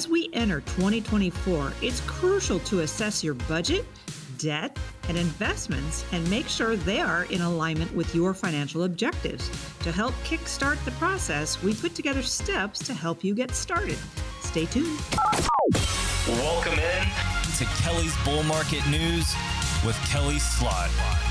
as 0.00 0.08
we 0.08 0.30
enter 0.32 0.62
2024, 0.62 1.74
it's 1.82 2.00
crucial 2.06 2.58
to 2.60 2.80
assess 2.80 3.22
your 3.22 3.34
budget, 3.34 3.84
debt, 4.38 4.74
and 5.10 5.18
investments 5.18 6.06
and 6.12 6.26
make 6.30 6.48
sure 6.48 6.74
they 6.74 7.00
are 7.00 7.24
in 7.24 7.42
alignment 7.42 7.94
with 7.94 8.14
your 8.14 8.32
financial 8.32 8.84
objectives. 8.84 9.50
To 9.80 9.92
help 9.92 10.14
kickstart 10.24 10.82
the 10.86 10.90
process, 10.92 11.62
we 11.62 11.74
put 11.74 11.94
together 11.94 12.22
steps 12.22 12.78
to 12.78 12.94
help 12.94 13.22
you 13.22 13.34
get 13.34 13.50
started. 13.50 13.98
Stay 14.40 14.64
tuned. 14.64 14.98
Welcome 16.26 16.78
in 16.78 17.04
to 17.58 17.66
Kelley's 17.82 18.16
Bull 18.24 18.42
Market 18.44 18.80
News 18.88 19.34
with 19.84 19.98
Kelley 20.08 20.38
Slaught. 20.38 21.29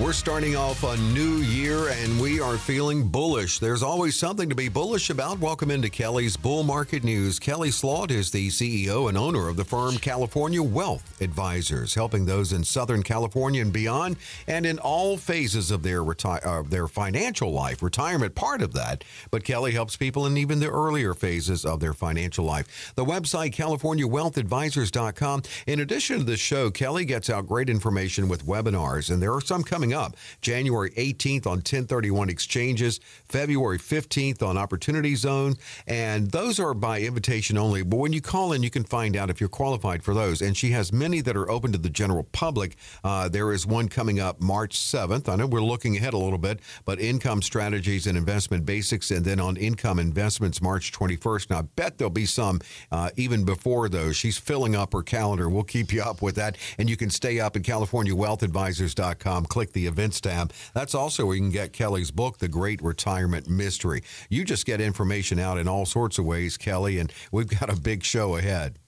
We're 0.00 0.14
starting 0.14 0.56
off 0.56 0.82
a 0.82 0.96
new 1.12 1.40
year 1.42 1.90
and 1.90 2.18
we 2.18 2.40
are 2.40 2.56
feeling 2.56 3.06
bullish. 3.06 3.58
There's 3.58 3.82
always 3.82 4.16
something 4.16 4.48
to 4.48 4.54
be 4.54 4.70
bullish 4.70 5.10
about. 5.10 5.38
Welcome 5.40 5.70
into 5.70 5.90
Kelley's 5.90 6.38
Bull 6.38 6.62
Market 6.62 7.04
News. 7.04 7.38
Kelley 7.38 7.70
Slaught 7.70 8.10
is 8.10 8.30
the 8.30 8.48
CEO 8.48 9.10
and 9.10 9.18
owner 9.18 9.46
of 9.46 9.56
the 9.56 9.64
firm 9.64 9.98
California 9.98 10.62
Wealth 10.62 11.20
Advisors, 11.20 11.92
helping 11.92 12.24
those 12.24 12.54
in 12.54 12.64
Southern 12.64 13.02
California 13.02 13.60
and 13.60 13.74
beyond, 13.74 14.16
and 14.46 14.64
in 14.64 14.78
all 14.78 15.18
phases 15.18 15.70
of 15.70 15.82
their 15.82 16.02
reti- 16.02 16.46
uh, 16.46 16.62
their 16.62 16.88
financial 16.88 17.52
life. 17.52 17.82
Retirement 17.82 18.34
part 18.34 18.62
of 18.62 18.72
that, 18.72 19.04
but 19.30 19.44
Kelley 19.44 19.72
helps 19.72 19.98
people 19.98 20.24
in 20.24 20.38
even 20.38 20.60
the 20.60 20.70
earlier 20.70 21.12
phases 21.12 21.66
of 21.66 21.78
their 21.78 21.92
financial 21.92 22.46
life. 22.46 22.94
The 22.94 23.04
website 23.04 23.54
CaliforniaWealthAdvisors.com. 23.54 25.42
In 25.66 25.80
addition 25.80 26.18
to 26.20 26.24
the 26.24 26.38
show, 26.38 26.70
Kelley 26.70 27.04
gets 27.04 27.28
out 27.28 27.46
great 27.46 27.68
information 27.68 28.28
with 28.28 28.46
webinars, 28.46 29.10
and 29.10 29.22
there 29.22 29.34
are 29.34 29.42
some 29.42 29.62
coming 29.62 29.89
up. 29.94 30.16
January 30.40 30.90
18th 30.90 31.46
on 31.46 31.58
1031 31.58 32.28
exchanges, 32.28 33.00
February 33.28 33.78
15th 33.78 34.42
on 34.42 34.56
Opportunity 34.56 35.14
Zone, 35.14 35.56
and 35.86 36.30
those 36.30 36.58
are 36.58 36.74
by 36.74 37.00
invitation 37.00 37.58
only. 37.58 37.82
But 37.82 37.96
when 37.96 38.12
you 38.12 38.20
call 38.20 38.52
in, 38.52 38.62
you 38.62 38.70
can 38.70 38.84
find 38.84 39.16
out 39.16 39.30
if 39.30 39.40
you're 39.40 39.48
qualified 39.48 40.02
for 40.02 40.14
those. 40.14 40.42
And 40.42 40.56
she 40.56 40.70
has 40.70 40.92
many 40.92 41.20
that 41.20 41.36
are 41.36 41.50
open 41.50 41.72
to 41.72 41.78
the 41.78 41.90
general 41.90 42.24
public. 42.32 42.76
Uh, 43.04 43.28
there 43.28 43.52
is 43.52 43.66
one 43.66 43.88
coming 43.88 44.20
up 44.20 44.40
March 44.40 44.78
7th. 44.78 45.28
I 45.28 45.36
know 45.36 45.46
we're 45.46 45.60
looking 45.60 45.96
ahead 45.96 46.14
a 46.14 46.18
little 46.18 46.38
bit, 46.38 46.60
but 46.84 47.00
income 47.00 47.42
strategies 47.42 48.06
and 48.06 48.16
investment 48.16 48.66
basics, 48.66 49.10
and 49.10 49.24
then 49.24 49.40
on 49.40 49.56
income 49.56 49.98
investments 49.98 50.60
March 50.62 50.92
21st. 50.92 51.50
Now, 51.50 51.58
I 51.58 51.62
bet 51.62 51.98
there'll 51.98 52.10
be 52.10 52.26
some 52.26 52.60
uh, 52.90 53.10
even 53.16 53.44
before 53.44 53.88
those. 53.88 54.16
She's 54.16 54.38
filling 54.38 54.74
up 54.76 54.92
her 54.92 55.02
calendar. 55.02 55.48
We'll 55.48 55.62
keep 55.62 55.92
you 55.92 56.02
up 56.02 56.22
with 56.22 56.36
that, 56.36 56.56
and 56.78 56.88
you 56.88 56.96
can 56.96 57.10
stay 57.10 57.40
up 57.40 57.56
at 57.56 57.62
CaliforniaWealthAdvisors.com. 57.62 59.46
Click 59.46 59.72
the 59.72 59.79
the 59.80 59.86
events 59.86 60.20
tab. 60.20 60.52
That's 60.74 60.94
also 60.94 61.26
where 61.26 61.34
you 61.34 61.42
can 61.42 61.50
get 61.50 61.72
Kelley's 61.72 62.10
book, 62.10 62.38
The 62.38 62.48
Great 62.48 62.82
Retirement 62.82 63.48
Mystery. 63.48 64.02
You 64.28 64.44
just 64.44 64.66
get 64.66 64.80
information 64.80 65.38
out 65.38 65.58
in 65.58 65.68
all 65.68 65.86
sorts 65.86 66.18
of 66.18 66.26
ways, 66.26 66.56
Kelley, 66.56 66.98
and 66.98 67.12
we've 67.32 67.48
got 67.48 67.72
a 67.72 67.80
big 67.80 68.04
show 68.04 68.36
ahead. 68.36 68.78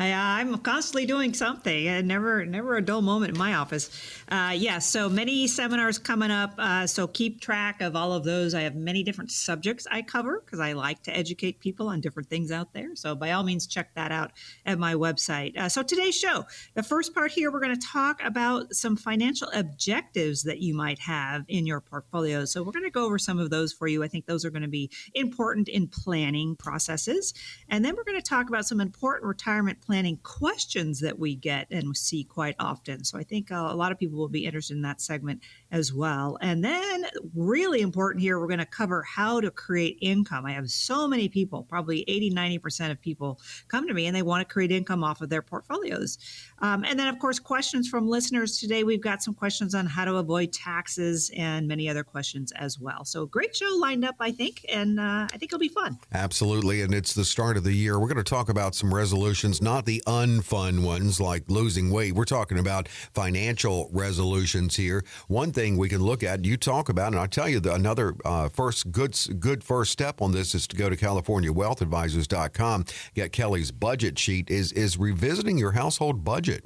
I, 0.00 0.40
am 0.40 0.56
constantly 0.58 1.04
doing 1.04 1.34
something, 1.34 1.86
and 1.86 2.08
never 2.08 2.46
never 2.46 2.76
a 2.76 2.82
dull 2.82 3.02
moment 3.02 3.32
in 3.32 3.38
my 3.38 3.54
office. 3.54 3.90
Uh, 4.30 4.52
yes, 4.52 4.62
yeah, 4.62 4.78
so 4.78 5.08
many 5.08 5.46
seminars 5.46 5.98
coming 5.98 6.30
up. 6.30 6.54
Uh, 6.56 6.86
so 6.86 7.06
keep 7.06 7.40
track 7.40 7.82
of 7.82 7.94
all 7.94 8.14
of 8.14 8.24
those. 8.24 8.54
I 8.54 8.62
have 8.62 8.74
many 8.74 9.02
different 9.02 9.30
subjects 9.30 9.86
I 9.90 10.00
cover 10.02 10.40
because 10.44 10.58
I 10.58 10.72
like 10.72 11.02
to 11.02 11.16
educate 11.16 11.60
people 11.60 11.88
on 11.88 12.00
different 12.00 12.30
things 12.30 12.50
out 12.50 12.72
there. 12.72 12.96
So 12.96 13.14
by 13.14 13.32
all 13.32 13.42
means, 13.42 13.66
check 13.66 13.94
that 13.94 14.10
out 14.10 14.32
at 14.64 14.78
my 14.78 14.94
website. 14.94 15.56
Uh, 15.58 15.68
so 15.68 15.82
today's 15.82 16.16
show, 16.16 16.46
the 16.74 16.82
first 16.82 17.14
part 17.14 17.30
here, 17.32 17.52
we're 17.52 17.60
going 17.60 17.78
to 17.78 17.86
talk 17.86 18.22
about 18.24 18.74
some 18.74 18.96
financial 18.96 19.48
objectives 19.52 20.44
that 20.44 20.60
you 20.60 20.74
might 20.74 20.98
have 21.00 21.44
in 21.48 21.66
your 21.66 21.80
portfolio. 21.80 22.46
So 22.46 22.62
we're 22.62 22.72
going 22.72 22.84
to 22.84 22.90
go 22.90 23.04
over 23.04 23.18
some 23.18 23.38
of 23.38 23.50
those 23.50 23.72
for 23.72 23.86
you. 23.86 24.02
I 24.02 24.08
think 24.08 24.24
those 24.24 24.46
are 24.46 24.50
going 24.50 24.62
to 24.62 24.68
be 24.68 24.90
important 25.14 25.68
in 25.68 25.88
planning 25.88 26.56
processes, 26.56 27.34
and 27.68 27.84
then 27.84 27.96
we're 27.96 28.04
going 28.04 28.20
to 28.20 28.26
talk 28.26 28.48
about 28.48 28.64
some 28.64 28.80
important 28.80 29.26
retirement 29.26 29.78
planning 29.90 30.20
questions 30.22 31.00
that 31.00 31.18
we 31.18 31.34
get 31.34 31.66
and 31.68 31.96
see 31.96 32.22
quite 32.22 32.54
often. 32.60 33.02
So 33.02 33.18
I 33.18 33.24
think 33.24 33.50
uh, 33.50 33.56
a 33.56 33.74
lot 33.74 33.90
of 33.90 33.98
people 33.98 34.16
will 34.16 34.28
be 34.28 34.46
interested 34.46 34.76
in 34.76 34.82
that 34.82 35.00
segment 35.00 35.42
as 35.72 35.92
well. 35.92 36.36
And 36.40 36.64
then, 36.64 37.06
really 37.34 37.80
important 37.80 38.22
here, 38.22 38.40
we're 38.40 38.46
going 38.46 38.58
to 38.58 38.66
cover 38.66 39.02
how 39.02 39.40
to 39.40 39.50
create 39.50 39.98
income. 40.00 40.44
I 40.44 40.52
have 40.52 40.70
so 40.70 41.06
many 41.06 41.28
people, 41.28 41.62
probably 41.68 42.04
80, 42.08 42.32
90% 42.32 42.90
of 42.90 43.00
people 43.00 43.40
come 43.68 43.86
to 43.86 43.94
me 43.94 44.06
and 44.06 44.16
they 44.16 44.22
want 44.22 44.46
to 44.46 44.52
create 44.52 44.72
income 44.72 45.04
off 45.04 45.20
of 45.20 45.28
their 45.28 45.42
portfolios. 45.42 46.18
Um, 46.58 46.84
and 46.84 46.98
then, 46.98 47.06
of 47.06 47.18
course, 47.18 47.38
questions 47.38 47.88
from 47.88 48.08
listeners 48.08 48.58
today. 48.58 48.84
We've 48.84 49.00
got 49.00 49.22
some 49.22 49.34
questions 49.34 49.74
on 49.74 49.86
how 49.86 50.04
to 50.04 50.16
avoid 50.16 50.52
taxes 50.52 51.30
and 51.36 51.68
many 51.68 51.88
other 51.88 52.02
questions 52.02 52.52
as 52.52 52.78
well. 52.78 53.04
So, 53.04 53.26
great 53.26 53.54
show 53.54 53.76
lined 53.78 54.04
up, 54.04 54.16
I 54.18 54.32
think, 54.32 54.66
and 54.72 54.98
uh, 54.98 55.28
I 55.32 55.36
think 55.38 55.44
it'll 55.44 55.58
be 55.58 55.68
fun. 55.68 55.98
Absolutely. 56.12 56.82
And 56.82 56.92
it's 56.92 57.14
the 57.14 57.24
start 57.24 57.56
of 57.56 57.64
the 57.64 57.72
year. 57.72 57.98
We're 57.98 58.08
going 58.08 58.16
to 58.16 58.24
talk 58.24 58.48
about 58.48 58.74
some 58.74 58.92
resolutions, 58.92 59.62
not 59.62 59.86
the 59.86 60.02
unfun 60.06 60.82
ones 60.82 61.20
like 61.20 61.44
losing 61.48 61.90
weight. 61.90 62.14
We're 62.14 62.24
talking 62.24 62.58
about 62.58 62.88
financial 62.88 63.88
resolutions 63.92 64.76
here. 64.76 65.04
One 65.28 65.52
thing 65.52 65.59
we 65.68 65.88
can 65.88 66.02
look 66.02 66.22
at, 66.22 66.44
you 66.44 66.56
talk 66.56 66.88
about, 66.88 67.08
and 67.08 67.16
I'll 67.16 67.28
tell 67.28 67.48
you 67.48 67.60
the, 67.60 67.74
another 67.74 68.14
uh, 68.24 68.48
first 68.48 68.90
good, 68.90 69.16
good 69.38 69.62
first 69.62 69.92
step 69.92 70.22
on 70.22 70.32
this 70.32 70.54
is 70.54 70.66
to 70.68 70.76
go 70.76 70.88
to 70.88 70.96
CaliforniaWealthAdvisors.com, 70.96 72.84
get 73.14 73.32
Kelley's 73.32 73.70
budget 73.70 74.18
sheet, 74.18 74.50
is, 74.50 74.72
is 74.72 74.96
revisiting 74.96 75.58
your 75.58 75.72
household 75.72 76.24
budget? 76.24 76.64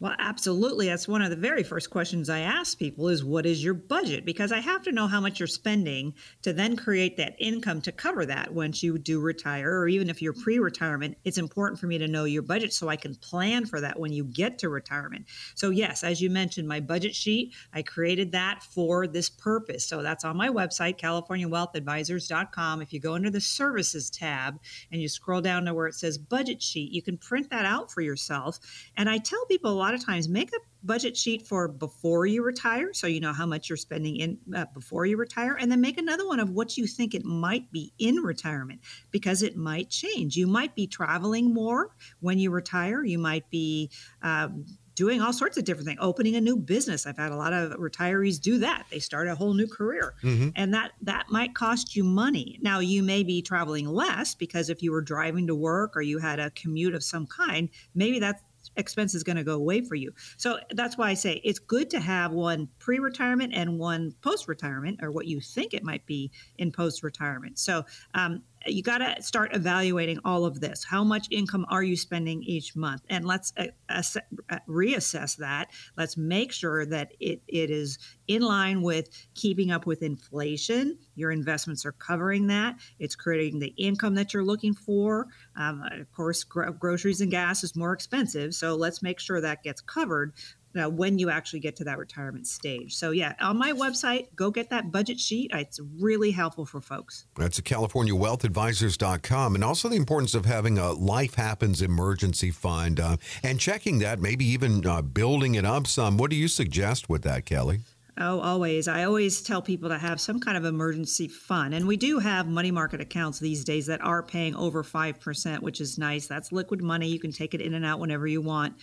Well, 0.00 0.14
absolutely. 0.20 0.86
That's 0.86 1.08
one 1.08 1.22
of 1.22 1.30
the 1.30 1.36
very 1.36 1.64
first 1.64 1.90
questions 1.90 2.30
I 2.30 2.40
ask 2.40 2.78
people 2.78 3.08
is 3.08 3.24
what 3.24 3.46
is 3.46 3.64
your 3.64 3.74
budget? 3.74 4.24
Because 4.24 4.52
I 4.52 4.60
have 4.60 4.82
to 4.82 4.92
know 4.92 5.08
how 5.08 5.20
much 5.20 5.40
you're 5.40 5.48
spending 5.48 6.14
to 6.42 6.52
then 6.52 6.76
create 6.76 7.16
that 7.16 7.34
income 7.40 7.80
to 7.82 7.90
cover 7.90 8.24
that 8.26 8.54
once 8.54 8.80
you 8.80 8.96
do 8.96 9.18
retire 9.18 9.80
or 9.80 9.88
even 9.88 10.08
if 10.08 10.22
you're 10.22 10.32
mm-hmm. 10.32 10.42
pre-retirement, 10.42 11.18
it's 11.24 11.36
important 11.36 11.80
for 11.80 11.88
me 11.88 11.98
to 11.98 12.06
know 12.06 12.24
your 12.24 12.42
budget 12.42 12.72
so 12.72 12.88
I 12.88 12.94
can 12.94 13.16
plan 13.16 13.66
for 13.66 13.80
that 13.80 13.98
when 13.98 14.12
you 14.12 14.22
get 14.22 14.60
to 14.60 14.68
retirement. 14.68 15.26
So 15.56 15.70
yes, 15.70 16.04
as 16.04 16.20
you 16.20 16.30
mentioned, 16.30 16.68
my 16.68 16.78
budget 16.78 17.16
sheet, 17.16 17.54
I 17.74 17.82
created 17.82 18.30
that 18.32 18.62
for 18.62 19.08
this 19.08 19.28
purpose. 19.28 19.84
So 19.84 20.00
that's 20.00 20.24
on 20.24 20.36
my 20.36 20.48
website, 20.48 21.00
californiawealthadvisors.com. 21.00 22.82
If 22.82 22.92
you 22.92 23.00
go 23.00 23.14
under 23.14 23.30
the 23.30 23.40
services 23.40 24.10
tab 24.10 24.60
and 24.92 25.02
you 25.02 25.08
scroll 25.08 25.40
down 25.40 25.64
to 25.64 25.74
where 25.74 25.88
it 25.88 25.94
says 25.94 26.18
budget 26.18 26.62
sheet, 26.62 26.92
you 26.92 27.02
can 27.02 27.18
print 27.18 27.50
that 27.50 27.64
out 27.64 27.90
for 27.90 28.00
yourself. 28.00 28.60
And 28.96 29.10
I 29.10 29.18
tell 29.18 29.44
people 29.46 29.72
a 29.72 29.87
lot 29.87 29.87
lot 29.88 29.94
of 29.94 30.04
times 30.04 30.28
make 30.28 30.50
a 30.52 30.58
budget 30.84 31.16
sheet 31.16 31.46
for 31.46 31.66
before 31.66 32.26
you 32.26 32.44
retire 32.44 32.92
so 32.92 33.06
you 33.06 33.20
know 33.20 33.32
how 33.32 33.46
much 33.46 33.70
you're 33.70 33.76
spending 33.76 34.16
in 34.16 34.38
uh, 34.54 34.66
before 34.74 35.06
you 35.06 35.16
retire 35.16 35.56
and 35.58 35.72
then 35.72 35.80
make 35.80 35.96
another 35.96 36.26
one 36.26 36.38
of 36.38 36.50
what 36.50 36.76
you 36.76 36.86
think 36.86 37.14
it 37.14 37.24
might 37.24 37.70
be 37.72 37.92
in 37.98 38.16
retirement 38.16 38.80
because 39.10 39.42
it 39.42 39.56
might 39.56 39.88
change. 39.88 40.36
You 40.36 40.46
might 40.46 40.74
be 40.74 40.86
traveling 40.86 41.54
more 41.54 41.94
when 42.20 42.38
you 42.38 42.50
retire. 42.50 43.02
You 43.02 43.18
might 43.18 43.48
be 43.50 43.90
um, 44.22 44.66
doing 44.98 45.22
all 45.22 45.32
sorts 45.32 45.56
of 45.56 45.64
different 45.64 45.86
things 45.86 45.98
opening 46.02 46.34
a 46.34 46.40
new 46.40 46.56
business. 46.56 47.06
I've 47.06 47.16
had 47.16 47.30
a 47.30 47.36
lot 47.36 47.52
of 47.52 47.70
retirees 47.78 48.40
do 48.40 48.58
that. 48.58 48.84
They 48.90 48.98
start 48.98 49.28
a 49.28 49.34
whole 49.36 49.54
new 49.54 49.68
career 49.68 50.14
mm-hmm. 50.24 50.48
and 50.56 50.74
that 50.74 50.90
that 51.02 51.26
might 51.30 51.54
cost 51.54 51.94
you 51.94 52.02
money. 52.02 52.58
Now 52.62 52.80
you 52.80 53.04
may 53.04 53.22
be 53.22 53.40
traveling 53.40 53.86
less 53.86 54.34
because 54.34 54.70
if 54.70 54.82
you 54.82 54.90
were 54.90 55.00
driving 55.00 55.46
to 55.46 55.54
work 55.54 55.96
or 55.96 56.02
you 56.02 56.18
had 56.18 56.40
a 56.40 56.50
commute 56.50 56.94
of 56.94 57.04
some 57.04 57.28
kind 57.28 57.68
maybe 57.94 58.18
that's 58.18 58.42
expense 58.78 59.14
is 59.14 59.22
going 59.22 59.36
to 59.36 59.44
go 59.44 59.54
away 59.54 59.82
for 59.82 59.94
you. 59.94 60.12
So 60.36 60.58
that's 60.70 60.96
why 60.96 61.10
I 61.10 61.14
say 61.14 61.40
it's 61.44 61.58
good 61.58 61.90
to 61.90 62.00
have 62.00 62.32
one 62.32 62.68
pre 62.78 62.98
retirement 62.98 63.52
and 63.54 63.78
one 63.78 64.12
post 64.22 64.48
retirement, 64.48 65.00
or 65.02 65.10
what 65.10 65.26
you 65.26 65.40
think 65.40 65.74
it 65.74 65.82
might 65.82 66.06
be 66.06 66.30
in 66.56 66.72
post 66.72 67.02
retirement. 67.02 67.58
So 67.58 67.84
um, 68.14 68.42
you 68.72 68.82
got 68.82 68.98
to 68.98 69.22
start 69.22 69.54
evaluating 69.54 70.18
all 70.24 70.44
of 70.44 70.60
this. 70.60 70.84
How 70.84 71.04
much 71.04 71.26
income 71.30 71.66
are 71.68 71.82
you 71.82 71.96
spending 71.96 72.42
each 72.42 72.76
month? 72.76 73.02
And 73.08 73.24
let's 73.24 73.52
uh, 73.56 73.66
uh, 73.88 74.58
reassess 74.68 75.36
that. 75.36 75.70
Let's 75.96 76.16
make 76.16 76.52
sure 76.52 76.86
that 76.86 77.12
it, 77.20 77.42
it 77.48 77.70
is 77.70 77.98
in 78.26 78.42
line 78.42 78.82
with 78.82 79.08
keeping 79.34 79.70
up 79.70 79.86
with 79.86 80.02
inflation. 80.02 80.98
Your 81.14 81.30
investments 81.30 81.84
are 81.86 81.92
covering 81.92 82.46
that. 82.48 82.76
It's 82.98 83.16
creating 83.16 83.58
the 83.58 83.74
income 83.76 84.14
that 84.16 84.32
you're 84.32 84.44
looking 84.44 84.74
for. 84.74 85.26
Um, 85.56 85.82
of 85.92 86.10
course, 86.12 86.44
gro- 86.44 86.72
groceries 86.72 87.20
and 87.20 87.30
gas 87.30 87.64
is 87.64 87.74
more 87.76 87.92
expensive. 87.92 88.54
So 88.54 88.74
let's 88.74 89.02
make 89.02 89.20
sure 89.20 89.40
that 89.40 89.62
gets 89.62 89.80
covered 89.80 90.32
uh, 90.76 90.88
when 90.88 91.18
you 91.18 91.30
actually 91.30 91.60
get 91.60 91.76
to 91.76 91.84
that 91.84 91.98
retirement 91.98 92.46
stage. 92.46 92.94
So, 92.94 93.10
yeah, 93.10 93.34
on 93.40 93.58
my 93.58 93.72
website, 93.72 94.34
go 94.34 94.50
get 94.50 94.70
that 94.70 94.90
budget 94.92 95.18
sheet. 95.20 95.50
It's 95.54 95.80
really 95.98 96.30
helpful 96.30 96.66
for 96.66 96.80
folks. 96.80 97.26
That's 97.36 97.58
at 97.58 97.64
CaliforniaWealthAdvisors.com. 97.64 99.54
And 99.54 99.64
also 99.64 99.88
the 99.88 99.96
importance 99.96 100.34
of 100.34 100.44
having 100.44 100.78
a 100.78 100.92
Life 100.92 101.34
Happens 101.34 101.82
emergency 101.82 102.50
fund 102.50 103.00
uh, 103.00 103.16
and 103.42 103.60
checking 103.60 103.98
that, 104.00 104.20
maybe 104.20 104.44
even 104.46 104.86
uh, 104.86 105.02
building 105.02 105.54
it 105.54 105.64
up 105.64 105.86
some. 105.86 106.16
What 106.16 106.30
do 106.30 106.36
you 106.36 106.48
suggest 106.48 107.08
with 107.08 107.22
that, 107.22 107.44
Kelley? 107.46 107.80
Oh, 108.20 108.40
always. 108.40 108.88
I 108.88 109.04
always 109.04 109.42
tell 109.42 109.62
people 109.62 109.90
to 109.90 109.98
have 109.98 110.20
some 110.20 110.40
kind 110.40 110.56
of 110.56 110.64
emergency 110.64 111.28
fund. 111.28 111.72
And 111.72 111.86
we 111.86 111.96
do 111.96 112.18
have 112.18 112.48
money 112.48 112.72
market 112.72 113.00
accounts 113.00 113.38
these 113.38 113.62
days 113.62 113.86
that 113.86 114.02
are 114.02 114.24
paying 114.24 114.56
over 114.56 114.82
5%, 114.82 115.60
which 115.60 115.80
is 115.80 115.98
nice. 115.98 116.26
That's 116.26 116.50
liquid 116.50 116.82
money. 116.82 117.06
You 117.06 117.20
can 117.20 117.30
take 117.30 117.54
it 117.54 117.60
in 117.60 117.74
and 117.74 117.84
out 117.84 118.00
whenever 118.00 118.26
you 118.26 118.40
want. 118.40 118.74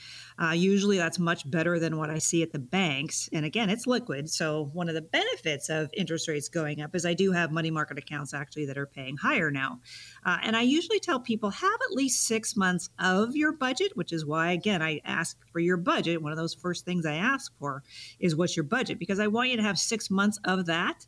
Uh, 0.41 0.51
usually 0.51 0.97
that's 0.97 1.19
much 1.19 1.49
better 1.49 1.79
than 1.79 1.97
what 1.97 2.09
I 2.09 2.17
see 2.17 2.43
at 2.43 2.51
the 2.51 2.59
banks. 2.59 3.29
And 3.31 3.45
again, 3.45 3.69
it's 3.69 3.87
liquid. 3.87 4.29
So 4.29 4.69
one 4.73 4.89
of 4.89 4.95
the 4.95 5.01
benefits 5.01 5.69
of 5.69 5.89
interest 5.93 6.27
rates 6.27 6.49
going 6.49 6.81
up 6.81 6.95
is 6.95 7.05
I 7.05 7.13
do 7.13 7.31
have 7.31 7.51
money 7.51 7.71
market 7.71 7.97
accounts 7.97 8.33
actually 8.33 8.65
that 8.65 8.77
are 8.77 8.85
paying 8.85 9.17
higher 9.17 9.49
now. 9.49 9.79
Uh, 10.25 10.37
and 10.43 10.55
I 10.55 10.61
usually 10.61 10.99
tell 10.99 11.19
people 11.19 11.49
have 11.49 11.79
at 11.89 11.95
least 11.95 12.25
six 12.25 12.55
months 12.55 12.89
of 12.99 13.35
your 13.35 13.53
budget, 13.53 13.95
which 13.95 14.11
is 14.11 14.25
why, 14.25 14.51
again, 14.51 14.81
I 14.81 15.01
ask 15.05 15.37
for 15.51 15.59
your 15.59 15.77
budget. 15.77 16.21
One 16.21 16.31
of 16.31 16.37
those 16.37 16.53
first 16.53 16.85
things 16.85 17.05
I 17.05 17.15
ask 17.15 17.51
for 17.57 17.83
is 18.19 18.35
what's 18.35 18.57
your 18.57 18.63
budget? 18.63 18.99
Because 18.99 19.19
I 19.19 19.27
want 19.27 19.49
you 19.49 19.57
to 19.57 19.63
have 19.63 19.79
six 19.79 20.09
months 20.09 20.39
of 20.43 20.65
that 20.65 21.05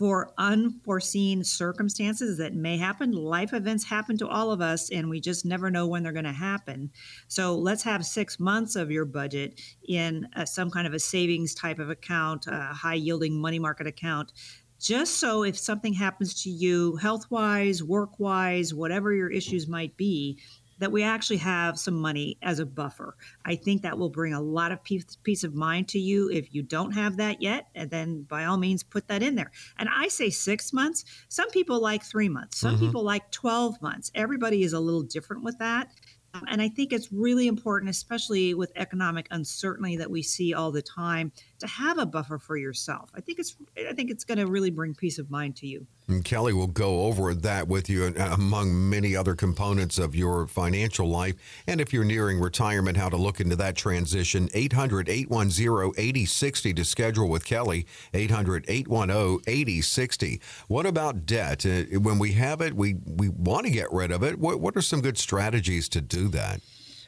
for 0.00 0.32
unforeseen 0.38 1.44
circumstances 1.44 2.38
that 2.38 2.54
may 2.54 2.78
happen. 2.78 3.12
Life 3.12 3.52
events 3.52 3.84
happen 3.84 4.16
to 4.16 4.26
all 4.26 4.50
of 4.50 4.62
us, 4.62 4.90
and 4.90 5.10
we 5.10 5.20
just 5.20 5.44
never 5.44 5.70
know 5.70 5.86
when 5.86 6.02
they're 6.02 6.10
going 6.10 6.24
to 6.24 6.32
happen. 6.32 6.90
So 7.28 7.54
let's 7.54 7.82
have 7.82 8.06
six 8.06 8.40
months 8.40 8.76
of 8.76 8.90
your 8.90 9.04
budget 9.04 9.60
in 9.86 10.26
uh, 10.34 10.46
some 10.46 10.70
kind 10.70 10.86
of 10.86 10.94
a 10.94 10.98
savings 10.98 11.54
type 11.54 11.78
of 11.78 11.90
account, 11.90 12.46
a 12.46 12.72
high 12.72 12.94
yielding 12.94 13.38
money 13.38 13.58
market 13.58 13.86
account. 13.86 14.32
Just 14.80 15.20
so 15.20 15.42
if 15.42 15.58
something 15.58 15.92
happens 15.92 16.44
to 16.44 16.48
you 16.48 16.96
health 16.96 17.30
wise, 17.30 17.82
work 17.82 18.18
wise, 18.18 18.72
whatever 18.72 19.12
your 19.12 19.28
issues 19.28 19.68
might 19.68 19.94
be, 19.98 20.38
that 20.80 20.90
we 20.90 21.02
actually 21.02 21.36
have 21.38 21.78
some 21.78 21.94
money 21.94 22.36
as 22.42 22.58
a 22.58 22.66
buffer. 22.66 23.16
I 23.44 23.54
think 23.54 23.82
that 23.82 23.98
will 23.98 24.10
bring 24.10 24.32
a 24.32 24.40
lot 24.40 24.72
of 24.72 24.82
peace, 24.82 25.16
peace 25.22 25.44
of 25.44 25.54
mind 25.54 25.88
to 25.88 25.98
you. 25.98 26.28
If 26.30 26.54
you 26.54 26.62
don't 26.62 26.92
have 26.92 27.18
that 27.18 27.40
yet, 27.40 27.68
and 27.74 27.90
then 27.90 28.22
by 28.22 28.44
all 28.44 28.56
means 28.56 28.82
put 28.82 29.08
that 29.08 29.22
in 29.22 29.34
there. 29.34 29.52
And 29.78 29.88
I 29.94 30.08
say 30.08 30.30
six 30.30 30.72
months. 30.72 31.04
Some 31.28 31.50
people 31.50 31.80
like 31.80 32.02
three 32.02 32.28
months. 32.28 32.58
Some 32.58 32.76
mm-hmm. 32.76 32.86
people 32.86 33.04
like 33.04 33.30
12 33.30 33.80
months. 33.80 34.10
Everybody 34.14 34.62
is 34.62 34.72
a 34.72 34.80
little 34.80 35.02
different 35.02 35.44
with 35.44 35.58
that. 35.58 35.88
Um, 36.32 36.44
and 36.48 36.62
I 36.62 36.68
think 36.68 36.92
it's 36.92 37.12
really 37.12 37.48
important, 37.48 37.90
especially 37.90 38.54
with 38.54 38.70
economic 38.76 39.26
uncertainty 39.30 39.96
that 39.96 40.10
we 40.10 40.22
see 40.22 40.54
all 40.54 40.70
the 40.70 40.82
time, 40.82 41.32
to 41.58 41.66
have 41.66 41.98
a 41.98 42.06
buffer 42.06 42.38
for 42.38 42.56
yourself. 42.56 43.10
I 43.14 43.20
think 43.20 43.38
it's 43.38 43.56
I 43.76 43.92
think 43.92 44.10
it's 44.10 44.24
going 44.24 44.38
to 44.38 44.46
really 44.46 44.70
bring 44.70 44.94
peace 44.94 45.18
of 45.18 45.30
mind 45.30 45.56
to 45.56 45.66
you. 45.66 45.86
And 46.10 46.24
Kelley 46.24 46.52
will 46.52 46.66
go 46.66 47.02
over 47.02 47.32
that 47.34 47.68
with 47.68 47.88
you 47.88 48.04
uh, 48.04 48.30
among 48.32 48.90
many 48.90 49.14
other 49.14 49.34
components 49.34 49.98
of 49.98 50.14
your 50.14 50.46
financial 50.46 51.08
life. 51.08 51.36
And 51.66 51.80
if 51.80 51.92
you're 51.92 52.04
nearing 52.04 52.40
retirement, 52.40 52.96
how 52.96 53.08
to 53.08 53.16
look 53.16 53.40
into 53.40 53.56
that 53.56 53.76
transition. 53.76 54.48
800 54.52 55.08
810 55.08 55.92
8060 55.96 56.74
to 56.74 56.84
schedule 56.84 57.28
with 57.28 57.44
Kelley. 57.44 57.86
800 58.12 58.64
810 58.68 59.42
8060. 59.46 60.40
What 60.68 60.86
about 60.86 61.26
debt? 61.26 61.64
Uh, 61.64 61.98
when 62.00 62.18
we 62.18 62.32
have 62.32 62.60
it, 62.60 62.74
we, 62.74 62.94
we 63.06 63.28
want 63.28 63.66
to 63.66 63.72
get 63.72 63.92
rid 63.92 64.10
of 64.10 64.22
it. 64.22 64.38
What, 64.38 64.60
what 64.60 64.76
are 64.76 64.82
some 64.82 65.00
good 65.00 65.18
strategies 65.18 65.88
to 65.90 66.00
do 66.00 66.28
that? 66.28 66.60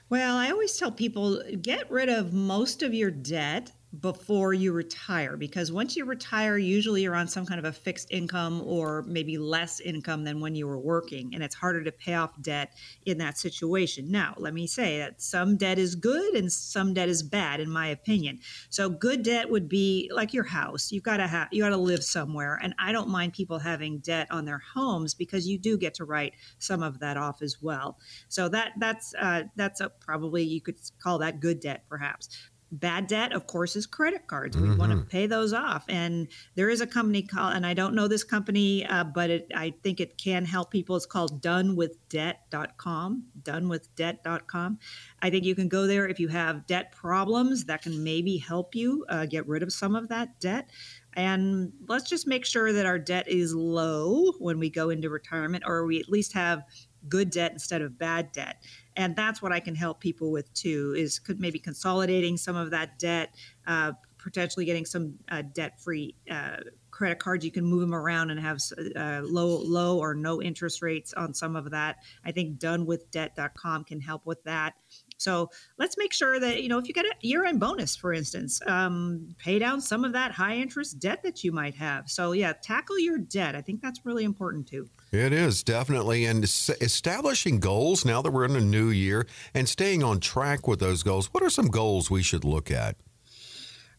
Well, 0.09 0.37
I 0.37 0.51
always 0.51 0.77
tell 0.77 0.93
people 0.93 1.43
get 1.63 1.91
rid 1.91 2.09
of 2.09 2.33
most 2.33 2.83
of 2.83 2.93
your 2.93 3.11
debt 3.11 3.73
before 4.01 4.55
you 4.55 4.73
retire 4.73 5.37
because 5.37 5.71
once 5.71 5.97
you 5.97 6.07
retire 6.07 6.57
usually 6.57 7.03
you're 7.03 7.15
on 7.15 7.29
some 7.29 7.45
kind 7.45 7.59
of 7.59 7.67
a 7.67 7.73
fixed 7.73 8.11
income 8.11 8.63
or 8.65 9.03
maybe 9.03 9.37
less 9.37 9.81
income 9.81 10.25
than 10.25 10.41
when 10.41 10.55
you 10.55 10.67
were 10.67 10.79
working 10.79 11.35
and 11.35 11.43
it's 11.43 11.55
harder 11.55 11.85
to 11.85 11.93
pay 11.93 12.15
off 12.15 12.31
debt 12.41 12.73
in 13.05 13.19
that 13.19 13.37
situation. 13.37 14.11
Now 14.11 14.35
let 14.39 14.55
me 14.55 14.67
say 14.67 14.99
that 14.99 15.21
some 15.21 15.59
debt 15.59 15.79
is 15.79 15.95
good 15.95 16.35
and 16.35 16.51
some 16.51 16.95
debt 16.95 17.11
is 17.11 17.23
bad 17.23 17.61
in 17.61 17.71
my 17.71 17.89
opinion. 17.89 18.41
So 18.71 18.89
good 18.89 19.23
debt 19.23 19.51
would 19.51 19.69
be 19.69 20.11
like 20.15 20.33
your 20.33 20.45
house. 20.45 20.91
You've 20.91 21.03
got 21.03 21.19
to 21.19 21.27
have 21.27 21.49
you 21.53 21.63
got 21.63 21.69
to 21.69 21.77
live 21.77 22.03
somewhere 22.03 22.59
and 22.63 22.75
i 22.79 22.93
don't 22.93 23.09
mind 23.09 23.33
people 23.35 23.59
having 23.59 23.99
debt 23.99 24.27
on 24.31 24.45
their 24.47 24.63
homes 24.75 25.13
because 25.13 25.47
you 25.47 25.59
do 25.59 25.77
get 25.77 25.95
to 25.95 26.05
write 26.05 26.33
some 26.59 26.83
of 26.83 26.99
that 27.01 27.19
off 27.19 27.43
as 27.43 27.61
well. 27.61 27.99
So 28.29 28.49
that 28.49 28.73
that's 28.79 29.15
uh, 29.21 29.45
that's 29.55 29.81
a, 29.81 29.91
probably 29.91 30.45
you 30.45 30.63
could 30.63 30.77
call 31.03 31.19
that 31.19 31.41
good 31.41 31.61
debt 31.61 31.85
perhaps 31.89 32.29
bad 32.73 33.07
debt, 33.07 33.33
of 33.33 33.47
course, 33.47 33.77
is 33.77 33.87
credit 33.87 34.27
cards. 34.27 34.57
We 34.57 34.69
mm-hmm. 34.69 34.79
want 34.79 34.93
to 34.93 35.05
pay 35.05 35.27
those 35.27 35.53
off. 35.53 35.85
And 35.89 36.27
there 36.55 36.71
is 36.71 36.81
a 36.81 36.87
company 36.87 37.23
called, 37.23 37.55
and 37.55 37.67
I 37.67 37.75
don't 37.75 37.95
know 37.95 38.09
this 38.09 38.25
company, 38.25 38.87
uh, 38.87 39.05
but 39.05 39.31
it, 39.31 39.53
I 39.55 39.75
think 39.83 40.01
it 40.01 40.17
can 40.17 40.47
help 40.47 40.71
people. 40.71 40.97
It's 40.97 41.07
called 41.07 41.43
donewithdebt.com. 41.43 43.25
Donewithdebt.com. 43.43 44.79
I 45.21 45.31
think 45.31 45.45
you 45.45 45.55
can 45.55 45.69
go 45.69 45.87
there 45.87 46.09
if 46.09 46.19
you 46.19 46.29
have 46.29 46.67
debt 46.67 46.93
problems 46.93 47.65
that 47.67 47.83
can 47.83 48.03
maybe 48.03 48.39
help 48.39 48.75
you 48.75 49.05
uh, 49.11 49.27
get 49.27 49.47
rid 49.47 49.63
of 49.63 49.73
some 49.73 49.95
of 49.95 50.09
that 50.09 50.41
debt. 50.41 50.71
And 51.15 51.73
let's 51.89 52.09
just 52.09 52.27
make 52.27 52.47
sure 52.47 52.73
that 52.73 52.87
our 52.87 52.99
debt 52.99 53.29
is 53.29 53.55
low 53.55 54.33
when 54.39 54.59
we 54.59 54.71
go 54.71 54.89
into 54.89 55.11
retirement, 55.11 55.65
or 55.67 55.85
we 55.85 56.01
at 56.01 56.09
least 56.09 56.33
have 56.33 56.63
good 57.09 57.31
debt 57.31 57.53
instead 57.53 57.83
of 57.83 57.99
bad 57.99 58.33
debt 58.33 58.63
and 58.97 59.17
that's 59.17 59.43
what 59.43 59.53
i 59.53 59.61
can 59.61 59.75
help 59.75 60.01
people 60.01 60.31
with 60.31 60.53
too 60.55 60.95
is 60.97 61.19
could 61.19 61.41
maybe 61.41 61.59
consolidating 61.59 62.37
some 62.37 62.57
of 62.57 62.71
that 62.71 62.99
debt 62.99 63.35
uh, 63.67 63.93
potentially 64.19 64.65
getting 64.65 64.85
some 64.85 65.15
uh, 65.31 65.43
debt-free 65.53 66.15
uh, 66.31 66.57
credit 66.91 67.19
cards 67.19 67.45
you 67.45 67.51
can 67.51 67.65
move 67.65 67.81
them 67.81 67.95
around 67.95 68.31
and 68.31 68.39
have 68.39 68.59
uh, 68.97 69.21
low 69.25 69.59
low 69.59 69.99
or 69.99 70.15
no 70.15 70.41
interest 70.41 70.83
rates 70.83 71.13
on 71.15 71.35
some 71.35 71.57
of 71.57 71.71
that 71.71 71.97
i 72.25 72.31
think 72.31 72.59
donewithdebt.com 72.59 73.85
can 73.85 74.01
help 74.01 74.25
with 74.27 74.43
that 74.45 74.75
so 75.23 75.51
let's 75.79 75.97
make 75.97 76.13
sure 76.13 76.41
that, 76.41 76.63
you 76.63 76.69
know, 76.69 76.79
if 76.79 76.89
you 76.89 76.95
get 76.95 77.07
a 77.07 77.15
year 77.21 77.45
end 77.45 77.61
bonus, 77.61 77.95
for 77.95 78.13
instance, 78.13 78.61
um, 78.67 79.35
pay 79.39 79.59
down 79.59 79.81
some 79.81 80.05
of 80.05 80.13
that 80.15 80.33
high 80.33 80.57
interest 80.57 80.99
debt 80.99 81.23
that 81.23 81.45
you 81.45 81.53
might 81.53 81.77
have. 81.77 82.11
So, 82.11 82.33
yeah, 82.33 82.53
tackle 82.61 82.99
your 82.99 83.19
debt. 83.19 83.55
I 83.55 83.61
think 83.61 83.81
that's 83.81 84.05
really 84.05 84.25
important 84.25 84.67
too. 84.67 84.89
It 85.13 85.35
is 85.35 85.63
definitely. 85.63 86.25
And 86.25 86.43
establishing 86.43 87.61
goals 87.61 88.05
now 88.05 88.23
that 88.23 88.31
we're 88.31 88.47
in 88.47 88.57
a 88.57 88.61
new 88.61 88.89
year 88.89 89.27
and 89.53 89.69
staying 89.69 90.03
on 90.03 90.21
track 90.21 90.67
with 90.67 90.81
those 90.81 91.03
goals. 91.03 91.27
What 91.33 91.43
are 91.43 91.51
some 91.51 91.69
goals 91.69 92.11
we 92.11 92.23
should 92.23 92.45
look 92.45 92.71
at? 92.71 92.97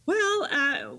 Well, 0.05 0.47
uh, 0.51 0.95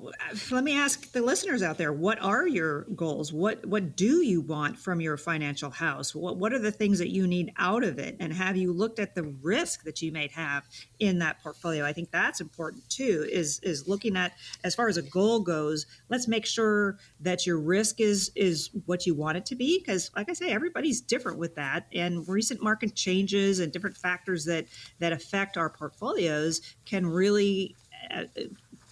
let 0.50 0.64
me 0.64 0.78
ask 0.78 1.12
the 1.12 1.20
listeners 1.20 1.62
out 1.62 1.76
there: 1.76 1.92
What 1.92 2.22
are 2.22 2.46
your 2.46 2.84
goals? 2.96 3.34
What 3.34 3.66
what 3.66 3.96
do 3.96 4.22
you 4.22 4.40
want 4.40 4.78
from 4.78 4.98
your 4.98 5.18
financial 5.18 5.70
house? 5.70 6.14
What 6.14 6.38
what 6.38 6.54
are 6.54 6.58
the 6.58 6.72
things 6.72 7.00
that 7.00 7.10
you 7.10 7.26
need 7.26 7.52
out 7.58 7.84
of 7.84 7.98
it? 7.98 8.16
And 8.18 8.32
have 8.32 8.56
you 8.56 8.72
looked 8.72 8.98
at 8.98 9.14
the 9.14 9.24
risk 9.42 9.84
that 9.84 10.00
you 10.00 10.10
may 10.10 10.28
have 10.28 10.64
in 11.00 11.18
that 11.18 11.42
portfolio? 11.42 11.84
I 11.84 11.92
think 11.92 12.12
that's 12.12 12.40
important 12.40 12.88
too. 12.88 13.28
Is 13.30 13.60
is 13.62 13.86
looking 13.86 14.16
at 14.16 14.32
as 14.64 14.74
far 14.74 14.88
as 14.88 14.96
a 14.96 15.02
goal 15.02 15.40
goes. 15.40 15.84
Let's 16.08 16.26
make 16.26 16.46
sure 16.46 16.96
that 17.20 17.46
your 17.46 17.58
risk 17.60 18.00
is 18.00 18.32
is 18.34 18.70
what 18.86 19.04
you 19.04 19.14
want 19.14 19.36
it 19.36 19.44
to 19.46 19.54
be, 19.54 19.80
because 19.80 20.10
like 20.16 20.30
I 20.30 20.32
say, 20.32 20.48
everybody's 20.50 21.02
different 21.02 21.36
with 21.36 21.56
that. 21.56 21.88
And 21.92 22.26
recent 22.26 22.62
market 22.62 22.94
changes 22.94 23.60
and 23.60 23.70
different 23.70 23.98
factors 23.98 24.46
that 24.46 24.64
that 25.00 25.12
affect 25.12 25.58
our 25.58 25.68
portfolios 25.68 26.62
can 26.86 27.06
really 27.06 27.76
uh, 28.10 28.24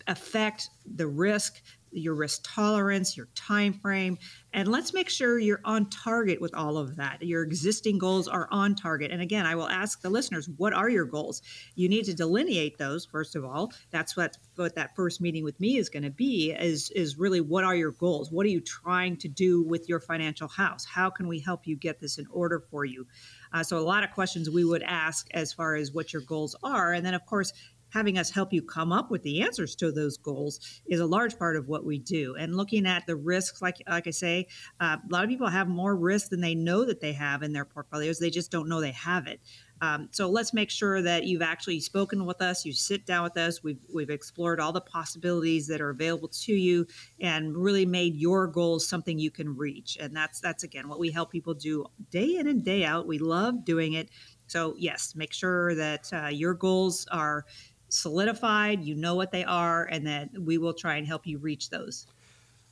affect 0.07 0.71
the 0.95 1.07
risk 1.07 1.61
your 1.93 2.15
risk 2.15 2.41
tolerance 2.43 3.17
your 3.17 3.29
time 3.35 3.73
frame 3.73 4.17
and 4.55 4.69
let's 4.69 4.93
make 4.93 5.09
sure 5.09 5.39
you're 5.39 5.61
on 5.65 5.89
target 5.89 6.39
with 6.41 6.55
all 6.55 6.77
of 6.77 6.97
that. 6.97 7.23
Your 7.23 7.43
existing 7.43 7.97
goals 7.97 8.29
are 8.29 8.49
on 8.51 8.75
target. 8.75 9.11
And 9.11 9.23
again 9.23 9.47
i 9.47 9.55
will 9.55 9.69
ask 9.69 10.03
the 10.03 10.11
listeners 10.11 10.49
what 10.57 10.73
are 10.73 10.89
your 10.89 11.05
goals? 11.05 11.43
You 11.75 11.89
need 11.89 12.05
to 12.05 12.15
delineate 12.15 12.77
those 12.79 13.07
first 13.07 13.35
of 13.37 13.45
all. 13.45 13.73
That's 13.91 14.17
what 14.17 14.37
what 14.57 14.75
that 14.75 14.95
first 14.95 15.21
meeting 15.21 15.45
with 15.45 15.59
me 15.59 15.79
is 15.79 15.89
going 15.89 16.03
to 16.03 16.11
be 16.11 16.53
is 16.53 16.91
is 16.91 17.19
really 17.19 17.41
what 17.41 17.65
are 17.65 17.75
your 17.75 17.93
goals? 17.93 18.31
What 18.31 18.45
are 18.45 18.51
you 18.51 18.61
trying 18.61 19.17
to 19.19 19.29
do 19.29 19.63
with 19.63 19.89
your 19.89 20.01
financial 20.01 20.49
house? 20.49 20.85
How 20.85 21.09
can 21.09 21.29
we 21.29 21.39
help 21.39 21.67
you 21.67 21.77
get 21.77 22.01
this 22.01 22.19
in 22.19 22.27
order 22.31 22.63
for 22.71 22.85
you? 22.85 23.07
Uh, 23.53 23.63
so 23.63 23.79
a 23.79 23.81
lot 23.81 24.05
of 24.05 24.11
questions 24.11 24.49
we 24.49 24.65
would 24.65 24.83
ask 24.83 25.29
as 25.33 25.53
far 25.53 25.75
as 25.75 25.93
what 25.93 26.13
your 26.13 26.23
goals 26.23 26.57
are. 26.63 26.93
And 26.93 27.05
then 27.05 27.15
of 27.15 27.25
course 27.27 27.53
having 27.93 28.19
us 28.19 28.31
help 28.31 28.53
you 28.53 28.63
come 28.63 28.93
up 28.93 29.11
with 29.11 29.23
the 29.23 29.43
answers 29.43 29.75
to 29.77 29.93
those 29.93 30.17
goals 30.17 30.83
is 30.87 31.01
a 31.01 31.07
large 31.07 31.39
part 31.39 31.57
of 31.57 31.69
what 31.69 31.85
we 31.85 31.99
do. 31.99 32.35
And 32.37 32.57
looking 32.57 32.87
at 32.87 33.07
the 33.07 33.17
risks, 33.17 33.61
like 33.63 33.77
like 33.89 34.07
I 34.07 34.11
say, 34.11 34.49
uh, 34.81 34.97
a 35.03 35.13
lot 35.13 35.25
of 35.25 35.31
people 35.31 35.49
have 35.49 35.69
more 35.69 35.95
risk 35.95 36.31
than 36.31 36.41
they 36.41 36.55
know 36.55 36.85
that 36.85 37.01
they 37.01 37.13
have 37.13 37.43
in 37.43 37.53
their 37.53 37.65
portfolios. 37.65 38.19
They 38.19 38.31
just 38.31 38.51
don't 38.51 38.69
know 38.69 38.81
they 38.81 38.93
have 38.93 39.27
it. 39.27 39.41
Um, 39.83 40.09
so 40.13 40.31
let's 40.31 40.55
make 40.55 40.71
sure 40.71 41.03
that 41.03 41.25
you've 41.25 41.43
actually 41.43 41.81
spoken 41.81 42.25
with 42.25 42.41
us. 42.41 42.65
You 42.65 42.73
sit 42.73 43.05
down 43.05 43.25
with 43.25 43.37
us. 43.37 43.65
We've 43.65 43.81
we've 43.93 44.11
explored 44.11 44.61
all 44.61 44.73
the 44.73 44.81
possibilities 44.81 45.67
that 45.67 45.81
are 45.81 45.91
available 45.91 46.29
to 46.29 46.53
you, 46.53 46.87
and 47.21 47.57
really 47.57 47.85
made 47.85 48.15
your 48.15 48.47
goals 48.47 48.87
something 48.87 49.19
you 49.19 49.33
can 49.33 49.57
reach. 49.57 49.99
And 50.01 50.17
that's 50.17 50.41
that's 50.41 50.63
again 50.63 50.89
what 50.89 51.01
we 51.01 51.11
help 51.11 51.33
people 51.33 51.55
do 51.55 51.85
day 52.11 52.37
in 52.37 52.47
and 52.47 52.65
day 52.65 52.85
out. 52.85 53.09
We 53.09 53.19
love 53.19 53.65
doing 53.65 53.95
it. 53.95 54.09
So 54.47 54.75
yes, 54.79 55.15
make 55.17 55.33
sure 55.33 55.75
that 55.75 56.13
uh, 56.13 56.29
your 56.29 56.55
goals 56.55 57.07
are 57.11 57.45
solidified, 57.93 58.83
you 58.83 58.95
know 58.95 59.15
what 59.15 59.31
they 59.31 59.45
are, 59.45 59.85
and 59.85 60.07
that 60.07 60.31
we 60.39 60.59
will 60.59 60.73
try 60.73 60.97
and 60.97 61.07
help 61.07 61.27
you 61.27 61.39
reach 61.39 61.71
those. 61.71 62.07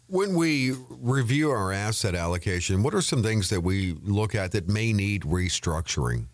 When 0.07 0.35
we 0.35 0.73
review 0.89 1.51
our 1.51 1.73
asset 1.73 2.15
allocation, 2.15 2.83
what 2.83 2.95
are 2.95 3.03
some 3.03 3.23
things 3.23 3.49
that 3.51 3.61
we 3.61 3.93
look 4.03 4.35
at 4.35 4.53
that 4.53 4.69
may 4.69 4.93
need 4.93 5.23
restructuring? 5.23 6.27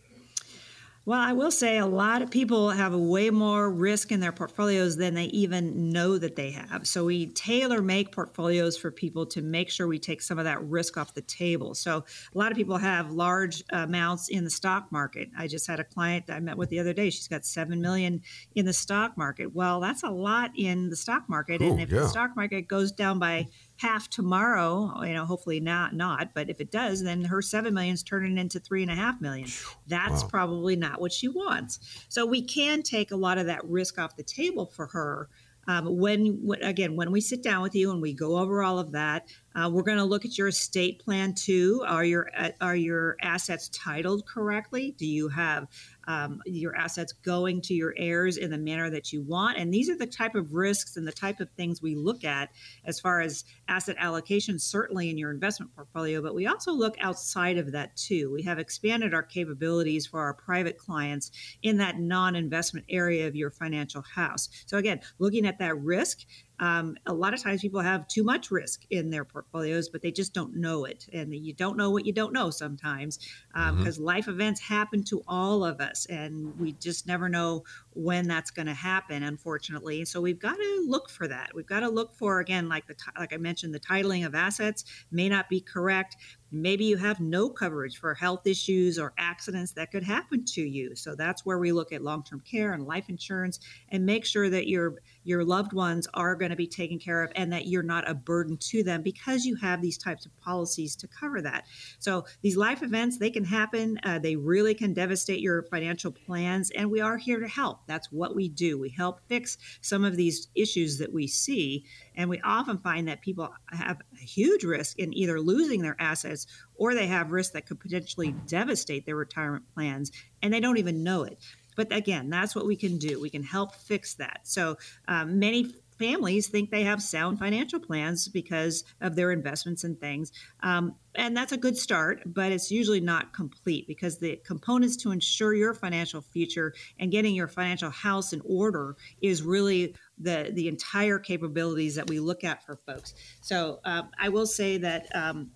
Well, 1.07 1.21
I 1.21 1.35
will 1.35 1.53
say 1.53 1.79
a 1.79 1.87
lot 1.87 2.21
of 2.21 2.33
people 2.33 2.71
have 2.71 2.93
a 2.93 2.99
way 2.99 3.31
more 3.31 3.71
risk 3.71 4.11
in 4.11 4.19
their 4.19 4.33
portfolios 4.33 4.97
than 4.97 5.15
they 5.15 5.27
even 5.27 5.93
know 5.93 6.19
that 6.19 6.35
they 6.35 6.51
have. 6.51 6.85
So 6.85 7.05
we 7.05 7.29
tailor 7.29 7.81
make 7.81 8.11
portfolios 8.11 8.77
for 8.77 8.91
people 8.91 9.25
to 9.27 9.41
make 9.41 9.71
sure 9.71 9.87
we 9.87 10.01
take 10.01 10.21
some 10.21 10.37
of 10.37 10.47
that 10.47 10.61
risk 10.65 10.97
off 10.97 11.15
the 11.15 11.23
table. 11.23 11.77
So 11.77 11.99
a 12.35 12.39
lot 12.39 12.51
of 12.51 12.59
people 12.59 12.77
have 12.77 13.13
large 13.13 13.63
amounts 13.71 14.27
in 14.31 14.43
the 14.43 14.51
stock 14.51 14.91
market. 14.91 15.31
I 15.39 15.47
just 15.47 15.69
had 15.69 15.79
a 15.79 15.85
client 15.85 16.25
I 16.29 16.41
met 16.41 16.57
with 16.57 16.71
the 16.71 16.81
other 16.81 16.93
day. 16.93 17.11
She's 17.11 17.29
got 17.29 17.47
7 17.47 17.81
million 17.81 18.21
in 18.57 18.67
the 18.67 18.73
stock 18.73 19.17
market. 19.17 19.55
Well, 19.55 19.79
that's 19.79 20.03
a 20.03 20.11
lot 20.11 20.51
in 20.57 20.91
the 20.91 20.97
stock 20.97 21.29
market 21.29 21.63
Ooh, 21.63 21.71
and 21.71 21.81
if 21.81 21.93
yeah. 21.93 22.01
the 22.01 22.09
stock 22.09 22.35
market 22.35 22.63
goes 22.63 22.91
down 22.91 23.21
by 23.21 23.47
half 23.79 24.09
tomorrow, 24.09 25.03
you 25.03 25.13
know, 25.13 25.25
hopefully 25.25 25.61
not, 25.61 25.95
not, 25.95 26.33
but 26.35 26.49
if 26.49 26.61
it 26.61 26.71
does, 26.71 27.03
then 27.03 27.25
her 27.25 27.43
seven 27.43 27.75
million 27.75 27.95
is 27.95 28.03
turning 28.03 28.39
into 28.39 28.59
three 28.59 28.83
and 28.83 28.91
a 28.91 28.95
half 28.95 29.21
million. 29.21 29.49
That's 29.87 30.23
wow. 30.23 30.29
probably 30.29 30.77
not 30.77 31.01
what 31.01 31.13
she 31.13 31.29
wants. 31.29 31.79
So 32.09 32.25
we 32.25 32.43
can 32.43 32.83
take 32.83 33.11
a 33.11 33.17
lot 33.17 33.39
of 33.39 33.47
that 33.47 33.65
risk 33.65 33.99
off 33.99 34.17
the 34.17 34.23
table 34.23 34.67
for 34.67 34.87
her. 34.87 35.29
Um, 35.69 35.99
when, 35.99 36.39
when, 36.45 36.63
again, 36.63 36.95
when 36.95 37.11
we 37.11 37.21
sit 37.21 37.43
down 37.43 37.61
with 37.61 37.75
you 37.75 37.91
and 37.91 38.01
we 38.01 38.13
go 38.15 38.39
over 38.39 38.63
all 38.63 38.79
of 38.79 38.93
that, 38.93 39.27
uh, 39.57 39.69
we're 39.69 39.83
going 39.83 39.99
to 39.99 40.05
look 40.05 40.25
at 40.25 40.39
your 40.39 40.47
estate 40.47 41.01
plan 41.01 41.35
too. 41.35 41.83
Are 41.85 42.05
your 42.05 42.31
uh, 42.39 42.51
are 42.61 42.77
your 42.77 43.17
assets 43.21 43.69
titled 43.71 44.27
correctly? 44.27 44.95
Do 44.97 45.07
you 45.07 45.29
have 45.29 45.67
um, 46.07 46.41
your 46.47 46.77
assets 46.77 47.13
going 47.13 47.61
to 47.63 47.75
your 47.75 47.95
heirs 47.97 48.37
in 48.37 48.51
the 48.51 48.59
manner 48.59 48.91
that 48.91 49.13
you 49.13 49.23
want? 49.23 49.59
And 49.59 49.73
these 49.73 49.91
are 49.91 49.97
the 49.97 50.07
type 50.07 50.35
of 50.35 50.53
risks 50.53 50.97
and 50.97 51.07
the 51.07 51.13
type 51.13 51.41
of 51.41 51.51
things 51.51 51.83
we 51.83 51.95
look 51.95 52.25
at 52.25 52.51
as 52.85 53.01
far 53.01 53.21
as 53.21 53.45
asset 53.69 53.97
allocation, 53.99 54.59
certainly 54.59 55.11
in 55.11 55.19
your 55.19 55.31
investment 55.31 55.75
portfolio. 55.75 56.23
But 56.23 56.35
we 56.35 56.47
also 56.47 56.73
look 56.73 56.97
outside 57.01 57.59
of 57.59 57.73
that 57.73 57.97
too. 57.97 58.33
We 58.33 58.43
have 58.43 58.59
expanded 58.59 59.15
our 59.15 59.23
capabilities 59.23 60.07
for 60.07 60.21
our 60.21 60.35
private 60.35 60.79
clients 60.79 61.31
in 61.63 61.79
that 61.79 61.99
non-investment 61.99 62.87
area 62.89 63.27
of 63.27 63.37
your 63.37 63.51
financial 63.51 64.03
house. 64.03 64.49
So 64.67 64.79
again, 64.79 65.01
looking 65.19 65.47
at 65.47 65.59
that 65.59 65.79
risk 65.79 66.25
um, 66.59 66.97
a 67.07 67.13
lot 67.13 67.35
of 67.35 67.43
times 67.43 67.61
people 67.61 67.81
have 67.81 68.09
too 68.09 68.25
much 68.25 68.51
risk 68.51 68.85
in 68.91 69.11
their 69.11 69.25
portfolios, 69.25 69.89
but 69.89 70.01
they 70.01 70.11
just 70.11 70.33
don't 70.33 70.57
know 70.57 70.85
it. 70.85 71.07
And 71.13 71.35
you 71.35 71.53
don't 71.53 71.77
know 71.77 71.91
what 71.91 72.07
you 72.07 72.13
don't 72.13 72.33
know 72.33 72.51
sometimes 72.51 73.19
because 73.53 73.69
um, 73.71 73.85
mm-hmm. 73.85 74.03
life 74.03 74.29
events 74.29 74.61
happen 74.61 75.03
to 75.05 75.23
all 75.29 75.65
of 75.65 75.81
us. 75.81 75.96
And 76.05 76.59
we 76.59 76.73
just 76.73 77.07
never 77.07 77.29
know 77.31 77.65
when 77.97 78.29
that's 78.29 78.51
going 78.51 78.67
to 78.67 78.75
happen, 78.75 79.23
unfortunately. 79.23 80.05
So 80.05 80.21
we've 80.21 80.39
got 80.39 80.57
to 80.57 80.85
look 80.87 81.09
for 81.09 81.27
that. 81.27 81.51
We've 81.55 81.67
got 81.67 81.81
to 81.81 81.89
look 81.89 82.15
for, 82.15 82.41
again, 82.41 82.69
like, 82.69 82.87
the, 82.87 82.95
like 83.19 83.33
I 83.33 83.39
mentioned, 83.39 83.75
the 83.75 83.81
titling 83.81 84.27
of 84.27 84.35
assets 84.35 84.85
may 85.11 85.29
not 85.29 85.49
be 85.49 85.61
correct. 85.61 86.17
Maybe 86.53 86.85
you 86.85 86.97
have 86.97 87.19
no 87.19 87.51
coverage 87.51 87.99
for 87.99 88.15
health 88.15 88.47
issues 88.47 88.99
or 88.99 89.13
accidents 89.19 89.73
that 89.73 89.91
could 89.91 90.05
happen 90.05 90.45
to 90.45 90.61
you. 90.61 90.95
So 90.95 91.17
that's 91.17 91.45
where 91.45 91.59
we 91.59 91.73
look 91.73 91.93
at 91.93 92.03
long-term 92.03 92.43
care 92.49 92.73
and 92.73 92.87
life 92.87 93.09
insurance 93.09 93.59
and 93.89 94.07
make 94.07 94.25
sure 94.25 94.49
that 94.51 94.69
your 94.69 94.97
your 95.25 95.45
loved 95.45 95.73
ones 95.73 96.07
are 96.15 96.37
going 96.37 96.53
to 96.53 96.57
be 96.57 96.69
taken 96.69 97.01
care 97.01 97.25
of 97.25 97.33
and 97.35 97.53
that 97.53 97.67
you're 97.67 97.83
not 97.83 98.09
a 98.09 98.15
burden 98.15 98.57
to 98.59 98.85
them 98.85 99.03
because 99.03 99.45
you 99.45 99.57
have 99.57 99.83
these 99.83 99.99
types 99.99 100.25
of 100.25 100.39
policies 100.39 100.95
to 100.95 101.09
cover 101.09 101.43
that. 101.43 101.65
So 101.99 102.27
these 102.43 102.57
life 102.57 102.83
events 102.83 103.19
they 103.19 103.31
can 103.31 103.45
happen. 103.45 103.99
Uh, 104.05 104.21
they 104.21 104.37
really 104.37 104.75
can 104.75 104.93
devastate 104.93 105.41
your 105.41 105.65
financial 105.65 106.13
plans, 106.13 106.71
and 106.71 106.91
we 106.91 107.01
are 107.01 107.17
here 107.17 107.41
to 107.41 107.49
help. 107.49 107.86
That's 107.87 108.11
what 108.13 108.35
we 108.35 108.49
do. 108.49 108.79
We 108.79 108.91
help 108.91 109.21
fix 109.29 109.59
some 109.81 110.05
of 110.05 110.17
these 110.17 110.49
issues 110.55 110.99
that 110.99 111.13
we 111.13 111.27
see 111.27 111.85
and 112.15 112.29
we 112.31 112.41
often 112.43 112.79
find 112.79 113.09
that 113.09 113.21
people 113.21 113.49
have 113.71 114.01
a 114.15 114.25
huge 114.25 114.65
risk 114.65 114.99
in 114.99 115.15
either 115.15 115.41
losing 115.41 115.83
their 115.83 115.97
assets 115.99 116.47
or 116.75 116.95
they 116.95 117.07
have 117.07 117.33
risks 117.33 117.53
that 117.53 117.67
could 117.67 117.81
potentially 117.81 118.35
devastate 118.47 119.07
their 119.07 119.17
retirement 119.17 119.65
plans 119.75 120.13
and 120.43 120.53
they 120.53 120.61
don't 120.61 120.79
even 120.79 121.03
know 121.03 121.23
it. 121.25 121.39
But 121.77 121.95
again, 121.95 122.31
that's 122.31 122.55
what 122.55 122.67
we 122.67 122.75
can 122.75 122.99
do. 122.99 123.21
We 123.21 123.31
can 123.31 123.43
help 123.43 123.75
fix 123.75 124.15
that. 124.15 124.41
So 124.45 124.77
um, 125.09 125.39
many 125.39 125.75
families 125.99 126.49
think 126.49 126.71
they 126.71 126.83
have 126.83 127.03
sound 127.03 127.39
financial 127.39 127.81
plans 127.81 128.29
because 128.29 128.85
of 129.01 129.17
their 129.17 129.33
investments 129.33 129.85
and 129.85 129.99
things. 129.99 130.33
Um, 130.63 130.95
and 131.15 131.37
that's 131.37 131.53
a 131.53 131.57
good 131.57 131.77
start, 131.77 132.23
but 132.27 132.53
it's 132.53 132.71
usually 132.71 133.01
not 133.01 133.33
complete 133.33 133.87
because 133.87 134.19
the 134.19 134.41
components 134.45 134.97
to 134.99 135.11
ensure 135.11 135.55
your 135.55 135.73
financial 135.73 136.21
future 136.21 136.75
and 136.99 137.11
getting 137.11 137.35
your 137.35 137.49
financial 137.49 137.91
house 137.91 138.33
in 138.33 138.43
order 138.45 138.97
is 139.23 139.43
really 139.43 139.95
the 140.19 140.51
the 140.53 140.69
entire 140.69 141.19
capabilities 141.19 141.95
that 141.95 142.09
we 142.09 142.21
look 142.21 142.45
at 142.45 142.65
for 142.65 142.77
folks. 142.77 143.15
So 143.41 143.81
um, 143.85 144.11
I 144.19 144.29
will 144.29 144.47
say 144.47 144.79
that 144.79 145.07
um, 145.15 145.51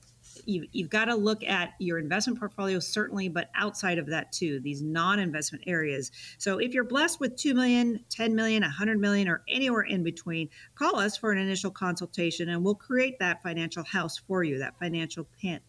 you, 0.46 0.66
you've 0.72 0.90
got 0.90 1.06
to 1.06 1.14
look 1.14 1.44
at 1.44 1.74
your 1.78 1.98
investment 1.98 2.38
portfolio 2.38 2.78
certainly 2.78 3.28
but 3.28 3.50
outside 3.54 3.98
of 3.98 4.06
that 4.06 4.32
too 4.32 4.60
these 4.60 4.82
non-investment 4.82 5.64
areas. 5.66 6.10
So 6.38 6.58
if 6.58 6.72
you're 6.72 6.84
blessed 6.84 7.20
with 7.20 7.36
2 7.36 7.54
million 7.54 8.04
10 8.08 8.34
million 8.34 8.62
100 8.62 8.98
million 8.98 9.28
or 9.28 9.42
anywhere 9.48 9.82
in 9.82 10.02
between 10.02 10.48
call 10.74 10.98
us 10.98 11.16
for 11.16 11.32
an 11.32 11.38
initial 11.38 11.70
consultation 11.70 12.48
and 12.48 12.64
we'll 12.64 12.74
create 12.74 13.18
that 13.18 13.42
financial 13.42 13.84
house 13.84 14.18
for 14.18 14.44
you 14.44 14.58
that 14.58 14.78
financial 14.78 15.26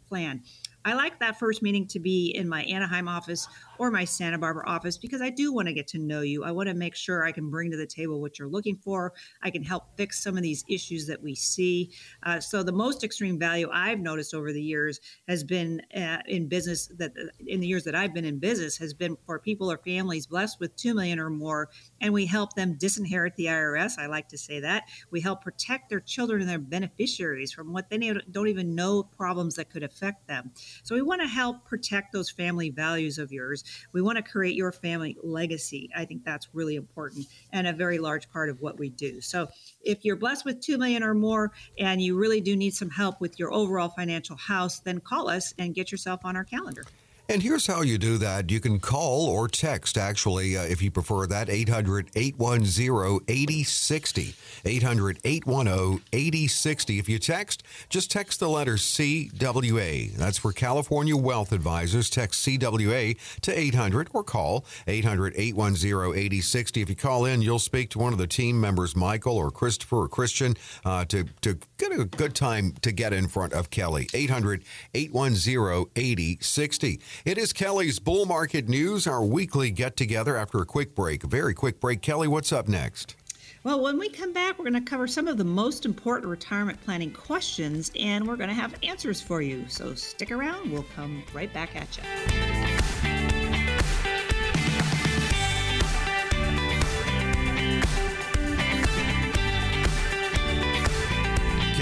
plan 0.08 0.42
I 0.84 0.94
like 0.94 1.20
that 1.20 1.38
first 1.38 1.62
meeting 1.62 1.86
to 1.88 2.00
be 2.00 2.32
in 2.36 2.50
my 2.50 2.64
Anaheim 2.64 3.08
office 3.08 3.48
or 3.78 3.92
my 3.92 4.06
Santa 4.06 4.38
Barbara 4.38 4.68
office 4.68 4.98
because 4.98 5.22
I 5.22 5.30
do 5.30 5.54
want 5.54 5.68
to 5.68 5.74
get 5.74 5.88
to 5.90 5.98
know 5.98 6.22
you. 6.22 6.44
I 6.44 6.52
want 6.52 6.70
to 6.70 6.76
make 6.76 6.96
sure 6.96 7.24
I 7.24 7.32
can 7.32 7.50
bring 7.50 7.72
to 7.72 7.78
the 7.78 7.86
table 7.86 8.22
what 8.22 8.40
you're 8.40 8.48
looking 8.48 8.78
for. 8.78 9.14
I 9.42 9.50
can 9.50 9.64
help 9.64 9.96
fix 9.98 10.24
some 10.24 10.38
of 10.38 10.44
these 10.44 10.64
issues 10.68 11.08
that 11.08 11.22
we 11.22 11.36
see. 11.36 11.92
Uh, 12.24 12.40
so 12.40 12.64
the 12.64 12.72
most 12.72 13.04
extreme 13.04 13.40
value 13.40 13.70
I've 13.72 14.00
noticed 14.00 14.34
over 14.34 14.52
the 14.54 14.62
years 14.62 15.00
has 15.28 15.44
been 15.44 15.82
uh, 15.96 16.20
in 16.28 16.48
business 16.48 16.88
that 16.98 17.14
in 17.48 17.60
the 17.60 17.68
years 17.68 17.84
that 17.84 17.96
I've 17.96 18.14
been 18.14 18.26
in 18.26 18.40
business 18.40 18.78
has 18.78 18.94
been 18.94 19.18
for 19.26 19.40
people 19.40 19.72
or 19.72 19.78
families 19.78 20.28
blessed 20.28 20.60
with 20.60 20.76
2 20.76 20.94
million 20.94 21.20
or 21.20 21.30
more 21.30 21.70
and 22.02 22.14
we 22.14 22.26
help 22.26 22.54
them 22.54 22.76
disinherit 22.78 23.36
the 23.36 23.46
IRS. 23.46 23.98
I 23.98 24.08
like 24.08 24.30
to 24.30 24.38
say 24.38 24.60
that. 24.60 24.84
We 25.12 25.22
help 25.22 25.42
protect 25.42 25.90
their 25.90 26.00
children 26.00 26.42
and 26.42 26.50
their 26.50 26.60
beneficiaries 26.60 27.52
from 27.52 27.74
what 27.74 27.90
they 27.90 27.98
don't 28.32 28.48
even 28.48 28.76
know 28.76 29.04
problems 29.04 29.56
that 29.56 29.70
could 29.70 29.84
affect 29.84 30.28
them. 30.28 30.52
So 30.84 30.96
we 30.96 31.02
want 31.02 31.22
to 31.22 31.28
help 31.28 31.66
protect 31.66 32.14
those 32.14 32.30
family 32.30 32.70
values 32.70 33.18
of 33.18 33.32
yours. 33.32 33.64
We 33.94 34.02
want 34.02 34.18
to 34.18 34.24
create 34.24 34.56
your 34.56 34.72
family 34.72 35.18
legacy. 35.24 35.90
I 35.96 36.06
think 36.06 36.24
that's 36.24 36.48
really 36.54 36.76
important 36.76 37.28
and 37.52 37.68
a 37.68 37.74
very 37.74 38.00
large 38.00 38.30
part 38.32 38.50
of 38.50 38.62
what 38.62 38.80
we 38.80 38.90
do. 38.90 39.22
So 39.22 39.48
if 39.82 40.04
you're 40.06 40.16
blessed 40.16 40.46
with 40.46 40.62
2 40.62 40.78
million 40.78 41.04
or 41.04 41.14
more 41.14 41.52
and 41.78 42.02
you 42.02 42.18
really 42.18 42.42
do 42.42 42.56
need 42.56 42.74
some 42.74 42.90
help 42.90 43.22
with 43.22 43.40
your 43.40 43.54
overall 43.54 43.90
financial 43.90 44.36
house, 44.36 44.80
then 44.80 45.00
call 45.00 45.30
us 45.30 45.54
and 45.58 45.76
get 45.76 45.92
yourself 45.92 46.22
on 46.24 46.36
our 46.36 46.44
calendar. 46.44 46.84
And 47.32 47.42
here's 47.42 47.66
how 47.66 47.82
you 47.82 47.98
do 47.98 48.18
that. 48.18 48.52
You 48.52 48.60
can 48.60 48.78
call 48.82 49.30
or 49.30 49.48
text, 49.48 49.98
actually, 49.98 50.58
uh, 50.58 50.64
if 50.64 50.82
you 50.82 50.92
prefer 50.92 51.26
that, 51.28 51.50
800 51.50 52.10
810 52.14 53.22
8060. 53.26 54.36
800 54.66 55.20
810 55.24 56.04
8060. 56.12 57.00
If 57.00 57.08
you 57.08 57.20
text, 57.20 57.64
just 57.88 58.12
text 58.12 58.42
the 58.42 58.50
letter 58.50 58.74
CWA. 58.74 60.14
That's 60.18 60.40
for 60.40 60.52
California 60.52 61.16
Wealth 61.16 61.54
Advisors. 61.54 62.10
Text 62.10 62.46
CWA 62.46 63.18
to 63.40 63.58
800 63.58 64.10
or 64.12 64.26
call 64.26 64.66
800 64.86 65.34
810 65.38 66.14
8060. 66.14 66.82
If 66.82 66.90
you 66.90 66.98
call 66.98 67.24
in, 67.24 67.42
you'll 67.42 67.60
speak 67.60 67.92
to 67.92 68.00
one 68.00 68.12
of 68.12 68.20
the 68.20 68.28
team 68.28 68.60
members, 68.60 68.94
Michael 68.94 69.38
or 69.38 69.52
Christopher 69.52 70.00
or 70.00 70.10
Christian, 70.10 70.58
uh, 70.84 71.06
to, 71.06 71.24
to 71.44 71.58
get 71.78 71.94
a 71.94 72.04
good 72.04 72.36
time 72.36 72.74
to 72.82 72.92
get 72.92 73.14
in 73.14 73.30
front 73.30 73.54
of 73.54 73.70
Kelley. 73.70 74.10
800 74.14 74.66
810 74.94 75.86
8060. 75.96 77.00
It 77.24 77.38
is 77.38 77.54
Kelley's 77.54 78.00
Bull 78.00 78.26
Market 78.26 78.68
News, 78.68 79.06
our 79.06 79.24
weekly 79.24 79.70
get 79.70 79.96
together 79.96 80.36
after 80.36 80.60
a 80.60 80.66
quick 80.66 80.96
break. 80.96 81.22
Very 81.22 81.54
quick 81.54 81.80
break. 81.80 82.02
Kelley, 82.02 82.28
what's 82.28 82.52
up 82.52 82.68
next? 82.68 83.16
Well, 83.64 83.80
when 83.80 84.00
we 84.00 84.10
come 84.10 84.34
back, 84.34 84.58
we're 84.58 84.68
going 84.68 84.84
to 84.84 84.90
cover 84.90 85.06
some 85.06 85.28
of 85.28 85.38
the 85.38 85.44
most 85.44 85.86
important 85.86 86.32
retirement 86.32 86.82
planning 86.84 87.12
questions 87.12 87.92
and 88.00 88.28
we're 88.28 88.38
going 88.38 88.50
to 88.50 88.56
have 88.56 88.74
answers 88.82 89.22
for 89.22 89.44
you. 89.44 89.66
So 89.68 89.94
stick 89.94 90.32
around. 90.32 90.72
We'll 90.72 90.86
come 90.96 91.22
right 91.32 91.54
back 91.54 91.76
at 91.76 91.96
you. 91.96 92.51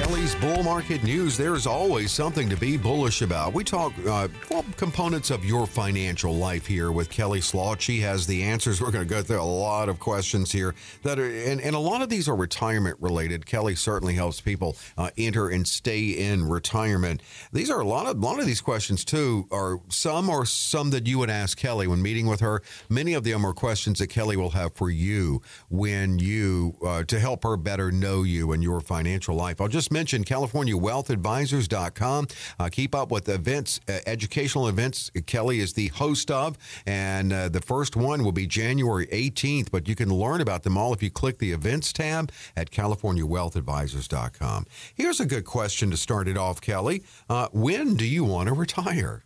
Kelley's 0.09 0.33
Bull 0.33 0.63
Market 0.63 1.03
News, 1.03 1.37
there's 1.37 1.67
always 1.67 2.11
something 2.11 2.49
to 2.49 2.57
be 2.57 2.77
bullish 2.77 3.21
about. 3.21 3.53
We 3.53 3.63
talk 3.63 3.93
uh, 4.07 4.27
components 4.75 5.29
of 5.29 5.45
your 5.45 5.67
financial 5.67 6.33
life 6.33 6.65
here 6.65 6.91
with 6.91 7.11
Kelley 7.11 7.41
Slaught. 7.41 7.79
She 7.79 7.99
has 7.99 8.25
the 8.25 8.41
answers. 8.41 8.81
We're 8.81 8.89
going 8.89 9.07
to 9.07 9.13
go 9.13 9.21
through 9.21 9.39
a 9.39 9.43
lot 9.43 9.87
of 9.87 9.99
questions 9.99 10.51
here 10.51 10.73
that 11.03 11.19
are, 11.19 11.29
and, 11.29 11.61
and 11.61 11.75
a 11.75 11.79
lot 11.79 12.01
of 12.01 12.09
these 12.09 12.27
are 12.27 12.35
retirement 12.35 12.97
related. 12.99 13.45
Kelley 13.45 13.75
certainly 13.75 14.15
helps 14.15 14.41
people 14.41 14.75
uh, 14.97 15.11
enter 15.15 15.47
and 15.49 15.67
stay 15.67 16.07
in 16.09 16.43
retirement. 16.43 17.21
These 17.53 17.69
are 17.69 17.79
a 17.79 17.87
lot 17.87 18.07
of 18.07 18.17
a 18.17 18.25
lot 18.25 18.39
of 18.39 18.47
these 18.47 18.61
questions 18.61 19.05
too. 19.05 19.47
Are 19.51 19.79
some 19.89 20.27
or 20.27 20.43
some 20.43 20.89
that 20.89 21.05
you 21.05 21.19
would 21.19 21.29
ask 21.29 21.55
Kelley 21.55 21.85
when 21.85 22.01
meeting 22.01 22.25
with 22.25 22.39
her. 22.39 22.63
Many 22.89 23.13
of 23.13 23.23
them 23.23 23.45
are 23.45 23.53
questions 23.53 23.99
that 23.99 24.07
Kelley 24.07 24.37
will 24.37 24.51
have 24.51 24.73
for 24.73 24.89
you 24.89 25.43
when 25.69 26.17
you 26.17 26.77
uh, 26.83 27.03
to 27.03 27.19
help 27.19 27.43
her 27.43 27.57
better 27.57 27.91
know 27.91 28.23
you 28.23 28.53
and 28.53 28.63
your 28.63 28.81
financial 28.81 29.35
life. 29.35 29.61
I'll 29.61 29.67
just 29.67 29.91
mention 29.91 29.98
mentioned 29.99 30.25
CaliforniaWealthAdvisors.com. 30.27 32.27
Uh, 32.57 32.69
keep 32.71 32.95
up 32.95 33.11
with 33.11 33.27
events, 33.27 33.81
uh, 33.89 33.99
educational 34.07 34.69
events. 34.69 35.11
Kelley 35.25 35.59
is 35.59 35.73
the 35.73 35.89
host 35.89 36.31
of, 36.31 36.57
and 36.85 37.33
uh, 37.33 37.49
the 37.49 37.59
first 37.59 37.97
one 37.97 38.23
will 38.23 38.31
be 38.31 38.47
January 38.47 39.07
18th. 39.07 39.71
But 39.71 39.89
you 39.89 39.95
can 39.95 40.07
learn 40.07 40.39
about 40.39 40.63
them 40.63 40.77
all 40.77 40.93
if 40.93 41.03
you 41.03 41.11
click 41.11 41.39
the 41.39 41.51
events 41.51 41.91
tab 41.91 42.31
at 42.55 42.71
CaliforniaWealthAdvisors.com. 42.71 44.65
Here's 44.95 45.19
a 45.19 45.25
good 45.25 45.43
question 45.43 45.91
to 45.91 45.97
start 45.97 46.29
it 46.29 46.37
off, 46.37 46.61
Kelley. 46.61 47.03
Uh, 47.29 47.49
when 47.51 47.95
do 47.95 48.05
you 48.05 48.23
want 48.23 48.47
to 48.47 48.53
retire? 48.53 49.25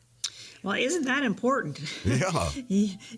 Well, 0.63 0.77
isn't 0.77 1.03
that 1.05 1.23
important? 1.23 1.79
Yeah. 2.13 2.49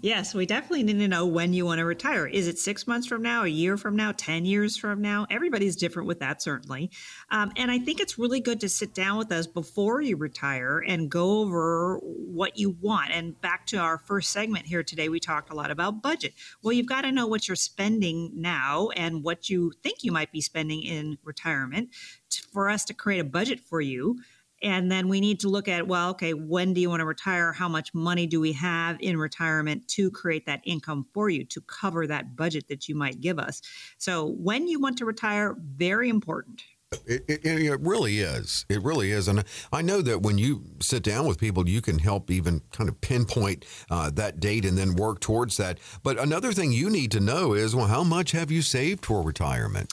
yes, 0.02 0.34
we 0.34 0.46
definitely 0.46 0.84
need 0.84 1.00
to 1.00 1.08
know 1.08 1.26
when 1.26 1.54
you 1.54 1.66
want 1.66 1.80
to 1.80 1.86
retire. 1.86 2.26
Is 2.26 2.48
it 2.48 2.58
six 2.58 2.88
months 2.88 3.08
from 3.08 3.22
now, 3.22 3.44
a 3.44 3.48
year 3.48 3.78
from 3.78 3.96
now, 3.96 4.14
10 4.14 4.46
years 4.46 4.78
from 4.78 5.02
now? 5.02 5.28
Everybody's 5.30 5.76
different 5.76 6.08
with 6.08 6.20
that, 6.20 6.42
certainly. 6.42 6.92
Um, 7.30 7.52
and 7.58 7.70
I 7.70 7.80
think 7.80 8.00
it's 8.00 8.18
really 8.18 8.40
good 8.40 8.62
to 8.62 8.70
sit 8.70 8.94
down 8.94 9.18
with 9.18 9.32
us 9.32 9.48
before 9.48 10.02
you 10.02 10.18
retire 10.18 10.80
and 10.80 11.10
go 11.10 11.40
over 11.40 12.00
what 12.02 12.58
you 12.58 12.78
want. 12.82 13.12
And 13.12 13.40
back 13.42 13.66
to 13.68 13.78
our 13.78 13.98
first 13.98 14.32
segment 14.32 14.66
here 14.66 14.84
today, 14.84 15.10
we 15.10 15.20
talked 15.20 15.52
a 15.52 15.56
lot 15.56 15.72
about 15.72 16.02
budget. 16.02 16.34
Well, 16.64 16.74
you've 16.74 16.88
got 16.88 17.02
to 17.02 17.12
know 17.12 17.28
what 17.28 17.48
you're 17.48 17.56
spending 17.56 18.32
now 18.34 18.90
and 18.96 19.24
what 19.24 19.50
you 19.50 19.74
think 19.84 20.04
you 20.04 20.12
might 20.12 20.32
be 20.32 20.42
spending 20.42 20.84
in 20.84 21.18
retirement 21.24 21.90
for 22.52 22.70
us 22.70 22.86
to 22.86 22.94
create 22.94 23.20
a 23.20 23.26
budget 23.26 23.60
for 23.60 23.82
you 23.82 24.20
and 24.66 24.92
then 24.92 25.08
we 25.08 25.22
need 25.22 25.40
to 25.40 25.48
look 25.48 25.68
at 25.68 25.88
well 25.88 26.10
okay 26.10 26.34
when 26.34 26.74
do 26.74 26.82
you 26.82 26.90
want 26.90 27.00
to 27.00 27.06
retire 27.06 27.54
how 27.54 27.70
much 27.70 27.94
money 27.94 28.26
do 28.26 28.42
we 28.42 28.52
have 28.52 28.98
in 29.00 29.18
retirement 29.18 29.88
to 29.88 30.12
create 30.12 30.46
that 30.46 30.60
income 30.66 31.06
for 31.14 31.30
you 31.30 31.46
to 31.46 31.62
cover 31.62 32.06
that 32.08 32.36
budget 32.36 32.68
that 32.68 32.90
you 32.90 32.96
might 32.96 33.22
give 33.22 33.40
us 33.40 33.62
so 33.98 34.36
when 34.40 34.68
you 34.68 34.80
want 34.80 34.98
to 34.98 35.06
retire 35.06 35.56
very 35.78 36.10
important 36.10 36.64
it, 37.08 37.24
it, 37.28 37.46
it, 37.46 37.80
really 37.82 38.20
is. 38.20 38.66
It 38.70 38.82
really 38.82 39.12
is. 39.12 39.28
And 39.28 39.44
I 39.74 39.82
know 39.82 40.02
that 40.02 40.22
when 40.22 40.38
you 40.38 40.64
sit 40.80 41.04
down 41.04 41.28
with 41.28 41.40
people, 41.40 41.68
you 41.68 41.82
can 41.82 42.00
help 42.00 42.32
even 42.32 42.62
kind 42.72 42.88
of 42.88 43.02
pinpoint 43.02 43.66
uh, 43.90 44.12
that 44.12 44.40
date 44.40 44.66
and 44.66 44.78
then 44.78 44.96
work 44.96 45.20
towards 45.20 45.58
that. 45.58 45.80
But 46.04 46.18
another 46.20 46.54
thing 46.54 46.72
you 46.72 46.90
need 46.90 47.12
to 47.12 47.20
know 47.20 47.54
is 47.54 47.76
well, 47.76 47.88
how 47.88 48.04
much 48.04 48.32
have 48.32 48.52
you 48.52 48.62
saved 48.62 49.06
for 49.06 49.22
retirement? 49.22 49.92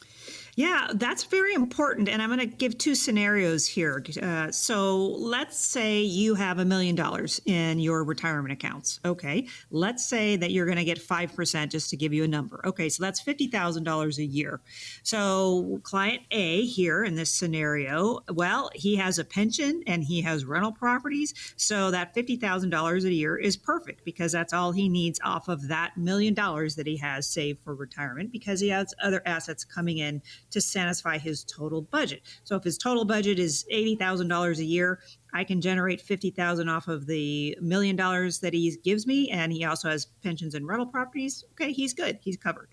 Yeah, 0.55 0.89
that's 0.93 1.25
very 1.25 1.55
important. 1.55 2.11
And 2.11 2.21
I'm 2.21 2.29
going 2.29 2.41
to 2.41 2.47
give 2.47 2.77
two 2.77 2.95
scenarios 2.95 3.67
here. 3.67 4.05
Uh, 4.21 4.51
so 4.51 4.99
let's 4.99 5.59
say 5.59 6.03
you 6.03 6.35
have 6.35 6.59
a 6.59 6.65
million 6.67 6.95
dollars 6.95 7.41
in 7.47 7.79
your 7.79 8.05
retirement 8.05 8.53
accounts. 8.53 9.01
Okay. 9.03 9.47
Let's 9.71 10.05
say 10.05 10.37
that 10.37 10.51
you're 10.51 10.67
going 10.67 10.77
to 10.77 10.85
get 10.85 10.99
5% 10.99 11.71
just 11.71 11.89
to 11.89 11.97
give 11.97 12.13
you 12.13 12.25
a 12.25 12.29
number. 12.29 12.61
Okay. 12.67 12.91
So 12.91 13.03
that's 13.03 13.23
$50,000 13.23 14.19
a 14.19 14.25
year. 14.25 14.61
So 15.03 15.81
client 15.85 16.23
A 16.31 16.67
here 16.67 17.03
in 17.03 17.15
this 17.15 17.33
scenario, 17.33 18.21
well, 18.31 18.71
he 18.75 18.97
has 18.97 19.19
a 19.19 19.25
pension 19.25 19.83
and 19.87 20.05
he 20.05 20.21
has 20.21 20.45
rental 20.45 20.73
properties. 20.73 21.33
So 21.57 21.91
that 21.93 22.15
$50,000 22.15 23.05
a 23.05 23.13
year 23.13 23.39
is 23.39 23.57
perfect 23.57 24.05
because 24.05 24.33
that's 24.33 24.53
all 24.53 24.73
he 24.73 24.91
needs 24.91 25.19
off 25.25 25.49
of 25.49 25.69
that 25.69 25.97
million 25.97 26.35
dollars 26.35 26.75
that 26.75 26.87
he 26.87 26.99
has 26.99 27.27
saved 27.27 27.61
for 27.65 27.75
retirement 27.75 28.31
because 28.31 28.61
he 28.61 28.69
has 28.69 28.95
other 29.03 29.23
assets 29.25 29.65
coming 29.65 29.97
in 29.97 30.21
to 30.53 30.61
satisfy 30.61 31.19
his 31.19 31.45
total 31.45 31.83
budget. 31.83 32.23
So 32.45 32.57
if 32.57 32.65
his 32.65 32.79
total 32.79 33.05
budget 33.05 33.39
is 33.39 33.65
$80,000 33.73 34.59
a 34.59 34.65
year, 34.65 35.01
I 35.35 35.45
can 35.45 35.61
generate 35.61 36.01
50,000 36.01 36.69
off 36.69 36.89
of 36.89 37.07
the 37.07 37.57
million 37.61 37.97
dollars 37.97 38.41
that 38.41 38.53
he 38.53 38.77
gives 38.85 39.07
me 39.07 39.31
and 39.31 39.53
he 39.53 39.65
also 39.65 39.89
has 39.89 40.07
pensions 40.23 40.55
and 40.55 40.67
rental 40.67 40.87
properties. 40.87 41.45
Okay, 41.53 41.73
he's 41.73 41.95
good. 41.95 42.19
He's 42.23 42.37
covered. 42.37 42.69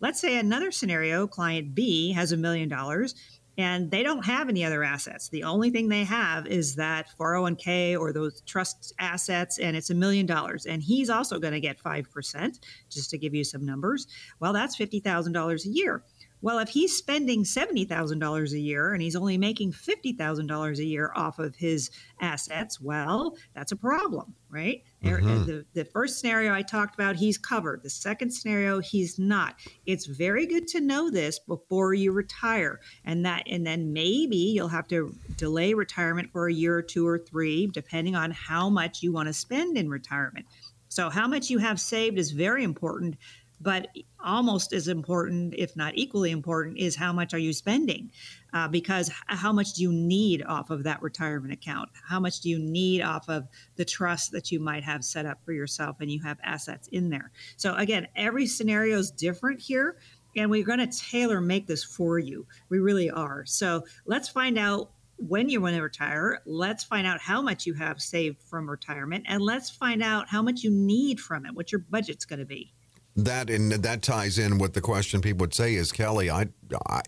Let's 0.00 0.20
say 0.20 0.38
another 0.38 0.70
scenario, 0.70 1.26
client 1.26 1.74
B 1.74 2.12
has 2.12 2.32
a 2.32 2.36
million 2.36 2.68
dollars 2.68 3.14
and 3.56 3.90
they 3.90 4.02
don't 4.02 4.24
have 4.24 4.48
any 4.48 4.64
other 4.64 4.82
assets. 4.82 5.28
The 5.28 5.44
only 5.44 5.70
thing 5.70 5.88
they 5.88 6.04
have 6.04 6.46
is 6.46 6.74
that 6.76 7.06
401k 7.18 7.98
or 7.98 8.12
those 8.12 8.40
trust 8.42 8.92
assets, 8.98 9.58
and 9.58 9.76
it's 9.76 9.90
a 9.90 9.94
million 9.94 10.26
dollars. 10.26 10.66
And 10.66 10.82
he's 10.82 11.08
also 11.08 11.38
going 11.38 11.52
to 11.52 11.60
get 11.60 11.80
5%, 11.80 12.58
just 12.90 13.10
to 13.10 13.18
give 13.18 13.34
you 13.34 13.44
some 13.44 13.64
numbers. 13.64 14.06
Well, 14.40 14.52
that's 14.52 14.76
$50,000 14.76 15.64
a 15.64 15.68
year. 15.68 16.02
Well, 16.44 16.58
if 16.58 16.68
he's 16.68 16.94
spending 16.94 17.42
$70,000 17.42 18.52
a 18.52 18.58
year 18.58 18.92
and 18.92 19.00
he's 19.00 19.16
only 19.16 19.38
making 19.38 19.72
$50,000 19.72 20.78
a 20.78 20.84
year 20.84 21.10
off 21.16 21.38
of 21.38 21.56
his 21.56 21.90
assets, 22.20 22.78
well, 22.78 23.38
that's 23.54 23.72
a 23.72 23.76
problem, 23.76 24.34
right? 24.50 24.82
Mm-hmm. 25.02 25.46
The, 25.46 25.64
the 25.72 25.86
first 25.86 26.20
scenario 26.20 26.52
I 26.52 26.60
talked 26.60 26.96
about, 26.96 27.16
he's 27.16 27.38
covered. 27.38 27.82
The 27.82 27.88
second 27.88 28.30
scenario, 28.30 28.80
he's 28.80 29.18
not. 29.18 29.54
It's 29.86 30.04
very 30.04 30.44
good 30.44 30.68
to 30.68 30.82
know 30.82 31.08
this 31.08 31.38
before 31.38 31.94
you 31.94 32.12
retire. 32.12 32.78
And 33.06 33.24
that 33.24 33.44
and 33.46 33.66
then 33.66 33.94
maybe 33.94 34.36
you'll 34.36 34.68
have 34.68 34.88
to 34.88 35.14
delay 35.38 35.72
retirement 35.72 36.30
for 36.30 36.48
a 36.48 36.52
year 36.52 36.76
or 36.76 36.82
two 36.82 37.08
or 37.08 37.18
three, 37.18 37.68
depending 37.68 38.16
on 38.16 38.32
how 38.32 38.68
much 38.68 39.02
you 39.02 39.12
want 39.12 39.28
to 39.28 39.32
spend 39.32 39.78
in 39.78 39.88
retirement. 39.88 40.44
So 40.90 41.10
how 41.10 41.26
much 41.26 41.50
you 41.50 41.58
have 41.58 41.80
saved 41.80 42.18
is 42.18 42.30
very 42.30 42.62
important 42.62 43.16
but 43.64 43.88
almost 44.22 44.72
as 44.74 44.88
important, 44.88 45.54
if 45.56 45.74
not 45.74 45.96
equally 45.96 46.30
important, 46.30 46.76
is 46.78 46.94
how 46.94 47.12
much 47.12 47.32
are 47.32 47.38
you 47.38 47.52
spending? 47.52 48.10
Uh, 48.52 48.68
because 48.68 49.10
how 49.26 49.52
much 49.52 49.72
do 49.72 49.82
you 49.82 49.92
need 49.92 50.44
off 50.44 50.68
of 50.68 50.84
that 50.84 51.02
retirement 51.02 51.52
account? 51.52 51.88
How 52.06 52.20
much 52.20 52.40
do 52.40 52.50
you 52.50 52.58
need 52.58 53.00
off 53.00 53.28
of 53.28 53.48
the 53.76 53.84
trust 53.84 54.32
that 54.32 54.52
you 54.52 54.60
might 54.60 54.84
have 54.84 55.02
set 55.02 55.24
up 55.24 55.38
for 55.44 55.52
yourself 55.52 55.96
and 56.00 56.10
you 56.10 56.22
have 56.22 56.38
assets 56.44 56.88
in 56.88 57.08
there? 57.08 57.32
So, 57.56 57.74
again, 57.74 58.06
every 58.14 58.46
scenario 58.46 58.98
is 58.98 59.10
different 59.10 59.60
here. 59.60 59.96
And 60.36 60.50
we're 60.50 60.64
going 60.64 60.80
to 60.80 60.98
tailor 60.98 61.40
make 61.40 61.68
this 61.68 61.84
for 61.84 62.18
you. 62.18 62.44
We 62.68 62.80
really 62.80 63.08
are. 63.08 63.44
So 63.46 63.84
let's 64.04 64.28
find 64.28 64.58
out 64.58 64.90
when 65.16 65.48
you 65.48 65.60
want 65.60 65.76
to 65.76 65.82
retire. 65.82 66.40
Let's 66.44 66.84
find 66.84 67.06
out 67.06 67.20
how 67.20 67.40
much 67.40 67.66
you 67.66 67.74
have 67.74 68.00
saved 68.00 68.42
from 68.42 68.68
retirement, 68.68 69.24
and 69.28 69.40
let's 69.40 69.70
find 69.70 70.02
out 70.02 70.28
how 70.28 70.42
much 70.42 70.62
you 70.62 70.70
need 70.70 71.20
from 71.20 71.46
it, 71.46 71.54
what 71.54 71.72
your 71.72 71.80
budget's 71.90 72.24
going 72.24 72.40
to 72.40 72.44
be. 72.44 72.72
That 73.16 73.48
and 73.48 73.72
that 73.72 74.02
ties 74.02 74.38
in 74.38 74.58
with 74.58 74.72
the 74.72 74.80
question 74.80 75.20
people 75.20 75.44
would 75.44 75.54
say 75.54 75.74
is 75.74 75.92
Kelley, 75.92 76.30
I, 76.30 76.48
I, 76.88 77.02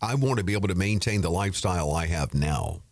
I 0.00 0.14
want 0.14 0.38
to 0.38 0.44
be 0.44 0.54
able 0.54 0.68
to 0.68 0.74
maintain 0.74 1.20
the 1.20 1.30
lifestyle 1.30 1.92
I 1.92 2.06
have 2.06 2.34
now. 2.34 2.82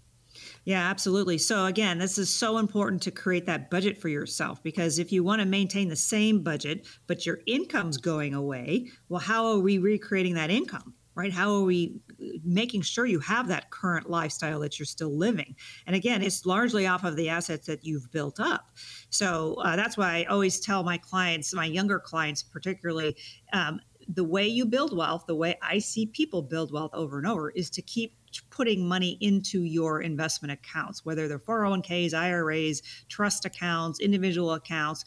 Yeah, 0.64 0.88
absolutely. 0.88 1.36
So, 1.36 1.66
again, 1.66 1.98
this 1.98 2.16
is 2.16 2.34
so 2.34 2.56
important 2.56 3.02
to 3.02 3.10
create 3.10 3.44
that 3.46 3.70
budget 3.70 4.00
for 4.00 4.08
yourself 4.08 4.62
because 4.62 4.98
if 4.98 5.12
you 5.12 5.22
want 5.22 5.40
to 5.40 5.46
maintain 5.46 5.88
the 5.88 5.96
same 5.96 6.42
budget, 6.42 6.86
but 7.06 7.26
your 7.26 7.40
income's 7.46 7.98
going 7.98 8.32
away, 8.32 8.90
well, 9.08 9.20
how 9.20 9.46
are 9.46 9.58
we 9.58 9.76
recreating 9.76 10.34
that 10.34 10.50
income? 10.50 10.94
Right? 11.14 11.32
How 11.32 11.54
are 11.54 11.62
we 11.62 12.00
making 12.44 12.82
sure 12.82 13.06
you 13.06 13.20
have 13.20 13.48
that 13.48 13.70
current 13.70 14.10
lifestyle 14.10 14.60
that 14.60 14.78
you're 14.78 14.86
still 14.86 15.16
living? 15.16 15.54
And 15.86 15.94
again, 15.94 16.22
it's 16.22 16.46
largely 16.46 16.86
off 16.86 17.04
of 17.04 17.16
the 17.16 17.28
assets 17.28 17.66
that 17.66 17.84
you've 17.84 18.10
built 18.10 18.40
up. 18.40 18.70
So 19.10 19.54
uh, 19.64 19.76
that's 19.76 19.96
why 19.96 20.18
I 20.18 20.24
always 20.24 20.60
tell 20.60 20.82
my 20.82 20.98
clients, 20.98 21.54
my 21.54 21.66
younger 21.66 21.98
clients 21.98 22.42
particularly, 22.42 23.16
um, 23.52 23.80
the 24.08 24.24
way 24.24 24.46
you 24.46 24.66
build 24.66 24.96
wealth, 24.96 25.24
the 25.26 25.34
way 25.34 25.58
I 25.62 25.78
see 25.78 26.06
people 26.06 26.42
build 26.42 26.72
wealth 26.72 26.90
over 26.92 27.18
and 27.18 27.26
over, 27.26 27.50
is 27.50 27.70
to 27.70 27.82
keep 27.82 28.14
putting 28.50 28.86
money 28.86 29.16
into 29.20 29.62
your 29.62 30.02
investment 30.02 30.52
accounts, 30.52 31.04
whether 31.04 31.28
they're 31.28 31.38
401ks, 31.38 32.14
IRAs, 32.14 32.82
trust 33.08 33.44
accounts, 33.44 34.00
individual 34.00 34.52
accounts 34.52 35.04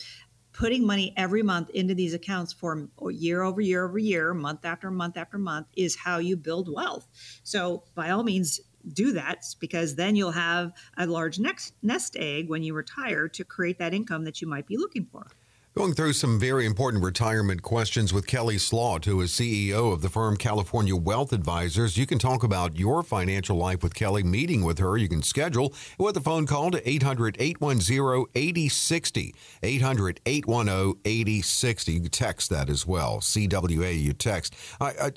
putting 0.58 0.84
money 0.86 1.13
every 1.15 1.43
month 1.43 1.70
into 1.70 1.93
these 1.93 2.15
accounts 2.15 2.52
for 2.52 2.89
oh, 2.98 3.10
year 3.10 3.43
over 3.43 3.62
year 3.62 3.86
over 3.86 4.00
year, 4.00 4.34
month 4.34 4.65
after 4.65 4.89
month 4.89 5.15
after 5.15 5.38
month 5.38 5.67
is 5.76 5.96
how 5.96 6.17
you 6.17 6.36
build 6.36 6.67
wealth. 6.67 7.08
So, 7.43 7.84
by 7.93 8.10
all 8.10 8.24
means, 8.24 8.60
do 8.93 9.12
that 9.13 9.46
because 9.60 9.96
then 9.96 10.15
you'll 10.15 10.32
have 10.32 10.74
a 10.98 11.06
large 11.06 11.38
next 11.39 11.74
nest 11.84 12.15
egg 12.17 12.50
when 12.50 12.63
you 12.63 12.74
retire 12.74 13.28
to 13.28 13.43
create 13.43 13.78
that 13.78 13.93
income 13.93 14.24
that 14.24 14.41
you 14.41 14.48
might 14.48 14.65
be 14.65 14.78
looking 14.78 15.06
for. 15.06 15.28
Going 15.77 15.93
through 15.93 16.13
some 16.13 16.39
very 16.39 16.65
important 16.65 17.03
retirement 17.03 17.61
questions 17.61 18.11
with 18.11 18.25
Kelley 18.25 18.57
Slaught, 18.57 19.05
who 19.05 19.21
is 19.21 19.31
CEO 19.31 19.93
of 19.93 20.01
the 20.01 20.09
firm 20.09 20.35
California 20.35 20.95
Wealth 20.95 21.31
Advisors. 21.31 21.97
You 21.97 22.07
can 22.07 22.17
talk 22.17 22.41
about 22.41 22.79
your 22.79 23.03
financial 23.03 23.57
life 23.57 23.83
with 23.83 23.93
Kelley, 23.93 24.23
meeting 24.23 24.63
with 24.63 24.79
her. 24.79 24.97
You 24.97 25.07
can 25.07 25.21
schedule 25.21 25.75
with 25.99 26.17
a 26.17 26.19
phone 26.19 26.47
call 26.47 26.71
to 26.71 26.89
800 26.89 27.37
810 27.39 28.25
8060. 28.33 29.35
800 29.61 30.19
810 30.25 30.99
8060. 31.05 31.93
You 31.93 31.99
can 31.99 32.09
text 32.09 32.49
that 32.49 32.71
as 32.71 32.87
well. 32.87 33.19
CWA, 33.19 34.01
you 34.01 34.13
text. 34.13 34.55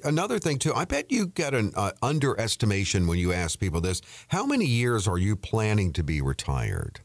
another 0.04 0.38
thing, 0.38 0.58
too, 0.58 0.74
I 0.74 0.84
bet 0.84 1.10
you 1.10 1.28
get 1.28 1.54
an 1.54 1.72
uh, 1.74 1.92
underestimation 2.02 3.06
when 3.06 3.18
you 3.18 3.32
ask 3.32 3.58
people 3.58 3.80
this. 3.80 4.02
How 4.28 4.44
many 4.44 4.66
years 4.66 5.08
are 5.08 5.16
you 5.16 5.36
planning 5.36 5.94
to 5.94 6.02
be 6.02 6.20
retired? 6.20 7.00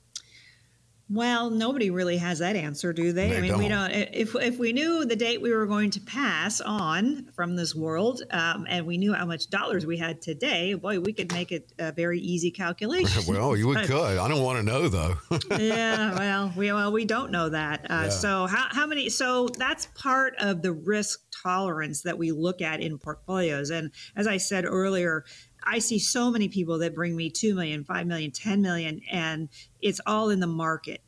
Well, 1.07 1.51
nobody 1.51 1.91
really 1.91 2.17
has 2.17 2.39
that 2.39 2.55
answer, 2.55 2.91
do 2.91 3.13
they? 3.13 3.29
they 3.29 3.37
I 3.37 3.41
mean, 3.41 3.51
don't. 3.51 3.59
we 3.59 3.67
don't. 3.67 3.91
If 3.91 4.33
if 4.33 4.57
we 4.57 4.73
knew 4.73 5.05
the 5.05 5.15
date 5.15 5.39
we 5.39 5.53
were 5.53 5.67
going 5.67 5.91
to 5.91 6.01
pass 6.01 6.61
on 6.61 7.29
from 7.35 7.55
this 7.55 7.75
world, 7.75 8.23
um, 8.31 8.65
and 8.67 8.87
we 8.87 8.97
knew 8.97 9.13
how 9.13 9.25
much 9.25 9.51
dollars 9.51 9.85
we 9.85 9.97
had 9.97 10.19
today, 10.19 10.73
boy, 10.73 10.99
we 10.99 11.13
could 11.13 11.31
make 11.31 11.51
it 11.51 11.71
a 11.77 11.91
very 11.91 12.19
easy 12.19 12.49
calculation. 12.49 13.21
well, 13.27 13.55
you 13.55 13.71
but, 13.71 13.85
could. 13.85 14.17
I 14.17 14.27
don't 14.27 14.41
want 14.41 14.57
to 14.57 14.63
know 14.63 14.89
though. 14.89 15.15
yeah, 15.59 16.17
well, 16.17 16.53
we 16.55 16.73
well 16.73 16.91
we 16.91 17.05
don't 17.05 17.31
know 17.31 17.49
that. 17.49 17.81
Uh, 17.83 18.03
yeah. 18.05 18.09
So 18.09 18.47
how 18.47 18.67
how 18.71 18.87
many? 18.87 19.09
So 19.09 19.47
that's 19.47 19.85
part 19.93 20.33
of 20.39 20.63
the 20.63 20.73
risk 20.73 21.19
tolerance 21.43 22.01
that 22.01 22.17
we 22.17 22.31
look 22.31 22.61
at 22.63 22.81
in 22.81 22.97
portfolios. 22.97 23.69
And 23.69 23.91
as 24.15 24.25
I 24.25 24.37
said 24.37 24.65
earlier, 24.65 25.23
I 25.65 25.79
see 25.79 25.99
so 25.99 26.29
many 26.29 26.47
people 26.47 26.77
that 26.79 26.93
bring 26.93 27.15
me 27.15 27.29
2 27.29 27.55
million, 27.55 27.83
5 27.83 28.07
million, 28.07 28.31
10 28.31 28.61
million, 28.61 29.01
and 29.11 29.49
it's 29.81 30.01
all 30.05 30.29
in 30.29 30.39
the 30.39 30.47
market. 30.47 31.01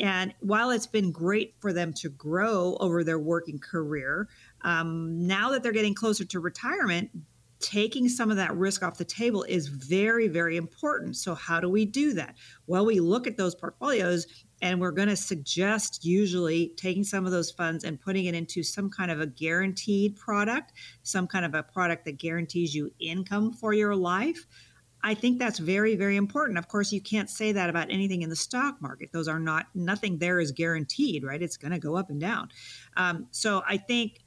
And 0.00 0.34
while 0.40 0.70
it's 0.70 0.86
been 0.86 1.12
great 1.12 1.54
for 1.60 1.72
them 1.72 1.92
to 1.94 2.08
grow 2.08 2.76
over 2.80 3.04
their 3.04 3.18
working 3.18 3.58
career, 3.58 4.28
um, 4.62 5.26
now 5.26 5.50
that 5.50 5.62
they're 5.62 5.72
getting 5.72 5.94
closer 5.94 6.24
to 6.24 6.40
retirement, 6.40 7.10
taking 7.60 8.08
some 8.08 8.30
of 8.30 8.36
that 8.36 8.54
risk 8.56 8.82
off 8.82 8.98
the 8.98 9.04
table 9.04 9.42
is 9.44 9.68
very, 9.68 10.28
very 10.28 10.56
important. 10.56 11.16
So, 11.16 11.34
how 11.34 11.60
do 11.60 11.68
we 11.68 11.84
do 11.84 12.12
that? 12.14 12.34
Well, 12.66 12.84
we 12.84 13.00
look 13.00 13.26
at 13.26 13.36
those 13.36 13.54
portfolios 13.54 14.26
and 14.64 14.80
we're 14.80 14.92
going 14.92 15.08
to 15.08 15.16
suggest 15.16 16.06
usually 16.06 16.72
taking 16.78 17.04
some 17.04 17.26
of 17.26 17.32
those 17.32 17.50
funds 17.50 17.84
and 17.84 18.00
putting 18.00 18.24
it 18.24 18.34
into 18.34 18.62
some 18.62 18.88
kind 18.88 19.10
of 19.10 19.20
a 19.20 19.26
guaranteed 19.26 20.16
product, 20.16 20.72
some 21.02 21.26
kind 21.26 21.44
of 21.44 21.54
a 21.54 21.62
product 21.62 22.06
that 22.06 22.16
guarantees 22.16 22.74
you 22.74 22.90
income 22.98 23.52
for 23.52 23.74
your 23.74 23.94
life. 23.94 24.46
I 25.02 25.12
think 25.12 25.38
that's 25.38 25.58
very, 25.58 25.96
very 25.96 26.16
important. 26.16 26.56
Of 26.56 26.66
course, 26.66 26.92
you 26.92 27.02
can't 27.02 27.28
say 27.28 27.52
that 27.52 27.68
about 27.68 27.90
anything 27.90 28.22
in 28.22 28.30
the 28.30 28.36
stock 28.36 28.80
market. 28.80 29.12
Those 29.12 29.28
are 29.28 29.38
not, 29.38 29.66
nothing 29.74 30.16
there 30.16 30.40
is 30.40 30.50
guaranteed, 30.50 31.24
right? 31.24 31.42
It's 31.42 31.58
going 31.58 31.72
to 31.72 31.78
go 31.78 31.94
up 31.94 32.08
and 32.08 32.18
down. 32.18 32.48
Um, 32.96 33.26
so 33.32 33.62
I 33.68 33.76
think 33.76 34.20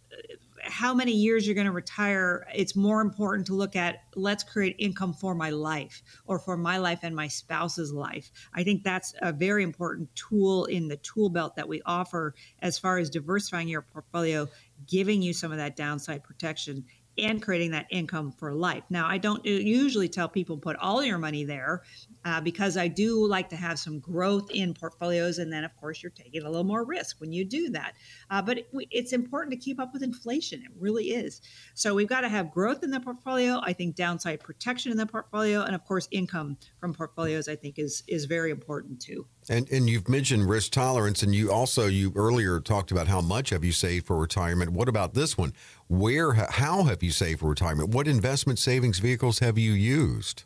how 0.70 0.94
many 0.94 1.12
years 1.12 1.46
you're 1.46 1.56
going 1.56 1.66
to 1.66 1.72
retire, 1.72 2.46
it's 2.54 2.76
more 2.76 3.02
important 3.02 3.48
to 3.48 3.54
look 3.54 3.76
at 3.76 4.04
let's 4.16 4.44
create 4.44 4.76
income 4.80 5.14
for 5.14 5.34
my 5.34 5.50
life 5.50 6.02
or 6.26 6.40
for 6.40 6.58
my 6.58 6.78
life 6.78 7.00
and 7.04 7.16
my 7.16 7.28
spouse's 7.28 7.94
life. 7.94 8.32
I 8.54 8.64
think 8.64 8.84
that's 8.84 9.14
a 9.22 9.32
very 9.32 9.64
important 9.64 10.14
tool 10.16 10.66
in 10.66 10.88
the 10.88 10.98
tool 10.98 11.30
belt 11.30 11.56
that 11.56 11.68
we 11.68 11.82
offer 11.86 12.36
as 12.62 12.78
far 12.78 12.98
as 12.98 13.10
diversifying 13.10 13.68
your 13.68 13.82
portfolio, 13.82 14.48
giving 14.88 15.22
you 15.22 15.34
some 15.34 15.52
of 15.52 15.58
that 15.58 15.76
downside 15.76 16.24
protection 16.24 16.86
and 17.18 17.42
creating 17.42 17.72
that 17.72 17.88
income 17.90 18.32
for 18.32 18.54
life. 18.54 18.84
Now, 18.90 19.08
I 19.08 19.18
don't 19.18 19.46
usually 19.46 20.10
tell 20.10 20.28
people 20.28 20.58
put 20.58 20.76
all 20.78 21.04
your 21.04 21.18
money 21.18 21.44
there 21.44 21.84
uh, 22.26 22.42
because 22.42 22.78
I 22.78 22.88
do 22.88 23.26
like 23.26 23.50
to 23.50 23.56
have 23.56 23.80
some 23.80 24.00
growth 24.00 24.50
in 24.52 24.74
portfolios. 24.74 25.40
And 25.40 25.52
then, 25.52 25.64
of 25.64 25.76
course, 25.78 26.02
you're 26.04 26.12
taking 26.12 26.44
a 26.44 26.50
little 26.50 26.64
more 26.64 26.84
risk 26.84 27.20
when 27.20 27.32
you 27.32 27.46
do 27.46 27.70
that. 27.70 27.94
Uh, 28.30 28.42
but 28.42 28.60
it, 28.60 28.70
it's 28.92 29.14
important 29.14 29.52
to 29.52 29.58
keep 29.58 29.80
up 29.80 29.94
with 29.94 30.04
inflation. 30.04 30.62
It 30.62 30.72
really 30.78 31.06
is. 31.06 31.42
So 31.74 31.96
we've 31.96 32.08
got 32.08 32.22
to 32.22 32.30
have 32.30 32.52
growth 32.52 32.84
in 32.84 32.92
the 32.92 33.00
portfolio. 33.00 33.60
I 33.64 33.74
think 33.74 33.96
downside 33.96 34.40
protection 34.40 34.92
in 34.92 34.98
the 34.98 35.06
portfolio. 35.06 35.62
And 35.62 35.76
of 35.76 35.86
course, 35.86 36.08
income 36.12 36.58
from 36.80 36.94
portfolios, 36.94 37.48
I 37.48 37.56
think, 37.56 37.80
is, 37.80 38.04
is 38.08 38.26
very 38.26 38.52
important 38.52 39.02
too. 39.02 39.26
And 39.50 39.70
and 39.72 39.90
you've 39.90 40.10
mentioned 40.10 40.50
risk 40.50 40.72
tolerance, 40.72 41.24
and 41.24 41.34
you 41.34 41.52
also 41.52 41.88
you 41.88 42.12
earlier 42.16 42.60
talked 42.60 42.92
about 42.92 43.08
how 43.08 43.22
much 43.22 43.52
have 43.52 43.64
you 43.64 43.72
saved 43.72 44.06
for 44.06 44.18
retirement. 44.18 44.72
What 44.72 44.90
about 44.90 45.14
this 45.14 45.38
one? 45.38 45.54
Where 45.88 46.34
how 46.34 46.84
have 46.84 47.02
you 47.02 47.12
saved 47.12 47.40
for 47.40 47.50
retirement? 47.50 47.90
What 47.90 48.08
investment 48.08 48.60
savings 48.60 49.00
vehicles 49.00 49.40
have 49.40 49.58
you 49.58 49.72
used? 49.72 50.44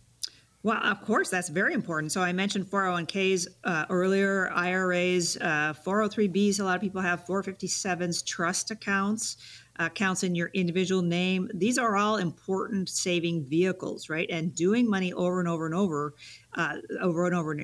Well, 0.63 0.77
of 0.83 1.01
course, 1.01 1.29
that's 1.29 1.49
very 1.49 1.73
important. 1.73 2.11
So 2.11 2.21
I 2.21 2.31
mentioned 2.33 2.67
401ks 2.67 3.47
uh, 3.63 3.85
earlier, 3.89 4.51
IRAs, 4.53 5.37
uh, 5.37 5.73
403bs. 5.83 6.59
A 6.59 6.63
lot 6.63 6.75
of 6.75 6.81
people 6.81 7.01
have 7.01 7.25
457s, 7.25 8.23
trust 8.23 8.69
accounts 8.69 9.37
accounts 9.85 10.23
in 10.23 10.35
your 10.35 10.49
individual 10.53 11.01
name. 11.01 11.49
These 11.53 11.77
are 11.77 11.95
all 11.95 12.17
important 12.17 12.89
saving 12.89 13.45
vehicles, 13.45 14.09
right? 14.09 14.29
And 14.29 14.53
doing 14.53 14.89
money 14.89 15.13
over 15.13 15.39
and 15.39 15.47
over 15.47 15.65
and 15.65 15.75
over, 15.75 16.13
uh, 16.55 16.77
over 17.01 17.25
and 17.25 17.35
over 17.35 17.57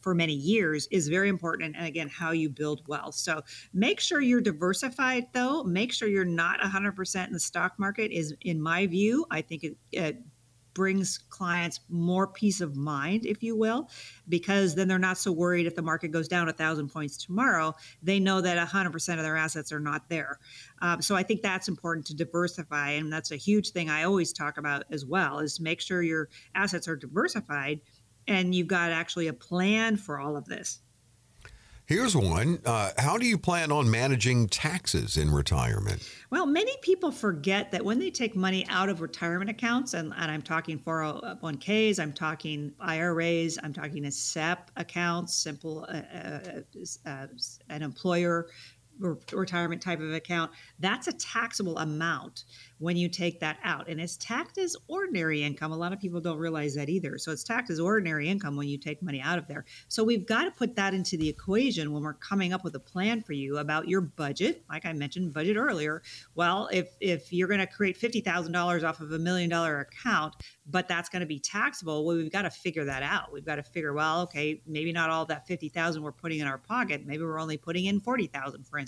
for 0.00 0.14
many 0.14 0.34
years 0.34 0.88
is 0.90 1.08
very 1.08 1.28
important. 1.28 1.76
And 1.76 1.86
again, 1.86 2.08
how 2.08 2.32
you 2.32 2.48
build 2.48 2.86
wealth. 2.86 3.14
So 3.14 3.42
make 3.72 4.00
sure 4.00 4.20
you're 4.20 4.40
diversified, 4.40 5.26
though. 5.32 5.64
Make 5.64 5.92
sure 5.92 6.08
you're 6.08 6.24
not 6.24 6.60
100% 6.60 7.26
in 7.26 7.32
the 7.32 7.40
stock 7.40 7.78
market. 7.78 8.12
Is 8.12 8.34
in 8.42 8.60
my 8.60 8.86
view, 8.86 9.26
I 9.30 9.42
think 9.42 9.64
it, 9.64 9.76
it 9.92 10.22
brings 10.78 11.18
clients 11.28 11.80
more 11.88 12.28
peace 12.28 12.60
of 12.60 12.76
mind, 12.76 13.26
if 13.26 13.42
you 13.42 13.56
will, 13.56 13.90
because 14.28 14.76
then 14.76 14.86
they're 14.86 14.96
not 14.96 15.18
so 15.18 15.32
worried 15.32 15.66
if 15.66 15.74
the 15.74 15.82
market 15.82 16.12
goes 16.12 16.28
down 16.28 16.48
a 16.48 16.52
thousand 16.52 16.88
points 16.88 17.16
tomorrow. 17.16 17.74
They 18.00 18.20
know 18.20 18.40
that 18.40 18.64
100% 18.64 19.14
of 19.16 19.24
their 19.24 19.36
assets 19.36 19.72
are 19.72 19.80
not 19.80 20.08
there. 20.08 20.38
Um, 20.80 21.02
so 21.02 21.16
I 21.16 21.24
think 21.24 21.42
that's 21.42 21.66
important 21.66 22.06
to 22.06 22.14
diversify, 22.14 22.90
and 22.90 23.12
that's 23.12 23.32
a 23.32 23.36
huge 23.36 23.70
thing 23.70 23.90
I 23.90 24.04
always 24.04 24.32
talk 24.32 24.56
about 24.56 24.84
as 24.92 25.04
well: 25.04 25.40
is 25.40 25.58
make 25.58 25.80
sure 25.80 26.00
your 26.00 26.28
assets 26.54 26.86
are 26.86 26.94
diversified, 26.94 27.80
and 28.28 28.54
you've 28.54 28.68
got 28.68 28.92
actually 28.92 29.26
a 29.26 29.32
plan 29.32 29.96
for 29.96 30.20
all 30.20 30.36
of 30.36 30.44
this. 30.44 30.78
Here's 31.88 32.14
one. 32.14 32.60
Uh, 32.66 32.90
how 32.98 33.16
do 33.16 33.24
you 33.24 33.38
plan 33.38 33.72
on 33.72 33.90
managing 33.90 34.48
taxes 34.48 35.16
in 35.16 35.32
retirement? 35.32 36.06
Well, 36.28 36.44
many 36.44 36.76
people 36.82 37.10
forget 37.10 37.70
that 37.70 37.82
when 37.82 37.98
they 37.98 38.10
take 38.10 38.36
money 38.36 38.66
out 38.68 38.90
of 38.90 39.00
retirement 39.00 39.48
accounts, 39.48 39.94
and, 39.94 40.12
and 40.18 40.30
I'm 40.30 40.42
talking 40.42 40.78
401ks, 40.78 41.98
I'm 41.98 42.12
talking 42.12 42.74
IRAs, 42.78 43.58
I'm 43.62 43.72
talking 43.72 44.04
a 44.04 44.10
SEP 44.10 44.70
accounts, 44.76 45.32
simple, 45.32 45.86
uh, 45.88 46.02
uh, 46.14 46.60
uh, 47.06 47.26
an 47.70 47.82
employer 47.82 48.48
retirement 48.98 49.82
type 49.82 50.00
of 50.00 50.12
account, 50.12 50.50
that's 50.78 51.06
a 51.08 51.12
taxable 51.12 51.78
amount 51.78 52.44
when 52.78 52.96
you 52.96 53.08
take 53.08 53.40
that 53.40 53.58
out. 53.64 53.88
And 53.88 54.00
it's 54.00 54.16
taxed 54.16 54.58
as 54.58 54.76
ordinary 54.86 55.42
income. 55.42 55.72
A 55.72 55.76
lot 55.76 55.92
of 55.92 56.00
people 56.00 56.20
don't 56.20 56.38
realize 56.38 56.74
that 56.74 56.88
either. 56.88 57.18
So 57.18 57.32
it's 57.32 57.44
taxed 57.44 57.70
as 57.70 57.80
ordinary 57.80 58.28
income 58.28 58.56
when 58.56 58.68
you 58.68 58.78
take 58.78 59.02
money 59.02 59.20
out 59.20 59.38
of 59.38 59.48
there. 59.48 59.64
So 59.88 60.04
we've 60.04 60.26
got 60.26 60.44
to 60.44 60.50
put 60.50 60.76
that 60.76 60.94
into 60.94 61.16
the 61.16 61.28
equation 61.28 61.92
when 61.92 62.02
we're 62.02 62.14
coming 62.14 62.52
up 62.52 62.64
with 62.64 62.74
a 62.74 62.80
plan 62.80 63.22
for 63.22 63.32
you 63.32 63.58
about 63.58 63.88
your 63.88 64.00
budget. 64.00 64.64
Like 64.68 64.86
I 64.86 64.92
mentioned, 64.92 65.32
budget 65.32 65.56
earlier. 65.56 66.02
Well, 66.34 66.68
if 66.72 66.88
if 67.00 67.32
you're 67.32 67.48
going 67.48 67.60
to 67.60 67.66
create 67.66 67.96
fifty 67.96 68.20
thousand 68.20 68.52
dollars 68.52 68.84
off 68.84 69.00
of 69.00 69.12
a 69.12 69.18
million 69.18 69.48
dollar 69.48 69.80
account, 69.80 70.34
but 70.66 70.88
that's 70.88 71.08
going 71.08 71.20
to 71.20 71.26
be 71.26 71.38
taxable, 71.38 72.04
well, 72.04 72.16
we've 72.16 72.32
got 72.32 72.42
to 72.42 72.50
figure 72.50 72.84
that 72.84 73.02
out. 73.02 73.32
We've 73.32 73.44
got 73.44 73.56
to 73.56 73.62
figure, 73.62 73.92
well, 73.92 74.22
okay, 74.22 74.60
maybe 74.66 74.92
not 74.92 75.10
all 75.10 75.24
that 75.26 75.46
fifty 75.46 75.68
thousand 75.68 76.02
we're 76.02 76.12
putting 76.12 76.40
in 76.40 76.46
our 76.46 76.58
pocket. 76.58 77.06
Maybe 77.06 77.22
we're 77.22 77.40
only 77.40 77.56
putting 77.56 77.86
in 77.86 78.00
forty 78.00 78.26
thousand, 78.26 78.66
for 78.66 78.78
instance. 78.78 78.87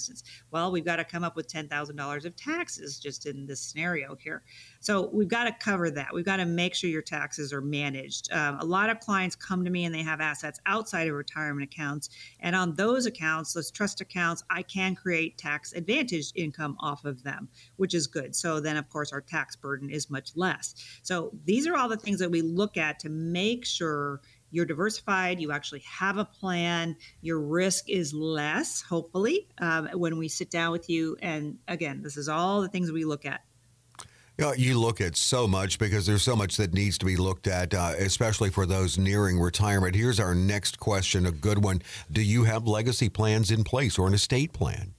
Well, 0.50 0.70
we've 0.72 0.84
got 0.84 0.96
to 0.96 1.04
come 1.04 1.24
up 1.24 1.36
with 1.36 1.46
ten 1.46 1.68
thousand 1.68 1.96
dollars 1.96 2.24
of 2.24 2.36
taxes 2.36 2.98
just 2.98 3.26
in 3.26 3.46
this 3.46 3.60
scenario 3.60 4.16
here. 4.16 4.42
So 4.80 5.10
we've 5.12 5.28
got 5.28 5.44
to 5.44 5.52
cover 5.52 5.90
that. 5.90 6.14
We've 6.14 6.24
got 6.24 6.36
to 6.36 6.46
make 6.46 6.74
sure 6.74 6.88
your 6.88 7.02
taxes 7.02 7.52
are 7.52 7.60
managed. 7.60 8.32
Um, 8.32 8.58
a 8.60 8.64
lot 8.64 8.90
of 8.90 9.00
clients 9.00 9.36
come 9.36 9.64
to 9.64 9.70
me 9.70 9.84
and 9.84 9.94
they 9.94 10.02
have 10.02 10.20
assets 10.20 10.60
outside 10.66 11.08
of 11.08 11.14
retirement 11.14 11.64
accounts. 11.70 12.08
And 12.40 12.56
on 12.56 12.74
those 12.74 13.06
accounts, 13.06 13.52
those 13.52 13.70
trust 13.70 14.00
accounts, 14.00 14.42
I 14.50 14.62
can 14.62 14.94
create 14.94 15.38
tax 15.38 15.72
advantaged 15.72 16.32
income 16.36 16.76
off 16.80 17.04
of 17.04 17.22
them, 17.22 17.48
which 17.76 17.94
is 17.94 18.06
good. 18.06 18.34
So 18.34 18.60
then, 18.60 18.76
of 18.76 18.88
course, 18.88 19.12
our 19.12 19.20
tax 19.20 19.56
burden 19.56 19.90
is 19.90 20.10
much 20.10 20.30
less. 20.36 20.74
So 21.02 21.32
these 21.44 21.66
are 21.66 21.76
all 21.76 21.88
the 21.88 21.96
things 21.96 22.18
that 22.20 22.30
we 22.30 22.42
look 22.42 22.76
at 22.76 22.98
to 23.00 23.08
make 23.08 23.64
sure 23.66 24.20
you're 24.50 24.66
diversified, 24.66 25.40
you 25.40 25.52
actually 25.52 25.80
have 25.80 26.18
a 26.18 26.24
plan, 26.24 26.96
your 27.20 27.40
risk 27.40 27.88
is 27.88 28.12
less, 28.12 28.82
hopefully, 28.82 29.48
um, 29.58 29.88
when 29.94 30.18
we 30.18 30.28
sit 30.28 30.50
down 30.50 30.72
with 30.72 30.88
you. 30.88 31.16
And 31.22 31.58
again, 31.68 32.02
this 32.02 32.16
is 32.16 32.28
all 32.28 32.60
the 32.62 32.68
things 32.68 32.90
we 32.90 33.04
look 33.04 33.24
at. 33.24 33.40
You, 34.38 34.46
know, 34.46 34.52
you 34.54 34.80
look 34.80 35.02
at 35.02 35.16
so 35.16 35.46
much 35.46 35.78
because 35.78 36.06
there's 36.06 36.22
so 36.22 36.34
much 36.34 36.56
that 36.56 36.72
needs 36.72 36.96
to 36.98 37.06
be 37.06 37.16
looked 37.16 37.46
at, 37.46 37.74
uh, 37.74 37.92
especially 37.98 38.48
for 38.48 38.64
those 38.64 38.96
nearing 38.96 39.38
retirement. 39.38 39.94
Here's 39.94 40.18
our 40.18 40.34
next 40.34 40.78
question, 40.78 41.26
a 41.26 41.32
good 41.32 41.62
one. 41.62 41.82
Do 42.10 42.22
you 42.22 42.44
have 42.44 42.66
legacy 42.66 43.10
plans 43.10 43.50
in 43.50 43.64
place 43.64 43.98
or 43.98 44.06
an 44.06 44.14
estate 44.14 44.54
plan? 44.54 44.94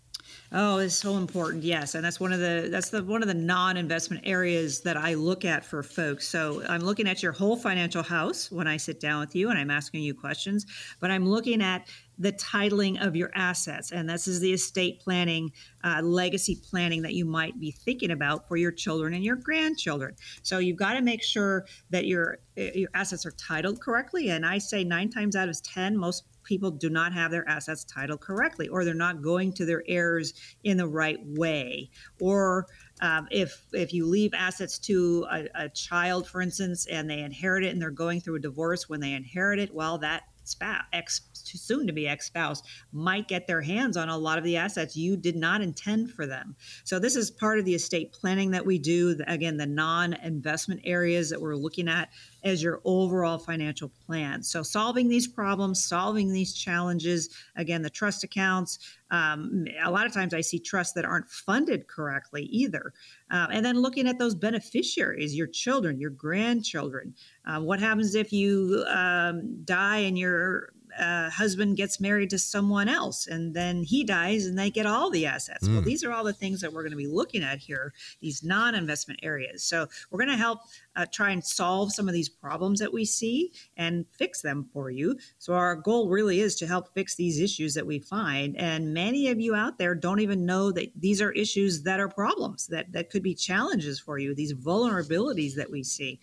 Oh, 0.53 0.79
it's 0.79 0.95
so 0.95 1.15
important. 1.15 1.63
Yes, 1.63 1.95
and 1.95 2.03
that's 2.03 2.19
one 2.19 2.33
of 2.33 2.41
the 2.41 2.67
that's 2.69 2.89
the 2.89 3.01
one 3.01 3.21
of 3.21 3.29
the 3.29 3.33
non-investment 3.33 4.23
areas 4.25 4.81
that 4.81 4.97
I 4.97 5.13
look 5.13 5.45
at 5.45 5.63
for 5.63 5.81
folks. 5.81 6.27
So 6.27 6.61
I'm 6.67 6.81
looking 6.81 7.07
at 7.07 7.23
your 7.23 7.31
whole 7.31 7.55
financial 7.55 8.03
house 8.03 8.51
when 8.51 8.67
I 8.67 8.75
sit 8.75 8.99
down 8.99 9.21
with 9.21 9.33
you 9.33 9.49
and 9.49 9.57
I'm 9.57 9.71
asking 9.71 10.03
you 10.03 10.13
questions, 10.13 10.65
but 10.99 11.09
I'm 11.09 11.25
looking 11.25 11.61
at 11.61 11.87
the 12.19 12.33
titling 12.33 13.01
of 13.01 13.15
your 13.15 13.31
assets, 13.33 13.93
and 13.93 14.09
this 14.09 14.27
is 14.27 14.41
the 14.41 14.51
estate 14.51 14.99
planning, 14.99 15.53
uh, 15.85 16.01
legacy 16.03 16.61
planning 16.69 17.01
that 17.01 17.13
you 17.13 17.23
might 17.23 17.57
be 17.57 17.71
thinking 17.71 18.11
about 18.11 18.47
for 18.49 18.57
your 18.57 18.73
children 18.73 19.13
and 19.13 19.23
your 19.23 19.37
grandchildren. 19.37 20.15
So 20.43 20.59
you've 20.59 20.77
got 20.77 20.95
to 20.95 21.01
make 21.01 21.23
sure 21.23 21.65
that 21.91 22.05
your 22.05 22.39
your 22.57 22.89
assets 22.93 23.25
are 23.25 23.31
titled 23.31 23.79
correctly. 23.79 24.29
And 24.31 24.45
I 24.45 24.57
say 24.57 24.83
nine 24.83 25.09
times 25.09 25.37
out 25.37 25.47
of 25.47 25.63
ten, 25.63 25.97
most 25.97 26.25
people 26.51 26.69
do 26.69 26.89
not 26.89 27.13
have 27.13 27.31
their 27.31 27.47
assets 27.47 27.85
titled 27.85 28.19
correctly, 28.19 28.67
or 28.67 28.83
they're 28.83 28.93
not 28.93 29.21
going 29.21 29.53
to 29.53 29.63
their 29.63 29.85
heirs 29.87 30.33
in 30.65 30.75
the 30.75 30.85
right 30.85 31.17
way, 31.23 31.89
or 32.19 32.67
um, 32.99 33.25
if 33.31 33.63
if 33.71 33.93
you 33.93 34.05
leave 34.05 34.33
assets 34.33 34.77
to 34.79 35.25
a, 35.31 35.47
a, 35.55 35.69
child, 35.69 36.27
for 36.27 36.41
instance, 36.41 36.87
and 36.87 37.09
they 37.09 37.19
inherit 37.19 37.63
it, 37.63 37.69
and 37.69 37.81
they're 37.81 37.89
going 37.89 38.19
through 38.19 38.35
a 38.35 38.39
divorce 38.39 38.89
when 38.89 38.99
they 38.99 39.13
inherit 39.13 39.59
it, 39.59 39.73
well, 39.73 39.97
that 39.99 40.23
spouse, 40.43 40.83
ex, 40.91 41.21
soon 41.33 41.87
to 41.87 41.93
be 41.93 42.05
ex 42.05 42.25
spouse, 42.25 42.61
might 42.91 43.29
get 43.29 43.47
their 43.47 43.61
hands 43.61 43.95
on 43.95 44.09
a 44.09 44.17
lot 44.17 44.37
of 44.37 44.43
the 44.43 44.57
assets 44.57 44.97
you 44.97 45.15
did 45.15 45.37
not 45.37 45.61
intend 45.61 46.11
for 46.11 46.25
them. 46.25 46.53
So, 46.83 46.99
this 46.99 47.15
is 47.15 47.31
part 47.31 47.59
of 47.59 47.65
the 47.65 47.75
estate 47.75 48.11
planning 48.11 48.51
that 48.51 48.65
we 48.65 48.77
do. 48.77 49.17
Again, 49.25 49.55
the 49.55 49.65
non 49.65 50.15
investment 50.15 50.81
areas 50.83 51.29
that 51.29 51.39
we're 51.39 51.55
looking 51.55 51.87
at 51.87 52.09
as 52.43 52.63
your 52.63 52.81
overall 52.85 53.37
financial 53.37 53.91
plan. 54.05 54.43
So, 54.43 54.63
solving 54.63 55.07
these 55.07 55.27
problems, 55.27 55.83
solving 55.83 56.31
these 56.31 56.53
challenges, 56.53 57.29
again, 57.55 57.81
the 57.81 57.89
trust 57.89 58.23
accounts. 58.23 58.79
Um, 59.11 59.65
a 59.83 59.91
lot 59.91 60.05
of 60.05 60.13
times 60.13 60.33
I 60.33 60.41
see 60.41 60.59
trusts 60.59 60.93
that 60.93 61.05
aren't 61.05 61.29
funded 61.29 61.87
correctly 61.87 62.43
either. 62.43 62.93
Uh, 63.29 63.47
and 63.51 63.65
then 63.65 63.81
looking 63.81 64.07
at 64.07 64.17
those 64.17 64.35
beneficiaries, 64.35 65.35
your 65.35 65.47
children, 65.47 65.99
your 65.99 66.11
grandchildren. 66.11 67.13
Uh, 67.45 67.59
what 67.59 67.79
happens 67.79 68.15
if 68.15 68.31
you 68.31 68.85
um, 68.87 69.63
die 69.65 69.99
and 69.99 70.17
your 70.17 70.73
uh, 70.99 71.29
husband 71.29 71.77
gets 71.77 71.99
married 71.99 72.29
to 72.29 72.39
someone 72.39 72.87
else 72.87 73.27
and 73.27 73.53
then 73.53 73.83
he 73.83 74.03
dies 74.03 74.45
and 74.45 74.57
they 74.57 74.69
get 74.69 74.85
all 74.85 75.09
the 75.09 75.25
assets. 75.25 75.67
Mm. 75.67 75.73
Well, 75.73 75.81
these 75.81 76.03
are 76.03 76.11
all 76.11 76.23
the 76.23 76.33
things 76.33 76.61
that 76.61 76.71
we're 76.71 76.83
going 76.83 76.91
to 76.91 76.97
be 76.97 77.07
looking 77.07 77.43
at 77.43 77.59
here, 77.59 77.93
these 78.21 78.43
non 78.43 78.75
investment 78.75 79.19
areas. 79.23 79.63
So 79.63 79.87
we're 80.09 80.19
going 80.19 80.29
to 80.29 80.37
help 80.37 80.59
uh, 80.95 81.05
try 81.11 81.31
and 81.31 81.43
solve 81.43 81.91
some 81.91 82.07
of 82.07 82.13
these 82.13 82.29
problems 82.29 82.79
that 82.79 82.93
we 82.93 83.05
see 83.05 83.51
and 83.77 84.05
fix 84.11 84.41
them 84.41 84.69
for 84.73 84.89
you. 84.89 85.17
So 85.37 85.53
our 85.53 85.75
goal 85.75 86.09
really 86.09 86.41
is 86.41 86.55
to 86.57 86.67
help 86.67 86.93
fix 86.93 87.15
these 87.15 87.39
issues 87.39 87.73
that 87.75 87.85
we 87.85 87.99
find. 87.99 88.57
And 88.57 88.93
many 88.93 89.29
of 89.29 89.39
you 89.39 89.55
out 89.55 89.77
there 89.77 89.95
don't 89.95 90.19
even 90.19 90.45
know 90.45 90.71
that 90.71 90.91
these 90.95 91.21
are 91.21 91.31
issues 91.31 91.83
that 91.83 91.99
are 91.99 92.09
problems, 92.09 92.67
that, 92.67 92.91
that 92.91 93.09
could 93.09 93.23
be 93.23 93.35
challenges 93.35 93.99
for 93.99 94.17
you, 94.17 94.35
these 94.35 94.53
vulnerabilities 94.53 95.55
that 95.55 95.71
we 95.71 95.83
see. 95.83 96.19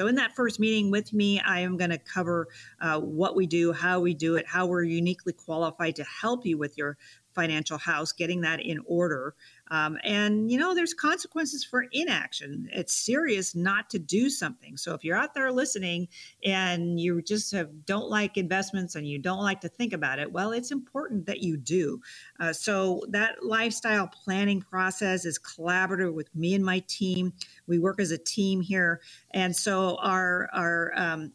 So, 0.00 0.06
in 0.06 0.14
that 0.14 0.34
first 0.34 0.58
meeting 0.58 0.90
with 0.90 1.12
me, 1.12 1.40
I 1.40 1.60
am 1.60 1.76
going 1.76 1.90
to 1.90 1.98
cover 1.98 2.48
uh, 2.80 2.98
what 3.00 3.36
we 3.36 3.46
do, 3.46 3.70
how 3.74 4.00
we 4.00 4.14
do 4.14 4.36
it, 4.36 4.46
how 4.46 4.64
we're 4.64 4.82
uniquely 4.82 5.34
qualified 5.34 5.94
to 5.96 6.04
help 6.04 6.46
you 6.46 6.56
with 6.56 6.78
your 6.78 6.96
financial 7.34 7.76
house, 7.76 8.10
getting 8.10 8.40
that 8.40 8.60
in 8.60 8.80
order. 8.86 9.34
Um, 9.70 9.98
and, 10.02 10.50
you 10.50 10.58
know, 10.58 10.74
there's 10.74 10.94
consequences 10.94 11.64
for 11.64 11.86
inaction. 11.92 12.68
It's 12.72 12.94
serious 12.94 13.54
not 13.54 13.88
to 13.90 13.98
do 13.98 14.28
something. 14.28 14.76
So 14.76 14.94
if 14.94 15.04
you're 15.04 15.16
out 15.16 15.34
there 15.34 15.52
listening 15.52 16.08
and 16.44 16.98
you 16.98 17.22
just 17.22 17.52
have, 17.52 17.86
don't 17.86 18.10
like 18.10 18.36
investments 18.36 18.96
and 18.96 19.06
you 19.06 19.18
don't 19.18 19.42
like 19.42 19.60
to 19.60 19.68
think 19.68 19.92
about 19.92 20.18
it, 20.18 20.32
well, 20.32 20.52
it's 20.52 20.72
important 20.72 21.26
that 21.26 21.40
you 21.40 21.56
do. 21.56 22.00
Uh, 22.40 22.52
so 22.52 23.04
that 23.10 23.44
lifestyle 23.44 24.08
planning 24.08 24.60
process 24.60 25.24
is 25.24 25.38
collaborative 25.38 26.14
with 26.14 26.34
me 26.34 26.54
and 26.54 26.64
my 26.64 26.80
team. 26.88 27.32
We 27.66 27.78
work 27.78 28.00
as 28.00 28.10
a 28.10 28.18
team 28.18 28.60
here. 28.60 29.00
And 29.32 29.54
so 29.54 29.96
our, 29.96 30.48
our, 30.52 30.92
um, 30.96 31.32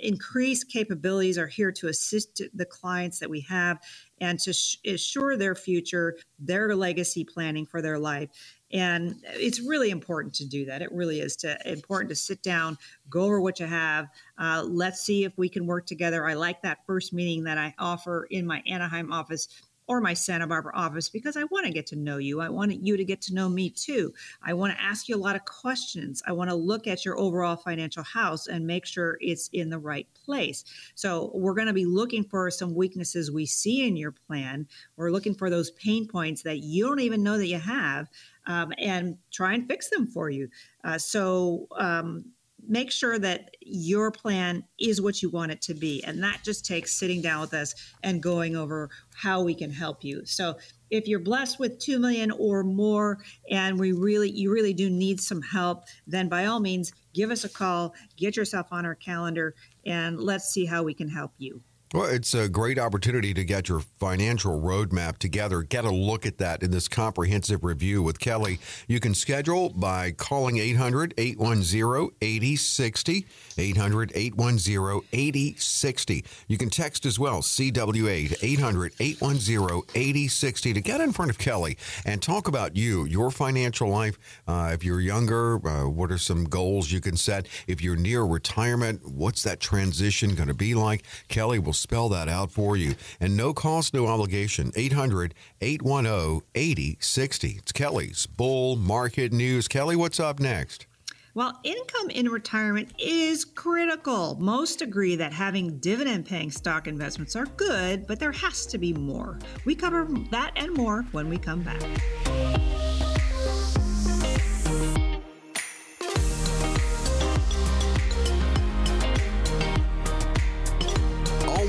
increased 0.00 0.68
capabilities 0.70 1.38
are 1.38 1.46
here 1.46 1.72
to 1.72 1.88
assist 1.88 2.42
the 2.54 2.64
clients 2.64 3.18
that 3.18 3.30
we 3.30 3.40
have 3.42 3.78
and 4.20 4.38
to 4.40 4.52
sh- 4.52 4.76
assure 4.86 5.36
their 5.36 5.54
future, 5.54 6.16
their 6.38 6.74
legacy 6.74 7.24
planning 7.24 7.66
for 7.66 7.80
their 7.82 7.98
life. 7.98 8.28
And 8.72 9.16
it's 9.24 9.60
really 9.60 9.90
important 9.90 10.34
to 10.34 10.46
do 10.46 10.64
that. 10.66 10.82
It 10.82 10.92
really 10.92 11.20
is 11.20 11.34
to, 11.36 11.58
important 11.68 12.10
to 12.10 12.16
sit 12.16 12.42
down, 12.42 12.78
go 13.08 13.22
over 13.22 13.40
what 13.40 13.58
you 13.58 13.66
have. 13.66 14.06
Uh, 14.38 14.64
let's 14.66 15.00
see 15.00 15.24
if 15.24 15.36
we 15.36 15.48
can 15.48 15.66
work 15.66 15.86
together. 15.86 16.26
I 16.26 16.34
like 16.34 16.62
that 16.62 16.78
first 16.86 17.12
meeting 17.12 17.42
that 17.44 17.58
I 17.58 17.74
offer 17.78 18.26
in 18.30 18.46
my 18.46 18.62
Anaheim 18.66 19.12
office 19.12 19.48
or 19.90 20.00
my 20.00 20.14
Santa 20.14 20.46
Barbara 20.46 20.70
office 20.76 21.08
because 21.08 21.36
I 21.36 21.42
want 21.50 21.66
to 21.66 21.72
get 21.72 21.84
to 21.88 21.96
know 21.96 22.18
you. 22.18 22.40
I 22.40 22.48
want 22.48 22.72
you 22.72 22.96
to 22.96 23.04
get 23.04 23.20
to 23.22 23.34
know 23.34 23.48
me 23.48 23.70
too. 23.70 24.14
I 24.40 24.52
want 24.52 24.72
to 24.72 24.80
ask 24.80 25.08
you 25.08 25.16
a 25.16 25.18
lot 25.18 25.34
of 25.34 25.44
questions. 25.46 26.22
I 26.28 26.30
want 26.30 26.48
to 26.48 26.54
look 26.54 26.86
at 26.86 27.04
your 27.04 27.18
overall 27.18 27.56
financial 27.56 28.04
house 28.04 28.46
and 28.46 28.64
make 28.64 28.86
sure 28.86 29.18
it's 29.20 29.48
in 29.48 29.68
the 29.68 29.80
right 29.80 30.06
place. 30.14 30.64
So, 30.94 31.32
we're 31.34 31.54
going 31.54 31.66
to 31.66 31.72
be 31.72 31.86
looking 31.86 32.22
for 32.22 32.52
some 32.52 32.72
weaknesses 32.72 33.32
we 33.32 33.46
see 33.46 33.88
in 33.88 33.96
your 33.96 34.12
plan. 34.12 34.68
We're 34.94 35.10
looking 35.10 35.34
for 35.34 35.50
those 35.50 35.72
pain 35.72 36.06
points 36.06 36.42
that 36.42 36.58
you 36.58 36.86
don't 36.86 37.00
even 37.00 37.24
know 37.24 37.36
that 37.36 37.48
you 37.48 37.58
have 37.58 38.08
um, 38.46 38.72
and 38.78 39.18
try 39.32 39.54
and 39.54 39.66
fix 39.66 39.90
them 39.90 40.06
for 40.06 40.30
you. 40.30 40.48
Uh, 40.84 40.98
so, 40.98 41.66
um, 41.76 42.26
make 42.68 42.90
sure 42.90 43.18
that 43.18 43.54
your 43.60 44.10
plan 44.10 44.64
is 44.78 45.00
what 45.00 45.22
you 45.22 45.30
want 45.30 45.52
it 45.52 45.62
to 45.62 45.74
be. 45.74 46.02
And 46.04 46.22
that 46.22 46.40
just 46.44 46.64
takes 46.64 46.98
sitting 46.98 47.22
down 47.22 47.40
with 47.40 47.54
us 47.54 47.74
and 48.02 48.22
going 48.22 48.56
over 48.56 48.90
how 49.14 49.42
we 49.42 49.54
can 49.54 49.70
help 49.70 50.04
you. 50.04 50.24
So 50.24 50.56
if 50.90 51.06
you're 51.06 51.20
blessed 51.20 51.58
with 51.58 51.78
2 51.78 51.98
million 51.98 52.30
or 52.30 52.62
more 52.62 53.18
and 53.50 53.78
we 53.78 53.92
really 53.92 54.30
you 54.30 54.52
really 54.52 54.74
do 54.74 54.90
need 54.90 55.20
some 55.20 55.42
help, 55.42 55.84
then 56.06 56.28
by 56.28 56.46
all 56.46 56.60
means 56.60 56.92
give 57.14 57.30
us 57.30 57.44
a 57.44 57.48
call, 57.48 57.94
get 58.16 58.36
yourself 58.36 58.68
on 58.70 58.84
our 58.84 58.94
calendar 58.94 59.54
and 59.86 60.20
let's 60.20 60.52
see 60.52 60.66
how 60.66 60.82
we 60.82 60.94
can 60.94 61.08
help 61.08 61.32
you. 61.38 61.62
Well, 61.92 62.04
it's 62.04 62.34
a 62.34 62.48
great 62.48 62.78
opportunity 62.78 63.34
to 63.34 63.44
get 63.44 63.68
your 63.68 63.80
financial 63.80 64.60
roadmap 64.60 65.18
together. 65.18 65.62
Get 65.64 65.84
a 65.84 65.90
look 65.90 66.24
at 66.24 66.38
that 66.38 66.62
in 66.62 66.70
this 66.70 66.86
comprehensive 66.86 67.64
review 67.64 68.00
with 68.00 68.20
Kelley. 68.20 68.60
You 68.86 69.00
can 69.00 69.12
schedule 69.12 69.70
by 69.70 70.12
calling 70.12 70.58
800 70.58 71.14
810 71.18 72.10
8060. 72.22 73.26
800 73.58 74.12
810 74.14 75.00
8060. 75.12 76.24
You 76.46 76.56
can 76.56 76.70
text 76.70 77.06
as 77.06 77.18
well, 77.18 77.42
CWA 77.42 78.36
800 78.40 78.92
810 79.00 79.82
8060 79.92 80.72
to 80.72 80.80
get 80.80 81.00
in 81.00 81.10
front 81.10 81.32
of 81.32 81.38
Kelley 81.38 81.76
and 82.06 82.22
talk 82.22 82.46
about 82.46 82.76
you, 82.76 83.04
your 83.06 83.32
financial 83.32 83.88
life. 83.88 84.16
Uh, 84.46 84.70
if 84.72 84.84
you're 84.84 85.00
younger, 85.00 85.56
uh, 85.66 85.88
what 85.88 86.12
are 86.12 86.18
some 86.18 86.44
goals 86.44 86.92
you 86.92 87.00
can 87.00 87.16
set? 87.16 87.48
If 87.66 87.82
you're 87.82 87.96
near 87.96 88.22
retirement, 88.22 89.08
what's 89.08 89.42
that 89.42 89.58
transition 89.58 90.36
going 90.36 90.46
to 90.46 90.54
be 90.54 90.76
like? 90.76 91.04
Kelley 91.26 91.58
will 91.58 91.79
spell 91.80 92.08
that 92.10 92.28
out 92.28 92.52
for 92.52 92.76
you. 92.76 92.94
And 93.18 93.36
no 93.36 93.52
cost, 93.52 93.94
no 93.94 94.06
obligation. 94.06 94.72
800 94.76 95.34
810 95.60 96.42
8060. 96.54 97.48
It's 97.58 97.72
Kelley's 97.72 98.26
Bull 98.26 98.76
Market 98.76 99.32
News. 99.32 99.68
Kelley, 99.68 99.96
what's 99.96 100.20
up 100.20 100.38
next? 100.40 100.86
While 101.32 101.60
income 101.62 102.10
in 102.10 102.28
retirement 102.28 102.92
is 102.98 103.44
critical, 103.44 104.36
most 104.40 104.82
agree 104.82 105.14
that 105.14 105.32
having 105.32 105.78
dividend 105.78 106.26
paying 106.26 106.50
stock 106.50 106.88
investments 106.88 107.36
are 107.36 107.46
good, 107.46 108.06
but 108.08 108.18
there 108.18 108.32
has 108.32 108.66
to 108.66 108.78
be 108.78 108.92
more. 108.92 109.38
We 109.64 109.76
cover 109.76 110.08
that 110.30 110.52
and 110.56 110.74
more 110.74 111.02
when 111.12 111.28
we 111.28 111.38
come 111.38 111.62
back. 111.62 113.09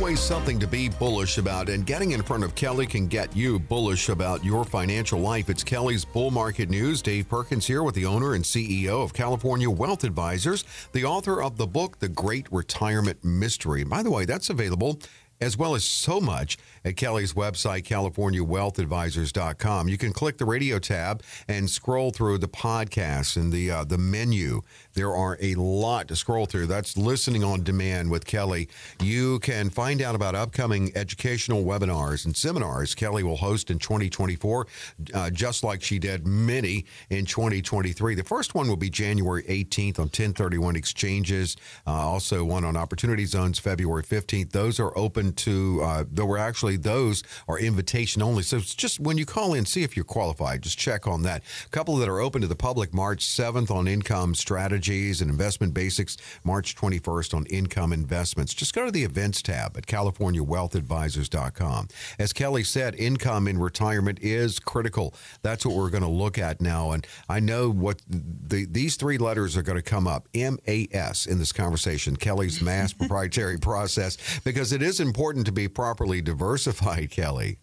Always 0.02 0.20
something 0.20 0.60
to 0.60 0.66
be 0.66 0.90
bullish 0.90 1.38
about, 1.38 1.70
and 1.70 1.86
getting 1.86 2.14
in 2.14 2.24
front 2.24 2.44
of 2.44 2.56
Kelley 2.56 2.88
can 2.88 3.06
get 3.06 3.36
you 3.36 3.60
bullish 3.60 4.10
about 4.10 4.44
your 4.44 4.66
financial 4.66 5.20
life. 5.20 5.48
It's 5.48 5.64
Kelley's 5.64 6.04
Bull 6.04 6.32
Market 6.32 6.72
News. 6.72 7.04
Dave 7.04 7.30
Perkins 7.30 7.68
here 7.68 7.84
with 7.84 7.94
the 7.94 8.08
owner 8.08 8.34
and 8.34 8.44
CEO 8.44 9.04
of 9.04 9.14
California 9.14 9.70
Wealth 9.70 10.04
Advisors, 10.04 10.64
the 10.94 11.06
author 11.06 11.44
of 11.44 11.58
the 11.58 11.68
book, 11.68 12.00
The 12.00 12.10
Great 12.10 12.52
Retirement 12.52 13.24
Mystery. 13.24 13.84
By 13.84 14.02
the 14.02 14.10
way, 14.10 14.26
that's 14.26 14.50
available 14.50 14.98
as 15.42 15.58
well 15.58 15.76
as 15.76 15.84
so 15.84 16.22
much 16.22 16.58
at 16.86 16.96
Kelley's 16.96 17.34
website, 17.34 17.84
CaliforniaWealthAdvisors.com. 17.84 19.88
You 19.88 19.98
can 19.98 20.14
click 20.14 20.38
the 20.38 20.46
radio 20.46 20.80
tab 20.80 21.24
and 21.48 21.70
scroll 21.70 22.12
through 22.12 22.38
the 22.38 22.48
podcasts 22.48 23.36
and 23.36 23.52
the 23.52 23.72
uh, 23.72 23.84
the 23.84 23.98
menu. 23.98 24.62
There 24.94 25.14
are 25.14 25.38
a 25.42 25.56
lot 25.56 26.08
to 26.10 26.16
scroll 26.16 26.46
through. 26.46 26.68
That's 26.68 26.98
listening 26.98 27.44
on 27.44 27.64
demand 27.64 28.12
with 28.12 28.26
Kelley. 28.26 28.70
You 29.02 29.40
can 29.40 29.70
find 29.70 30.02
out 30.02 30.16
about 30.16 30.36
upcoming 30.36 30.92
educational 30.96 31.64
webinars 31.64 32.26
and 32.26 32.36
seminars 32.36 32.96
Kelley 32.96 33.24
will 33.24 33.38
host 33.38 33.72
in 33.72 33.80
2024, 33.80 34.68
uh, 35.14 35.30
just 35.30 35.64
like 35.64 35.82
she 35.82 36.00
did 36.00 36.28
many 36.28 36.86
in 37.10 37.26
2023. 37.26 38.16
The 38.16 38.24
first 38.24 38.54
one 38.54 38.68
will 38.68 38.78
be 38.78 38.90
January 38.90 39.44
18th 39.44 40.00
on 40.00 40.06
1031 40.06 40.76
exchanges. 40.76 41.56
Uh, 41.88 41.92
also, 41.92 42.44
one 42.44 42.66
on 42.66 42.76
opportunity 42.76 43.26
zones 43.26 43.60
February 43.60 44.04
15th. 44.04 44.52
Those 44.52 44.80
are 44.80 44.98
open 44.98 45.31
to, 45.34 45.82
uh, 45.84 46.04
though 46.12 46.26
we're 46.26 46.38
actually 46.38 46.78
those 46.78 47.24
are 47.48 47.60
invitation 47.60 48.22
only. 48.22 48.44
So 48.44 48.58
it's 48.58 48.76
just 48.76 49.00
when 49.00 49.18
you 49.18 49.26
call 49.26 49.54
in, 49.54 49.66
see 49.66 49.84
if 49.84 49.96
you're 49.96 50.06
qualified. 50.06 50.62
Just 50.62 50.78
check 50.78 51.08
on 51.08 51.24
that. 51.24 51.44
A 51.66 51.70
couple 51.70 51.96
that 51.98 52.10
are 52.10 52.20
open 52.20 52.42
to 52.42 52.48
the 52.48 52.56
public 52.56 52.94
March 52.94 53.26
7th 53.26 53.72
on 53.72 53.88
income 53.88 54.36
strategies 54.36 55.22
and 55.22 55.32
investment 55.32 55.74
basics, 55.74 56.18
March 56.44 56.76
21st 56.76 57.34
on 57.34 57.46
income 57.48 57.94
investments. 57.94 58.54
Just 58.54 58.74
go 58.74 58.86
to 58.86 58.92
the 58.92 59.04
events 59.04 59.42
tab 59.42 59.78
at 59.78 59.86
CaliforniaWealthAdvisors.com. 59.86 61.88
As 62.20 62.34
Kelley 62.34 62.64
said, 62.64 62.96
income 62.96 63.48
in 63.48 63.58
retirement 63.58 64.20
is 64.22 64.60
critical. 64.60 65.14
That's 65.42 65.66
what 65.66 65.76
we're 65.76 65.90
going 65.90 66.04
to 66.04 66.10
look 66.10 66.38
at 66.38 66.62
now. 66.62 66.92
And 66.92 67.06
I 67.30 67.40
know 67.40 67.70
what 67.70 68.02
the, 68.08 68.66
these 68.66 68.96
three 68.96 69.18
letters 69.18 69.58
are 69.58 69.64
going 69.64 69.78
to 69.78 69.82
come 69.82 70.08
up 70.08 70.28
MAS 70.34 71.26
in 71.26 71.40
this 71.40 71.52
conversation, 71.52 72.16
Kelley's 72.16 72.62
MAS 72.62 72.94
proprietary 73.02 73.58
process, 73.58 74.18
because 74.44 74.74
it 74.74 74.82
is 74.82 75.00
important 75.00 75.21
to 75.44 75.52
be 75.52 75.68
properly 75.68 76.20
diversified, 76.20 77.12
Kelley. 77.12 77.60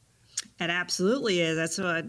It 0.60 0.70
absolutely 0.70 1.40
is. 1.40 1.56
That's 1.56 1.78
what, 1.78 2.06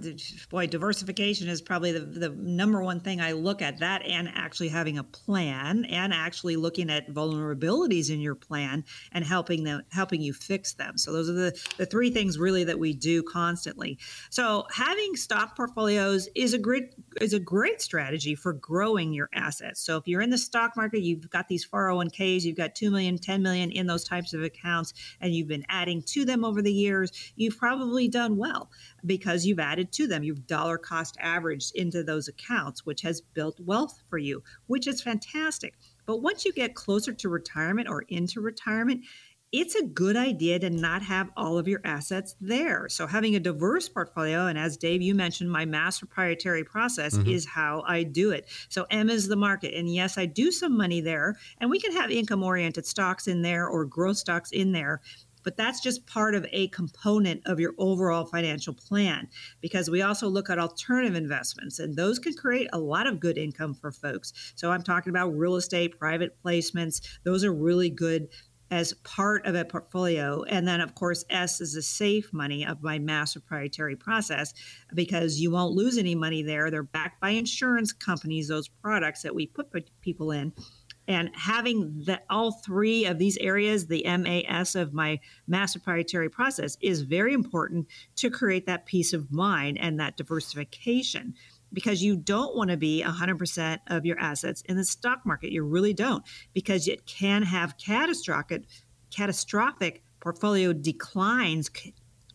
boy, 0.49 0.65
diversification 0.65 1.47
is 1.47 1.61
probably 1.61 1.91
the, 1.91 1.99
the 1.99 2.29
number 2.29 2.81
one 2.81 2.99
thing 2.99 3.21
I 3.21 3.33
look 3.33 3.61
at 3.61 3.77
that 3.79 4.03
and 4.03 4.27
actually 4.33 4.69
having 4.69 4.97
a 4.97 5.03
plan 5.03 5.85
and 5.85 6.11
actually 6.11 6.55
looking 6.55 6.89
at 6.89 7.09
vulnerabilities 7.09 8.09
in 8.09 8.19
your 8.19 8.33
plan 8.33 8.83
and 9.11 9.23
helping 9.23 9.63
them, 9.65 9.83
helping 9.91 10.21
you 10.21 10.33
fix 10.33 10.73
them. 10.73 10.97
So 10.97 11.13
those 11.13 11.29
are 11.29 11.33
the, 11.33 11.61
the 11.77 11.85
three 11.85 12.09
things 12.09 12.39
really 12.39 12.63
that 12.63 12.79
we 12.79 12.91
do 12.93 13.21
constantly. 13.21 13.99
So 14.31 14.65
having 14.71 15.15
stock 15.15 15.55
portfolios 15.55 16.27
is 16.33 16.55
a 16.55 16.59
great, 16.59 16.95
is 17.21 17.33
a 17.33 17.39
great 17.39 17.83
strategy 17.83 18.33
for 18.33 18.53
growing 18.53 19.13
your 19.13 19.29
assets. 19.35 19.79
So 19.79 19.97
if 19.97 20.07
you're 20.07 20.21
in 20.21 20.31
the 20.31 20.39
stock 20.39 20.75
market, 20.75 21.01
you've 21.01 21.29
got 21.29 21.49
these 21.49 21.67
401ks, 21.67 22.45
you've 22.45 22.57
got 22.57 22.73
2 22.73 22.89
million, 22.89 23.19
10 23.19 23.43
million 23.43 23.69
in 23.69 23.85
those 23.85 24.05
types 24.05 24.33
of 24.33 24.41
accounts, 24.41 24.95
and 25.21 25.35
you've 25.35 25.47
been 25.47 25.65
adding 25.69 26.01
to 26.01 26.25
them 26.25 26.43
over 26.43 26.63
the 26.63 26.73
years, 26.73 27.11
you've 27.35 27.57
probably 27.57 28.07
done 28.07 28.38
well 28.39 28.71
because 29.05 29.45
you've 29.45 29.59
added 29.59 29.91
to 29.91 30.07
them. 30.07 30.23
You've 30.23 30.47
dollar 30.47 30.77
cost 30.77 31.17
averaged 31.19 31.75
into 31.75 32.03
those 32.03 32.27
accounts, 32.27 32.85
which 32.85 33.01
has 33.01 33.21
built 33.21 33.59
wealth 33.59 34.01
for 34.09 34.17
you, 34.17 34.41
which 34.67 34.87
is 34.87 35.01
fantastic. 35.01 35.75
But 36.05 36.23
once 36.23 36.45
you 36.45 36.53
get 36.53 36.73
closer 36.73 37.13
to 37.13 37.29
retirement 37.29 37.87
or 37.87 38.03
into 38.07 38.41
retirement, 38.41 39.05
it's 39.51 39.73
a 39.73 39.83
good 39.83 40.15
idea 40.15 40.59
to 40.59 40.69
not 40.69 41.01
have 41.01 41.31
all 41.35 41.57
of 41.57 41.67
your 41.67 41.81
assets 41.83 42.35
there. 42.39 42.87
So, 42.87 43.07
having 43.07 43.35
a 43.35 43.39
diverse 43.39 43.89
portfolio, 43.89 44.45
and 44.45 44.59
as 44.59 44.77
Dave, 44.77 45.01
you 45.01 45.15
mentioned, 45.15 45.51
my 45.51 45.65
MAS 45.65 45.99
proprietary 45.99 46.63
process 46.63 47.17
mm-hmm. 47.17 47.29
is 47.29 47.47
how 47.47 47.83
I 47.87 48.03
do 48.03 48.29
it. 48.31 48.47
So, 48.69 48.85
M 48.91 49.09
is 49.09 49.27
the 49.27 49.35
market. 49.35 49.73
And 49.73 49.91
yes, 49.91 50.17
I 50.17 50.27
do 50.27 50.51
some 50.51 50.77
money 50.77 51.01
there, 51.01 51.35
and 51.59 51.69
we 51.69 51.79
can 51.79 51.91
have 51.93 52.11
income 52.11 52.43
oriented 52.43 52.85
stocks 52.85 53.27
in 53.27 53.41
there 53.41 53.67
or 53.67 53.85
growth 53.85 54.17
stocks 54.17 54.51
in 54.51 54.71
there 54.71 55.01
but 55.43 55.57
that's 55.57 55.81
just 55.81 56.05
part 56.05 56.35
of 56.35 56.45
a 56.51 56.67
component 56.69 57.41
of 57.45 57.59
your 57.59 57.73
overall 57.77 58.25
financial 58.25 58.73
plan 58.73 59.27
because 59.61 59.89
we 59.89 60.01
also 60.01 60.27
look 60.27 60.49
at 60.49 60.59
alternative 60.59 61.15
investments 61.15 61.79
and 61.79 61.95
those 61.95 62.19
can 62.19 62.33
create 62.33 62.67
a 62.73 62.79
lot 62.79 63.07
of 63.07 63.19
good 63.19 63.37
income 63.37 63.73
for 63.73 63.91
folks. 63.91 64.53
So 64.55 64.71
I'm 64.71 64.83
talking 64.83 65.09
about 65.09 65.37
real 65.37 65.55
estate, 65.55 65.99
private 65.99 66.37
placements, 66.43 67.01
those 67.23 67.43
are 67.43 67.53
really 67.53 67.89
good 67.89 68.29
as 68.71 68.93
part 69.03 69.45
of 69.45 69.55
a 69.55 69.65
portfolio. 69.65 70.43
And 70.43 70.67
then, 70.67 70.81
of 70.81 70.93
course, 70.95 71.25
S 71.29 71.59
is 71.59 71.73
the 71.73 71.81
safe 71.81 72.31
money 72.31 72.65
of 72.65 72.83
my 72.83 72.99
master 72.99 73.39
proprietary 73.39 73.95
process 73.95 74.53
because 74.93 75.39
you 75.39 75.51
won't 75.51 75.73
lose 75.73 75.97
any 75.97 76.15
money 76.15 76.43
there. 76.43 76.69
They're 76.69 76.83
backed 76.83 77.19
by 77.19 77.31
insurance 77.31 77.91
companies, 77.91 78.47
those 78.47 78.67
products 78.67 79.23
that 79.23 79.33
we 79.33 79.47
put 79.47 79.71
people 80.01 80.31
in. 80.31 80.53
And 81.09 81.31
having 81.33 82.03
the, 82.05 82.21
all 82.29 82.51
three 82.51 83.05
of 83.05 83.17
these 83.17 83.35
areas, 83.37 83.87
the 83.87 84.05
MAS 84.05 84.75
of 84.75 84.93
my 84.93 85.19
master 85.47 85.79
proprietary 85.79 86.29
process, 86.29 86.77
is 86.81 87.01
very 87.01 87.33
important 87.33 87.87
to 88.17 88.29
create 88.29 88.67
that 88.67 88.85
peace 88.85 89.11
of 89.11 89.31
mind 89.31 89.79
and 89.79 89.99
that 89.99 90.17
diversification 90.17 91.33
because 91.73 92.03
you 92.03 92.15
don't 92.15 92.55
want 92.55 92.69
to 92.69 92.77
be 92.77 93.03
100% 93.03 93.79
of 93.87 94.05
your 94.05 94.19
assets 94.19 94.61
in 94.61 94.77
the 94.77 94.85
stock 94.85 95.25
market. 95.25 95.51
You 95.51 95.63
really 95.63 95.93
don't, 95.93 96.23
because 96.53 96.87
it 96.87 97.07
can 97.07 97.41
have 97.41 97.77
catastrophic, 97.77 98.65
catastrophic 99.09 100.03
portfolio 100.19 100.73
declines 100.73 101.71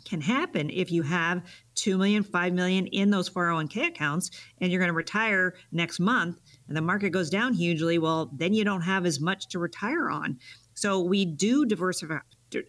can 0.04 0.20
happen 0.20 0.68
if 0.70 0.90
you 0.90 1.02
have 1.02 1.42
2 1.76 1.96
million 1.96 2.22
5 2.22 2.52
million 2.52 2.86
in 2.88 3.10
those 3.10 3.30
401k 3.30 3.88
accounts 3.88 4.30
and 4.60 4.70
you're 4.70 4.80
going 4.80 4.90
to 4.90 4.94
retire 4.94 5.54
next 5.72 5.98
month 5.98 6.40
and 6.68 6.76
the 6.76 6.82
market 6.82 7.10
goes 7.10 7.30
down 7.30 7.52
hugely 7.52 7.98
well 7.98 8.30
then 8.34 8.52
you 8.52 8.64
don't 8.64 8.82
have 8.82 9.06
as 9.06 9.20
much 9.20 9.48
to 9.48 9.58
retire 9.58 10.08
on 10.08 10.38
so 10.74 11.00
we 11.00 11.24
do 11.24 11.64
diversify 11.64 12.18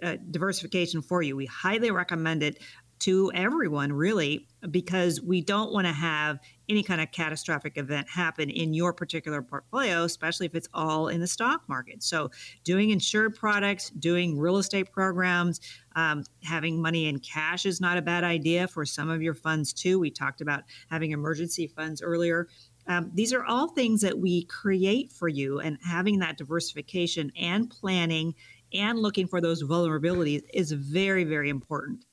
uh, 0.01 0.15
diversification 0.31 1.01
for 1.01 1.21
you 1.21 1.36
we 1.36 1.45
highly 1.45 1.91
recommend 1.91 2.43
it 2.43 2.58
to 2.99 3.31
everyone, 3.34 3.91
really, 3.91 4.47
because 4.71 5.21
we 5.21 5.41
don't 5.41 5.71
want 5.73 5.86
to 5.86 5.93
have 5.93 6.39
any 6.69 6.81
kind 6.81 7.01
of 7.01 7.12
catastrophic 7.12 7.77
event 7.77 8.08
happen 8.10 8.49
in 8.49 8.73
your 8.73 8.93
particular 8.93 9.41
portfolio, 9.41 10.03
especially 10.03 10.45
if 10.45 10.55
it's 10.55 10.69
all 10.73 11.10
in 11.10 11.19
the 11.19 11.27
stock 11.27 11.62
market. 11.67 12.01
So, 12.01 12.31
doing 12.63 12.91
insured 12.91 13.36
products, 13.36 13.89
doing 13.91 14.39
real 14.39 14.58
estate 14.58 14.91
programs, 14.91 15.60
um, 15.95 16.23
having 16.43 16.81
money 16.81 17.08
in 17.08 17.19
cash 17.19 17.65
is 17.65 17.81
not 17.81 17.97
a 17.97 18.01
bad 18.01 18.23
idea 18.23 18.67
for 18.67 18.86
some 18.86 19.10
of 19.10 19.21
your 19.21 19.36
funds, 19.36 19.73
too. 19.73 19.99
We 19.99 20.10
talked 20.10 20.41
about 20.41 20.63
having 20.89 21.12
emergency 21.12 21.67
funds 21.67 22.01
earlier. 22.01 22.47
Um, 22.88 23.12
these 23.13 23.34
are 23.34 23.43
all 23.43 23.69
things 23.69 24.02
that 24.02 24.17
we 24.17 24.45
create 24.45 25.12
for 25.12 25.28
you, 25.28 25.60
and 25.60 25.78
having 25.84 26.19
that 26.19 26.38
diversification 26.38 27.32
and 27.39 27.69
planning 27.69 28.36
and 28.74 29.00
looking 29.00 29.28
for 29.28 29.41
those 29.41 29.63
vulnerabilities 29.63 30.43
is 30.54 30.71
very, 30.71 31.24
very 31.24 31.50
important. 31.50 32.06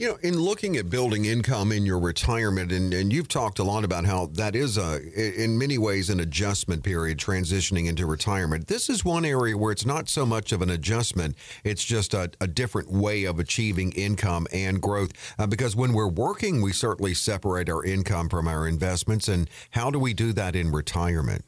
You 0.00 0.10
know, 0.10 0.18
in 0.22 0.38
looking 0.38 0.76
at 0.76 0.88
building 0.88 1.24
income 1.24 1.72
in 1.72 1.84
your 1.84 1.98
retirement, 1.98 2.70
and, 2.70 2.94
and 2.94 3.12
you've 3.12 3.26
talked 3.26 3.58
a 3.58 3.64
lot 3.64 3.82
about 3.82 4.04
how 4.04 4.26
that 4.34 4.54
is 4.54 4.78
a, 4.78 5.02
in 5.42 5.58
many 5.58 5.76
ways, 5.76 6.08
an 6.08 6.20
adjustment 6.20 6.84
period 6.84 7.18
transitioning 7.18 7.88
into 7.88 8.06
retirement. 8.06 8.68
This 8.68 8.88
is 8.88 9.04
one 9.04 9.24
area 9.24 9.58
where 9.58 9.72
it's 9.72 9.84
not 9.84 10.08
so 10.08 10.24
much 10.24 10.52
of 10.52 10.62
an 10.62 10.70
adjustment; 10.70 11.34
it's 11.64 11.82
just 11.82 12.14
a, 12.14 12.30
a 12.40 12.46
different 12.46 12.92
way 12.92 13.24
of 13.24 13.40
achieving 13.40 13.90
income 13.90 14.46
and 14.52 14.80
growth. 14.80 15.10
Uh, 15.36 15.48
because 15.48 15.74
when 15.74 15.92
we're 15.92 16.06
working, 16.06 16.62
we 16.62 16.72
certainly 16.72 17.12
separate 17.12 17.68
our 17.68 17.82
income 17.82 18.28
from 18.28 18.46
our 18.46 18.68
investments. 18.68 19.26
And 19.26 19.50
how 19.70 19.90
do 19.90 19.98
we 19.98 20.14
do 20.14 20.32
that 20.32 20.54
in 20.54 20.70
retirement? 20.70 21.44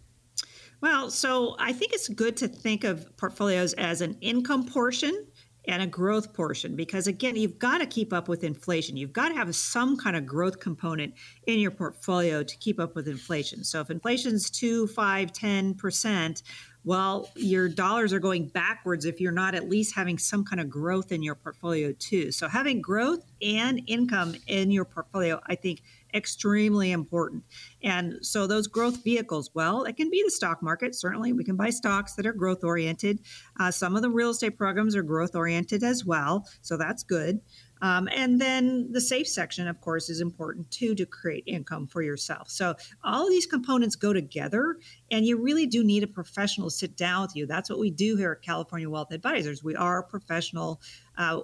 Well, 0.81 1.11
so 1.11 1.55
I 1.61 1.73
think 1.73 1.93
it's 1.93 2.09
good 2.09 2.37
to 2.39 2.49
think 2.49 2.83
of 2.83 3.17
portfolios 3.17 3.75
as 3.75 4.01
an 4.01 4.17
income 4.21 4.67
portion 4.67 5.27
and 5.67 5.83
a 5.83 5.87
growth 5.87 6.33
portion 6.33 6.75
because 6.75 7.07
again 7.07 7.37
you've 7.37 7.59
got 7.59 7.79
to 7.79 7.87
keep 7.87 8.13
up 8.13 8.29
with 8.29 8.45
inflation. 8.45 8.97
You've 8.97 9.13
got 9.13 9.29
to 9.29 9.35
have 9.35 9.55
some 9.55 9.97
kind 9.97 10.17
of 10.17 10.27
growth 10.27 10.61
component 10.61 11.15
in 11.47 11.59
your 11.59 11.71
portfolio 11.71 12.43
to 12.43 12.57
keep 12.57 12.81
up 12.81 12.95
with 12.95 13.09
inflation. 13.09 13.65
So 13.65 13.81
if 13.81 13.91
inflation's 13.91 14.51
2 14.51 14.87
5 14.89 15.33
10% 15.33 16.43
well 16.83 17.29
your 17.37 17.69
dollars 17.69 18.13
are 18.13 18.19
going 18.19 18.47
backwards 18.49 19.05
if 19.05 19.21
you're 19.21 19.33
not 19.33 19.55
at 19.55 19.69
least 19.69 19.95
having 19.95 20.17
some 20.17 20.45
kind 20.45 20.61
of 20.61 20.71
growth 20.71 21.13
in 21.13 21.23
your 21.23 21.35
portfolio 21.35 21.93
too. 21.99 22.33
So 22.33 22.49
having 22.49 22.81
growth 22.81 23.25
and 23.43 23.83
income 23.87 24.35
in 24.47 24.71
your 24.71 24.85
portfolio 24.85 25.41
i 25.47 25.55
think 25.55 25.83
extremely 26.15 26.93
important. 26.93 27.45
And 27.83 28.19
so 28.23 28.47
those 28.47 28.67
growth 28.67 29.03
vehicles, 29.03 29.51
well, 29.55 29.85
it 29.85 29.97
can 29.97 30.11
be 30.11 30.23
the 30.25 30.31
stock 30.31 30.63
market. 30.63 30.95
Certainly, 30.95 31.33
we 31.33 31.45
can 31.45 31.57
buy 31.57 31.71
stocks 31.71 32.15
that 32.15 32.27
are 32.27 32.33
growth 32.33 32.65
oriented. 32.65 33.21
Uh, 33.59 33.71
some 33.71 33.97
of 33.97 34.03
the 34.03 34.11
real 34.11 34.31
estate 34.31 34.57
programs 34.57 34.95
are 34.97 35.03
growth 35.03 35.35
oriented 35.35 35.83
as 35.83 36.05
well. 36.05 36.47
So 36.63 36.77
that's 36.77 37.03
good. 37.03 37.41
Um, 37.83 38.09
and 38.15 38.41
then 38.41 38.93
the 38.93 39.01
safe 39.01 39.27
section, 39.27 39.67
of 39.67 39.81
course, 39.81 40.11
is 40.11 40.21
important 40.21 40.71
too 40.71 40.95
to 40.97 41.07
create 41.07 41.45
income 41.47 41.87
for 41.87 42.03
yourself. 42.03 42.51
So 42.51 42.75
all 43.03 43.25
of 43.25 43.31
these 43.31 43.47
components 43.47 43.97
go 43.97 44.13
together, 44.13 44.77
and 45.11 45.25
you 45.25 45.43
really 45.43 45.67
do 45.67 45.83
need 45.83 46.03
a 46.03 46.07
professional 46.07 46.69
to 46.69 46.75
sit 46.75 46.97
down 46.97 47.23
with 47.23 47.37
you. 47.37 47.47
That's 47.47 47.71
what 47.71 47.79
we 47.79 47.91
do 47.91 48.17
here 48.17 48.33
at 48.33 48.43
California 48.43 48.91
Wealth 48.91 49.13
Advisors. 49.13 49.65
We 49.65 49.77
are 49.77 50.03
professional. 50.03 50.81
Uh, 51.17 51.41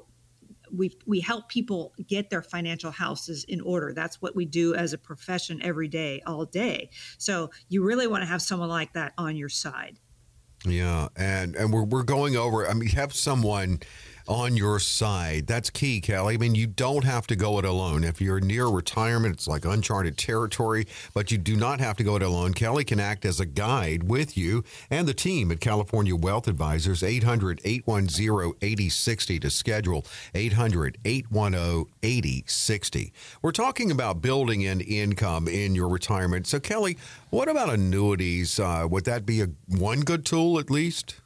we 0.74 0.96
we 1.06 1.20
help 1.20 1.48
people 1.48 1.92
get 2.06 2.30
their 2.30 2.42
financial 2.42 2.90
houses 2.90 3.44
in 3.44 3.60
order. 3.60 3.92
That's 3.94 4.20
what 4.20 4.34
we 4.34 4.44
do 4.44 4.74
as 4.74 4.92
a 4.92 4.98
profession 4.98 5.60
every 5.62 5.88
day, 5.88 6.22
all 6.26 6.44
day. 6.44 6.90
So 7.18 7.50
you 7.68 7.84
really 7.84 8.06
want 8.06 8.22
to 8.22 8.26
have 8.26 8.42
someone 8.42 8.68
like 8.68 8.92
that 8.94 9.12
on 9.18 9.36
your 9.36 9.48
side. 9.48 9.98
Yeah, 10.64 11.08
and 11.16 11.54
and 11.54 11.72
we're 11.72 11.84
we're 11.84 12.02
going 12.02 12.36
over. 12.36 12.68
I 12.68 12.74
mean, 12.74 12.88
have 12.90 13.14
someone 13.14 13.80
on 14.28 14.56
your 14.56 14.78
side. 14.78 15.46
That's 15.46 15.70
key, 15.70 16.00
Kelley. 16.00 16.34
I 16.34 16.36
mean, 16.38 16.54
you 16.54 16.66
don't 16.66 17.04
have 17.04 17.26
to 17.28 17.36
go 17.36 17.58
it 17.58 17.64
alone. 17.64 18.04
If 18.04 18.20
you're 18.20 18.40
near 18.40 18.66
retirement, 18.66 19.34
it's 19.34 19.48
like 19.48 19.64
uncharted 19.64 20.18
territory, 20.18 20.86
but 21.14 21.30
you 21.30 21.38
do 21.38 21.56
not 21.56 21.80
have 21.80 21.96
to 21.96 22.04
go 22.04 22.16
it 22.16 22.22
alone. 22.22 22.54
Kelley 22.54 22.84
can 22.84 23.00
act 23.00 23.24
as 23.24 23.40
a 23.40 23.46
guide 23.46 24.04
with 24.04 24.36
you 24.36 24.64
and 24.90 25.06
the 25.06 25.14
team 25.14 25.50
at 25.50 25.60
California 25.60 26.14
Wealth 26.14 26.48
Advisors, 26.48 27.02
800 27.02 27.60
810 27.64 28.52
8060 28.62 29.40
to 29.40 29.50
schedule, 29.50 30.04
800 30.34 30.98
810 31.04 31.92
8060. 32.02 33.12
We're 33.42 33.52
talking 33.52 33.90
about 33.90 34.22
building 34.22 34.66
an 34.66 34.80
income 34.80 35.48
in 35.48 35.74
your 35.74 35.88
retirement. 35.88 36.46
So, 36.46 36.60
Kelley, 36.60 36.96
what 37.30 37.48
about 37.48 37.70
annuities? 37.70 38.58
Uh, 38.58 38.86
would 38.90 39.04
that 39.04 39.26
be 39.26 39.40
a 39.40 39.48
one 39.68 40.00
good 40.00 40.24
tool 40.24 40.58
at 40.58 40.70
least? 40.70 41.16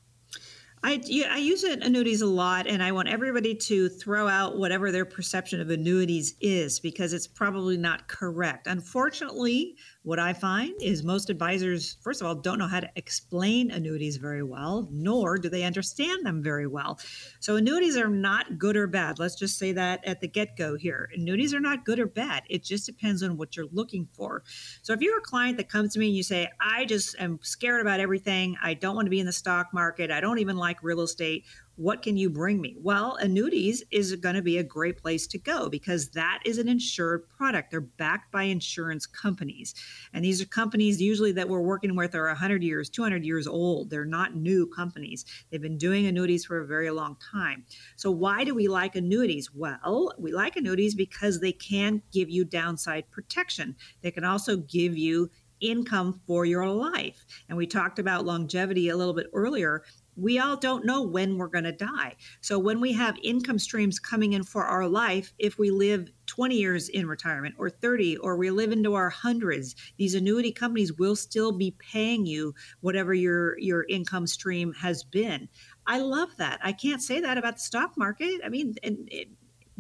I, 0.83 1.01
I 1.31 1.37
use 1.37 1.63
annuities 1.63 2.23
a 2.23 2.27
lot, 2.27 2.67
and 2.67 2.83
I 2.83 2.93
want 2.93 3.09
everybody 3.09 3.55
to 3.55 3.89
throw 3.91 4.29
out 4.29 4.57
whatever 4.57 4.91
their 4.91 5.05
perception 5.05 5.61
of 5.61 5.69
annuities 5.69 6.37
is 6.41 6.81
because 6.81 7.13
it's 7.13 7.27
probably 7.27 7.77
not 7.77 8.09
correct. 8.09 8.67
Unfortunately, 8.67 9.77
what 10.03 10.19
I 10.19 10.33
find 10.33 10.73
is 10.81 11.03
most 11.03 11.29
advisors, 11.29 11.99
first 12.01 12.23
of 12.23 12.27
all, 12.27 12.35
don't 12.35 12.59
know 12.59 12.67
how 12.67 12.81
to 12.81 12.91
explain 12.97 13.71
annuities 13.71 14.17
very 14.17 14.43
well, 14.43 14.89
nor 14.91 15.37
do 15.37 15.51
they 15.51 15.63
understand 15.63 16.25
them 16.25 16.43
very 16.43 16.67
well. 16.67 16.99
So, 17.39 17.57
annuities 17.57 17.99
are 17.99 18.09
not 18.09 18.59
good 18.59 18.77
or 18.77 18.87
bad. 18.87 19.19
Let's 19.19 19.35
just 19.35 19.59
say 19.59 19.73
that 19.73 20.03
at 20.07 20.21
the 20.21 20.29
get 20.29 20.57
go 20.57 20.77
here. 20.77 21.11
Annuities 21.15 21.53
are 21.53 21.61
not 21.61 21.85
good 21.85 21.99
or 21.99 22.07
bad. 22.07 22.45
It 22.49 22.65
just 22.65 22.87
depends 22.87 23.23
on 23.23 23.37
what 23.37 23.57
you're 23.57 23.67
looking 23.73 24.09
for. 24.15 24.43
So, 24.81 24.95
if 24.95 25.03
you're 25.03 25.19
a 25.19 25.23
client 25.23 25.59
that 25.59 25.69
comes 25.69 25.93
to 25.93 25.99
me 25.99 26.07
and 26.07 26.17
you 26.17 26.23
say, 26.23 26.49
I 26.61 26.87
just 26.87 27.15
am 27.19 27.39
scared 27.43 27.83
about 27.83 28.01
everything, 28.01 28.57
I 28.63 28.75
don't 28.75 28.95
want 28.95 29.05
to 29.05 29.11
be 29.11 29.21
in 29.21 29.27
the 29.27 29.33
stock 29.33 29.69
market, 29.75 30.11
I 30.11 30.23
don't 30.23 30.39
even 30.39 30.57
like 30.57 30.83
real 30.83 31.03
estate, 31.03 31.45
what 31.81 32.03
can 32.03 32.15
you 32.15 32.29
bring 32.29 32.61
me? 32.61 32.77
Well, 32.79 33.17
annuities 33.17 33.83
is 33.91 34.15
going 34.17 34.35
to 34.35 34.43
be 34.43 34.59
a 34.59 34.63
great 34.63 34.99
place 34.99 35.27
to 35.29 35.39
go 35.39 35.71
because 35.71 36.11
that 36.11 36.41
is 36.45 36.59
an 36.59 36.69
insured 36.69 37.27
product. 37.31 37.71
They're 37.71 37.81
backed 37.81 38.31
by 38.31 38.43
insurance 38.43 39.07
companies. 39.07 39.75
And 40.13 40.23
these 40.23 40.43
are 40.43 40.47
companies 40.47 41.01
usually 41.01 41.33
that 41.33 41.49
we're 41.49 41.63
working 41.63 41.97
with 41.97 42.15
are 42.15 42.27
100 42.27 42.63
years, 42.63 42.91
200 42.91 43.25
years 43.25 43.47
old. 43.47 43.89
They're 43.89 44.05
not 44.05 44.35
new 44.35 44.67
companies. 44.67 45.25
They've 45.51 45.63
been 45.63 45.79
doing 45.79 46.05
annuities 46.05 46.45
for 46.45 46.61
a 46.61 46.67
very 46.67 46.91
long 46.91 47.17
time. 47.33 47.65
So, 47.97 48.11
why 48.11 48.45
do 48.45 48.55
we 48.55 48.69
like 48.69 48.95
annuities? 48.95 49.49
Well, 49.55 50.13
we 50.19 50.33
like 50.33 50.57
annuities 50.57 50.95
because 50.95 51.41
they 51.41 51.53
can 51.53 52.03
give 52.13 52.29
you 52.29 52.45
downside 52.45 53.11
protection. 53.11 53.75
They 54.03 54.11
can 54.11 54.25
also 54.25 54.59
give 54.59 54.99
you 54.99 55.31
income 55.61 56.21
for 56.27 56.45
your 56.45 56.67
life. 56.69 57.25
And 57.49 57.57
we 57.57 57.67
talked 57.67 57.99
about 57.99 58.25
longevity 58.25 58.89
a 58.89 58.97
little 58.97 59.15
bit 59.15 59.27
earlier. 59.33 59.83
We 60.21 60.39
all 60.39 60.57
don't 60.57 60.85
know 60.85 61.03
when 61.03 61.39
we're 61.39 61.49
going 61.49 61.65
to 61.65 61.73
die. 61.73 62.17
So 62.41 62.59
when 62.59 62.81
we 62.81 62.93
have 62.93 63.17
income 63.23 63.59
streams 63.59 63.99
coming 63.99 64.35
in 64.35 64.43
for 64.43 64.65
our 64.65 64.87
life, 64.87 65.33
if 65.39 65.59
we 65.59 65.71
live 65.71 66.11
20 66.27 66.57
years 66.57 66.89
in 66.89 67.07
retirement 67.07 67.55
or 67.59 67.71
30 67.71 68.19
or 68.19 68.37
we 68.37 68.51
live 68.51 68.71
into 68.71 68.95
our 68.95 69.11
hundreds, 69.11 69.75
these 69.97 70.15
annuity 70.15 70.53
companies 70.53 70.93
will 70.93 71.17
still 71.17 71.53
be 71.53 71.75
paying 71.79 72.27
you 72.27 72.55
whatever 72.81 73.15
your 73.15 73.59
your 73.59 73.85
income 73.89 74.27
stream 74.27 74.73
has 74.75 75.03
been. 75.03 75.49
I 75.87 75.99
love 75.99 76.37
that. 76.37 76.61
I 76.63 76.73
can't 76.73 77.03
say 77.03 77.21
that 77.21 77.39
about 77.39 77.55
the 77.55 77.63
stock 77.63 77.97
market. 77.97 78.41
I 78.45 78.49
mean, 78.49 78.77
and 78.83 79.09
it, 79.11 79.29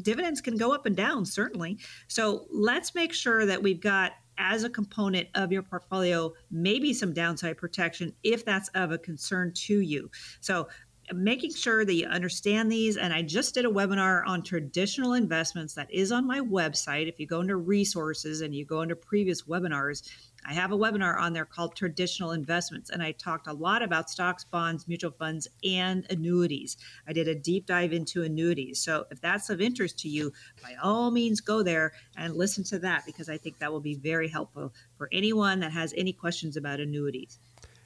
dividends 0.03 0.41
can 0.41 0.57
go 0.57 0.73
up 0.73 0.87
and 0.87 0.97
down 0.97 1.25
certainly. 1.25 1.79
So 2.09 2.47
let's 2.51 2.95
make 2.95 3.13
sure 3.13 3.47
that 3.47 3.63
we've 3.63 3.81
got 3.81 4.13
as 4.41 4.65
a 4.65 4.71
component 4.71 5.29
of 5.35 5.53
your 5.53 5.63
portfolio, 5.63 6.33
maybe 6.51 6.93
some 6.93 7.13
downside 7.13 7.59
protection 7.59 8.13
if 8.25 8.45
that's 8.45 8.69
of 8.71 8.91
a 8.91 8.99
concern 8.99 9.53
to 9.55 9.81
you. 9.81 10.11
So 10.41 10.67
making 11.13 11.53
sure 11.55 11.85
that 11.85 11.95
you 11.95 12.07
understand 12.07 12.71
these. 12.71 12.97
And 12.97 13.13
I 13.13 13.23
just 13.23 13.55
did 13.55 13.65
a 13.65 13.71
webinar 13.71 14.23
on 14.27 14.43
traditional 14.43 15.15
investments 15.15 15.75
that 15.75 15.93
is 15.93 16.13
on 16.13 16.27
my 16.27 16.41
website. 16.41 17.09
If 17.09 17.19
you 17.19 17.27
go 17.27 17.41
into 17.41 17.57
resources 17.57 18.41
and 18.41 18.55
you 18.55 18.65
go 18.65 18.83
into 18.83 18.97
previous 18.97 19.43
webinars, 19.43 20.09
I 20.45 20.55
have 20.55 20.73
a 20.73 20.77
webinar 20.77 21.19
on 21.19 21.33
there 21.33 21.45
called 21.45 21.77
Traditional 21.77 22.33
Investments, 22.33 22.91
and 22.91 23.03
I 23.03 23.13
talked 23.13 23.47
a 23.47 23.53
lot 23.53 23.83
about 23.83 24.11
stocks, 24.11 24.45
bonds, 24.45 24.89
mutual 24.89 25.11
funds, 25.11 25.49
and 25.65 26.07
annuities. 26.11 26.77
I 27.07 27.13
did 27.13 27.29
a 27.29 27.35
deep 27.35 27.67
dive 27.67 27.93
into 27.93 28.23
annuities. 28.23 28.81
So 28.81 29.07
if 29.11 29.21
that's 29.21 29.51
of 29.51 29.61
interest 29.61 29.99
to 30.01 30.09
you, 30.09 30.33
by 30.63 30.75
all 30.83 31.11
means 31.11 31.41
go 31.41 31.63
there 31.63 31.93
and 32.17 32.37
listen 32.37 32.65
to 32.65 32.79
that 32.81 33.07
because 33.07 33.29
I 33.29 33.37
think 33.37 33.59
that 33.59 33.73
will 33.73 33.81
be 33.81 33.95
very 33.95 34.29
helpful 34.29 34.73
for 34.97 35.09
anyone 35.13 35.61
that 35.61 35.73
has 35.73 35.95
any 35.97 36.13
questions 36.13 36.57
about 36.57 36.81
annuities. 36.81 37.39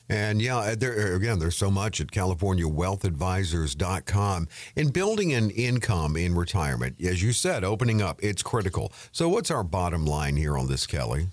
And 0.09 0.40
yeah, 0.42 0.57
uh, 0.59 0.74
there 0.74 1.14
uh, 1.14 1.16
again, 1.16 1.38
there's 1.38 1.57
so 1.57 1.70
much 1.70 1.98
at 2.00 2.09
CaliforniaWealthAdvisors.com. 2.09 4.48
In 4.76 4.90
building 4.90 5.32
an 5.32 5.48
income 5.50 6.16
in 6.16 6.34
retirement, 6.34 6.96
as 7.02 7.22
you 7.22 7.32
said, 7.32 7.64
opening 7.64 8.02
up, 8.02 8.22
it's 8.22 8.42
critical. 8.42 8.92
So, 9.12 9.30
what's 9.30 9.50
our 9.50 9.64
bottom 9.64 10.05
line 10.05 10.36
here 10.36 10.59
on 10.59 10.68
this, 10.68 10.86
Kelley? 10.86 11.28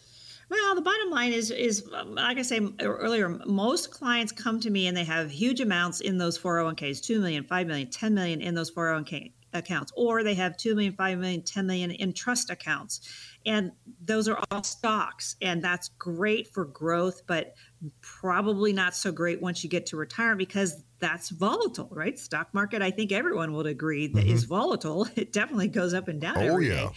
Well, 0.51 0.75
the 0.75 0.81
bottom 0.81 1.09
line 1.09 1.31
is 1.31 1.49
is 1.49 1.87
like 1.87 2.37
I 2.37 2.41
said 2.41 2.75
earlier, 2.81 3.29
most 3.45 3.89
clients 3.89 4.33
come 4.33 4.59
to 4.59 4.69
me 4.69 4.87
and 4.87 4.97
they 4.97 5.05
have 5.05 5.31
huge 5.31 5.61
amounts 5.61 6.01
in 6.01 6.17
those 6.17 6.37
401ks, 6.37 7.01
2 7.01 7.21
million, 7.21 7.45
5 7.45 7.67
million, 7.67 7.89
10 7.89 8.13
million 8.13 8.41
in 8.41 8.53
those 8.53 8.69
401k 8.69 9.31
accounts, 9.53 9.93
or 9.95 10.23
they 10.23 10.33
have 10.33 10.57
2 10.57 10.75
million, 10.75 10.93
5 10.93 11.19
million, 11.19 11.41
10 11.41 11.65
million 11.65 11.91
in 11.91 12.11
trust 12.11 12.49
accounts. 12.49 12.99
And 13.45 13.71
those 14.03 14.27
are 14.27 14.43
all 14.51 14.61
stocks, 14.61 15.37
and 15.41 15.63
that's 15.63 15.87
great 15.97 16.49
for 16.49 16.65
growth, 16.65 17.21
but 17.27 17.53
probably 18.01 18.73
not 18.73 18.93
so 18.93 19.09
great 19.13 19.41
once 19.41 19.63
you 19.63 19.69
get 19.69 19.85
to 19.87 19.97
retirement 19.97 20.39
because 20.39 20.83
that's 20.99 21.29
volatile, 21.29 21.87
right? 21.91 22.19
Stock 22.19 22.53
market, 22.53 22.81
I 22.81 22.91
think 22.91 23.13
everyone 23.13 23.53
would 23.53 23.67
agree 23.67 24.07
that 24.07 24.25
mm-hmm. 24.25 24.33
is 24.33 24.43
volatile. 24.43 25.07
It 25.15 25.31
definitely 25.31 25.69
goes 25.69 25.93
up 25.93 26.09
and 26.09 26.19
down 26.19 26.37
oh, 26.39 26.41
every 26.41 26.67
yeah. 26.67 26.87
day. 26.87 26.89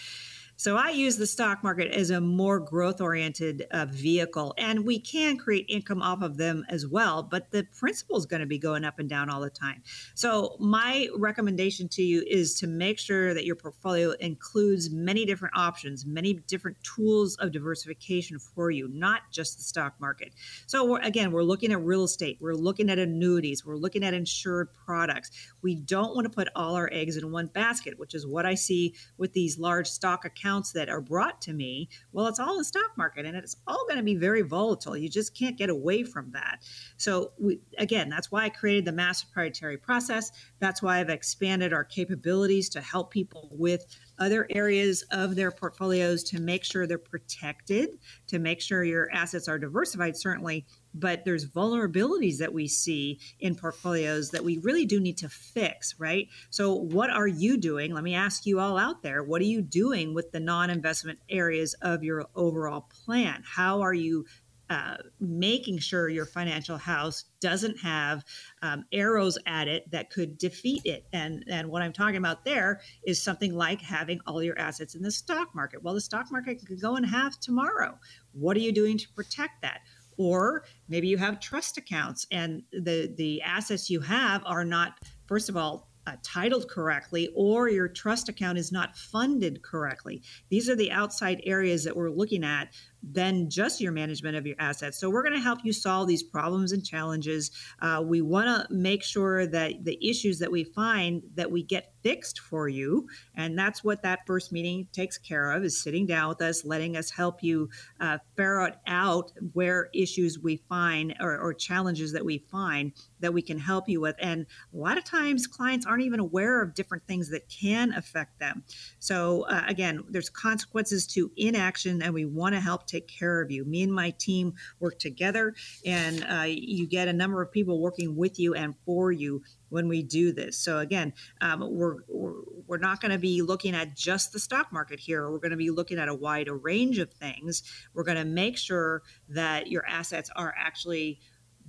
So 0.57 0.77
I 0.77 0.91
use 0.91 1.17
the 1.17 1.27
stock 1.27 1.65
market 1.65 1.91
as 1.91 2.11
a 2.11 2.21
more 2.21 2.61
growth 2.61 3.01
oriented 3.01 3.67
uh, 3.73 3.87
vehicle, 3.87 4.55
and 4.57 4.87
we 4.87 5.01
can 5.01 5.37
create 5.37 5.67
income 5.69 6.01
off 6.01 6.23
of 6.23 6.37
them 6.37 6.65
as 6.69 6.87
well. 6.87 7.25
But 7.25 7.51
the 7.51 7.67
principal 7.77 8.17
is 8.17 8.25
going 8.25 8.41
to 8.41 8.47
be 8.47 8.59
going 8.59 8.85
up 8.85 9.01
and 9.01 9.09
down 9.09 9.29
all 9.29 9.41
the 9.41 9.51
time. 9.51 9.83
So 10.15 10.57
my 10.61 11.09
recommendation 11.17 11.89
to 11.89 12.03
you 12.03 12.25
is 12.29 12.55
to 12.61 12.69
make 12.69 13.01
sure 13.01 13.35
that 13.35 13.45
your 13.45 13.57
portfolio 13.57 14.13
includes 14.21 14.91
many 14.91 15.25
different 15.25 15.57
options, 15.57 16.07
many 16.07 16.35
different 16.35 16.77
tools 16.85 17.35
of 17.37 17.51
diversification 17.51 18.39
for 18.39 18.71
you, 18.71 18.89
not 18.93 19.23
just 19.33 19.59
the 19.59 19.65
stock 19.65 19.95
market. 20.01 20.33
So 20.67 20.85
we're, 20.85 21.01
again, 21.01 21.33
we're 21.33 21.43
looking 21.43 21.73
at 21.73 21.81
real 21.81 22.05
estate, 22.05 22.39
we're 22.41 22.55
looking 22.55 22.91
at 22.91 22.99
annuities, 23.01 23.67
we're 23.67 23.77
looking 23.77 24.05
at 24.05 24.15
insured 24.15 24.69
products. 24.87 25.33
We 25.63 25.75
don't 25.75 26.15
want 26.15 26.27
to 26.27 26.31
put 26.31 26.49
all 26.55 26.77
our 26.77 26.89
eggs 26.93 27.17
in 27.17 27.33
one 27.33 27.49
basket, 27.49 27.99
which 27.99 28.15
is 28.15 28.25
what 28.25 28.47
I 28.47 28.55
see 28.55 28.95
with 29.19 29.33
these 29.33 29.59
large 29.59 29.89
stock 29.89 30.25
accounts 30.25 30.44
accounts 30.45 30.73
that 30.73 30.89
are 30.89 31.01
brought 31.01 31.41
to 31.43 31.53
me, 31.53 31.89
well, 32.13 32.27
it's 32.27 32.39
all 32.39 32.59
the 32.59 32.65
stock 32.65 32.93
market 32.97 33.27
and 33.27 33.37
it's 33.37 33.57
all 33.67 33.85
going 33.87 33.97
to 33.97 34.03
be 34.03 34.15
very 34.15 34.43
volatile. 34.43 34.97
You 34.97 35.09
just 35.09 35.37
can't 35.37 35.57
get 35.57 35.71
away 35.71 36.03
from 36.03 36.31
that. 36.33 36.61
So, 36.97 37.33
we, 37.39 37.61
again, 37.79 38.09
that's 38.09 38.31
why 38.31 38.45
I 38.45 38.49
created 38.51 38.85
the 38.85 38.93
MAS 38.93 39.25
proprietary 39.25 39.79
process. 39.79 40.31
That's 40.61 40.83
why 40.83 41.01
I've 41.01 41.11
expanded 41.11 41.73
our 41.73 41.85
capabilities 41.85 42.69
to 42.71 42.81
help 42.81 43.11
people 43.11 43.49
with 43.53 43.87
other 44.19 44.47
areas 44.51 45.03
of 45.11 45.35
their 45.35 45.51
portfolios 45.51 46.23
to 46.25 46.41
make 46.41 46.65
sure 46.65 46.87
they're 46.87 46.99
protected, 46.99 47.99
to 48.29 48.39
make 48.39 48.61
sure 48.61 48.85
your 48.85 49.11
assets 49.13 49.49
are 49.49 49.59
diversified, 49.59 50.17
certainly, 50.17 50.67
but 50.95 51.25
there's 51.25 51.51
vulnerabilities 51.51 52.39
that 52.39 52.55
we 52.55 52.69
see 52.69 53.19
in 53.41 53.55
portfolios 53.57 54.31
that 54.31 54.45
we 54.45 54.59
really 54.59 54.87
do 54.87 55.01
need 55.01 55.19
to 55.19 55.29
fix, 55.29 55.99
right? 55.99 56.29
So, 56.51 56.75
what 56.75 57.11
are 57.11 57.27
you 57.27 57.57
doing? 57.57 57.93
Let 57.93 58.05
me 58.05 58.15
ask 58.15 58.47
you 58.47 58.61
all 58.61 58.79
out 58.79 59.03
there 59.03 59.23
what 59.23 59.43
are 59.43 59.47
you 59.47 59.63
doing 59.63 60.15
with 60.15 60.31
the 60.31 60.41
non 60.41 60.71
investment 60.71 61.19
areas 61.29 61.75
of 61.83 62.05
your 62.05 62.27
overall 62.35 62.89
plan? 63.05 63.43
How 63.45 63.81
are 63.83 63.95
you 63.95 64.27
uh, 64.71 64.97
making 65.21 65.79
sure 65.79 66.09
your 66.09 66.27
financial 66.27 66.79
house 66.79 67.25
doesn't 67.41 67.79
have 67.81 68.25
um, 68.63 68.85
arrows 68.93 69.39
at 69.47 69.69
it 69.69 69.91
that 69.91 70.11
could 70.11 70.39
defeat 70.39 70.83
it. 70.85 71.07
And 71.13 71.45
and 71.49 71.69
what 71.69 71.83
I'm 71.83 71.93
talking 71.93 72.17
about 72.17 72.45
there 72.45 72.81
is 73.07 73.23
something 73.23 73.55
like 73.55 73.81
having 73.81 74.21
all 74.27 74.43
your 74.43 74.59
assets 74.59 74.95
in 74.95 75.03
the 75.03 75.11
stock 75.11 75.55
market. 75.55 75.83
Well, 75.83 75.95
the 75.95 76.01
stock 76.01 76.31
market 76.31 76.65
could 76.67 76.81
go 76.81 76.97
in 76.97 77.05
half 77.05 77.39
tomorrow. 77.41 77.99
What 78.33 78.57
are 78.57 78.61
you 78.61 78.73
doing 78.73 78.99
to 78.99 79.09
protect 79.15 79.63
that? 79.63 79.81
or 80.17 80.65
maybe 80.89 81.09
you 81.09 81.19
have 81.19 81.41
trust 81.41 81.77
accounts 81.77 82.27
and 82.31 82.63
the 82.73 83.13
the 83.17 83.43
assets 83.43 83.91
you 83.91 84.01
have 84.01 84.43
are 84.47 84.65
not 84.65 84.99
first 85.27 85.49
of 85.49 85.57
all 85.57 85.89
uh, 86.07 86.17
titled 86.23 86.69
correctly 86.69 87.31
or 87.35 87.69
your 87.71 87.89
trust 87.89 88.29
account 88.29 88.59
is 88.59 88.71
not 88.71 88.97
funded 88.97 89.63
correctly 89.63 90.23
these 90.51 90.69
are 90.69 90.77
the 90.77 90.91
outside 90.91 91.41
areas 91.45 91.83
that 91.85 91.97
we're 91.97 92.11
looking 92.11 92.45
at 92.45 92.69
than 93.13 93.51
just 93.51 93.81
your 93.81 93.93
management 93.93 94.37
of 94.37 94.47
your 94.47 94.57
assets. 94.59 94.99
So 94.99 95.11
we're 95.11 95.23
going 95.23 95.35
to 95.35 95.41
help 95.41 95.61
you 95.65 95.73
solve 95.73 96.09
these 96.09 96.23
problems 96.23 96.73
and 96.73 96.85
challenges. 96.85 97.51
Uh, 97.81 98.03
we 98.05 98.23
want 98.23 98.47
to 98.47 98.75
make 98.75 99.03
sure 99.03 99.47
that 99.47 99.85
the 99.85 99.99
issues 100.07 100.39
that 100.39 100.51
we 100.51 100.65
find 100.65 101.23
that 101.35 101.51
we 101.51 101.63
get 101.63 101.93
fixed 102.03 102.41
for 102.41 102.69
you, 102.69 103.09
and 103.35 103.59
that's 103.59 103.83
what 103.83 104.03
that 104.03 104.21
first 104.27 104.53
meeting 104.53 104.87
takes 104.93 105.19
care 105.19 105.53
of: 105.53 105.65
is 105.65 105.81
sitting 105.81 106.07
down 106.07 106.29
with 106.29 106.43
us, 106.43 106.65
letting 106.65 106.97
us 106.97 107.11
help 107.11 107.43
you 107.43 107.69
uh, 108.01 108.19
ferret 108.37 108.77
out 108.87 109.33
where 109.53 109.89
issues 109.95 110.39
we 110.39 110.57
find 110.69 111.15
or, 111.21 111.39
or 111.39 111.55
challenges 111.55 112.13
that 112.13 112.25
we 112.25 112.39
find 112.39 112.93
that 113.21 113.33
we 113.33 113.43
can 113.43 113.59
help 113.59 113.89
you 113.89 114.01
with. 114.01 114.17
And 114.19 114.47
a 114.73 114.77
lot 114.77 114.99
of 114.99 115.05
times, 115.05 115.47
clients 115.47 115.87
aren't 115.87 116.03
even 116.03 116.21
aware 116.21 116.63
of 116.63 116.75
different 116.75 117.07
things 117.07 117.31
that 117.31 117.49
can 117.49 117.93
affect 117.95 118.39
them. 118.39 118.65
So 118.99 119.43
uh, 119.43 119.65
again, 119.67 120.05
there's 120.11 120.29
consequences 120.29 121.07
to 121.09 121.31
inaction, 121.37 122.03
and 122.03 122.13
we 122.13 122.27
want 122.27 122.55
to 122.55 122.61
help 122.61 122.87
take 122.95 123.09
care 123.09 123.41
of 123.41 123.51
you. 123.51 123.65
Me 123.65 123.83
and 123.83 123.93
my 123.93 124.11
team 124.11 124.55
work 124.81 124.99
together, 124.99 125.55
and 125.85 126.25
uh, 126.29 126.45
you 126.47 126.87
get 126.87 127.09
a 127.09 127.13
number 127.13 127.43
of 127.43 127.51
people 127.51 127.81
working 127.81 128.17
with 128.17 128.39
you 128.39 128.55
and 128.55 128.75
for 128.85 129.13
you 129.13 129.43
when 129.71 129.89
we 129.89 130.03
do 130.03 130.33
this. 130.33 130.57
So 130.57 130.79
again, 130.79 131.13
um, 131.41 131.61
we're, 131.61 131.97
we're, 132.09 132.43
we're 132.67 132.79
not 132.79 133.01
going 133.01 133.11
to 133.11 133.19
be 133.19 133.43
looking 133.43 133.75
at 133.75 133.97
just 133.97 134.33
the 134.33 134.39
stock 134.39 134.73
market 134.73 135.01
here. 135.01 135.29
We're 135.31 135.39
going 135.39 135.51
to 135.51 135.57
be 135.57 135.71
looking 135.71 135.99
at 135.99 136.09
a 136.09 136.15
wider 136.15 136.57
range 136.57 136.99
of 136.99 137.13
things. 137.13 137.63
We're 137.93 138.05
going 138.05 138.19
to 138.19 138.25
make 138.25 138.57
sure 138.57 139.03
that 139.29 139.67
your 139.67 139.85
assets 139.87 140.31
are 140.37 140.55
actually 140.57 141.19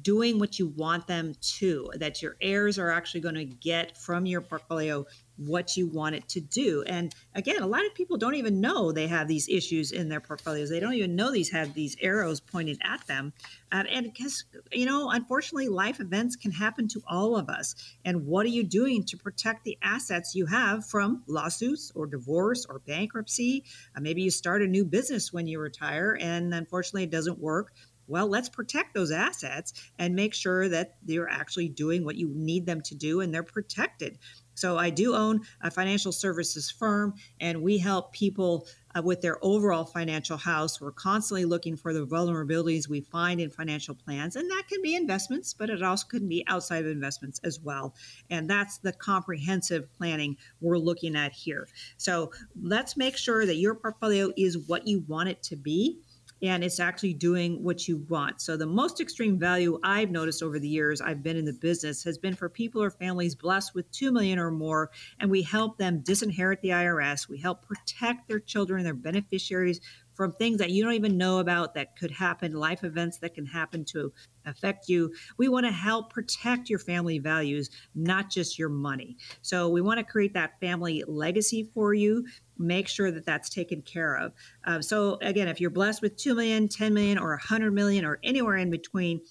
doing 0.02 0.40
what 0.40 0.60
you 0.60 0.68
want 0.68 1.08
them 1.08 1.34
to, 1.42 1.92
that 1.96 2.22
your 2.22 2.36
heirs 2.42 2.78
are 2.78 2.92
actually 2.92 3.22
going 3.22 3.36
to 3.36 3.46
get 3.46 3.98
from 3.98 4.26
your 4.26 4.42
portfolio 4.42 5.06
what 5.38 5.76
you 5.76 5.88
want 5.88 6.16
it 6.16 6.28
to 6.30 6.40
do. 6.40 6.84
And 6.88 7.14
again, 7.34 7.62
a 7.62 7.68
lot 7.68 7.86
of 7.86 7.94
people 7.94 8.18
don't 8.18 8.36
even 8.36 8.62
know 8.62 8.92
they 8.92 9.08
have 9.08 9.28
these 9.28 9.50
issues 9.50 9.92
in 9.92 10.08
their 10.08 10.22
portfolios. 10.22 10.70
They 10.70 10.80
don't 10.80 10.94
even 10.94 11.16
know 11.16 11.32
these 11.32 11.52
have 11.52 11.74
these 11.74 11.96
arrows 12.02 12.40
pointed 12.40 12.80
at 12.84 13.06
them. 13.08 13.34
Uh, 13.72 13.84
and 13.92 14.06
because, 14.06 14.46
you 14.72 14.86
know, 14.86 15.10
unfortunately, 15.10 15.68
life 15.68 16.00
events 16.00 16.36
can 16.36 16.52
happen 16.52 16.88
to 16.90 17.02
all 17.08 17.36
of 17.36 17.50
us. 17.50 17.76
And 18.06 18.26
what 18.26 18.46
are 18.46 18.50
you 18.50 18.64
doing 18.64 19.04
to 19.06 19.18
protect 19.18 19.64
the 19.66 19.78
assets 19.82 20.36
you 20.36 20.46
have 20.46 20.86
from 20.86 21.24
lawsuits 21.28 21.92
or 21.96 22.08
divorce 22.08 22.66
or 22.70 22.80
bankruptcy? 22.80 23.66
Uh, 23.96 24.02
maybe 24.02 24.22
you 24.22 24.32
start 24.32 24.62
a 24.62 24.68
new 24.68 24.86
business 24.86 25.34
when 25.34 25.48
you 25.48 25.60
retire 25.60 26.18
and 26.22 26.54
unfortunately 26.54 27.04
it 27.04 27.12
doesn't 27.12 27.40
work 27.40 27.74
Well, 28.08 28.28
let's 28.28 28.50
protect 28.50 28.94
those 28.94 29.12
assets 29.12 29.74
and 29.98 30.16
make 30.16 30.34
sure 30.34 30.70
that 30.70 30.96
they're 31.04 31.30
actually 31.30 31.70
doing 31.70 32.06
what 32.06 32.16
you 32.16 32.30
need 32.34 32.66
them 32.66 32.82
to 32.82 32.96
do 32.96 33.22
and 33.22 33.34
they're 33.34 33.44
protected. 33.44 34.20
So 34.56 34.78
I 34.78 34.90
do 34.90 35.14
own 35.16 35.42
a 35.62 35.70
financial 35.70 36.14
services 36.14 36.72
firm, 36.72 37.14
and 37.40 37.62
we 37.62 37.78
help 37.78 38.14
people 38.14 38.68
uh, 38.96 39.02
with 39.02 39.20
their 39.20 39.38
overall 39.44 39.84
financial 39.84 40.38
house. 40.38 40.80
We're 40.80 40.92
constantly 40.94 41.44
looking 41.44 41.76
for 41.76 41.94
the 41.94 42.06
vulnerabilities 42.06 42.88
we 42.88 43.02
find 43.02 43.42
in 43.42 43.50
financial 43.50 43.94
plans, 43.94 44.38
and 44.38 44.50
that 44.50 44.64
can 44.70 44.82
be 44.82 44.96
investments, 44.96 45.54
but 45.54 45.70
it 45.70 45.84
also 45.84 46.08
can 46.08 46.30
be 46.30 46.46
outside 46.48 46.86
of 46.86 46.92
investments 46.92 47.42
as 47.44 47.60
well. 47.60 47.94
And 48.30 48.50
that's 48.50 48.78
the 48.78 48.94
comprehensive 48.94 49.92
planning 49.94 50.38
we're 50.62 50.78
looking 50.78 51.18
at 51.18 51.34
here. 51.34 51.68
So 51.98 52.32
let's 52.62 52.96
make 52.96 53.18
sure 53.18 53.46
that 53.46 53.56
your 53.56 53.76
portfolio 53.76 54.32
is 54.38 54.58
what 54.58 54.88
you 54.88 55.04
want 55.08 55.28
it 55.28 55.44
to 55.44 55.58
be 55.58 56.00
and 56.42 56.64
it's 56.64 56.80
actually 56.80 57.14
doing 57.14 57.64
what 57.64 57.88
you 57.88 58.06
want. 58.10 58.42
So 58.42 58.58
the 58.58 58.66
most 58.66 59.00
extreme 59.00 59.40
value 59.40 59.80
I've 59.84 60.12
noticed 60.12 60.44
over 60.44 60.60
the 60.60 60.68
years 60.68 61.02
I've 61.02 61.24
been 61.24 61.38
in 61.38 61.46
the 61.46 61.54
business 61.54 62.04
has 62.04 62.18
been 62.18 62.36
for 62.36 62.50
people 62.50 62.84
or 62.84 62.92
families 62.92 63.36
blessed 63.36 63.74
with 63.74 63.90
2 63.92 64.12
million 64.12 64.38
or 64.40 64.52
more 64.52 64.92
and 65.20 65.32
we 65.32 65.42
help 65.42 65.78
them 65.78 66.02
disinherit 66.02 66.62
the 66.62 66.70
IRS. 66.70 67.30
We 67.30 67.40
help 67.40 67.66
protect 67.66 68.28
their 68.28 68.40
children 68.40 68.84
their 68.84 68.94
beneficiaries 68.94 69.80
from 70.16 70.32
things 70.32 70.58
that 70.58 70.72
you 70.72 70.84
don't 70.84 70.94
even 70.94 71.18
know 71.18 71.40
about 71.40 71.74
that 71.76 71.98
could 71.98 72.12
happen, 72.12 72.54
life 72.54 72.84
events 72.84 73.18
that 73.20 73.36
can 73.36 73.46
happen 73.46 73.86
to 73.86 74.12
affect 74.46 74.90
you. 74.90 75.14
We 75.38 75.50
want 75.50 75.66
to 75.66 75.72
help 75.72 76.12
protect 76.12 76.70
your 76.70 76.80
family 76.80 77.20
values, 77.20 77.70
not 77.94 78.30
just 78.30 78.58
your 78.58 78.70
money. 78.70 79.18
So 79.42 79.70
we 79.70 79.82
want 79.82 80.00
to 80.00 80.04
create 80.04 80.34
that 80.34 80.60
family 80.60 81.04
legacy 81.08 81.70
for 81.74 81.94
you. 81.94 82.26
Make 82.58 82.88
sure 82.88 83.12
that 83.12 83.26
that's 83.26 83.50
taken 83.50 83.82
care 83.82 84.16
of. 84.16 84.34
Uh, 84.64 84.82
so 84.82 85.18
again, 85.22 85.48
if 85.48 85.60
you're 85.60 85.70
blessed 85.70 86.02
with 86.02 86.16
2 86.16 86.36
million, 86.36 86.68
10 86.68 86.94
million, 86.94 87.18
or 87.18 87.30
100 87.30 87.72
million, 87.72 88.06
or 88.06 88.20
anywhere 88.24 88.58
in 88.58 88.70
between, 88.70 89.22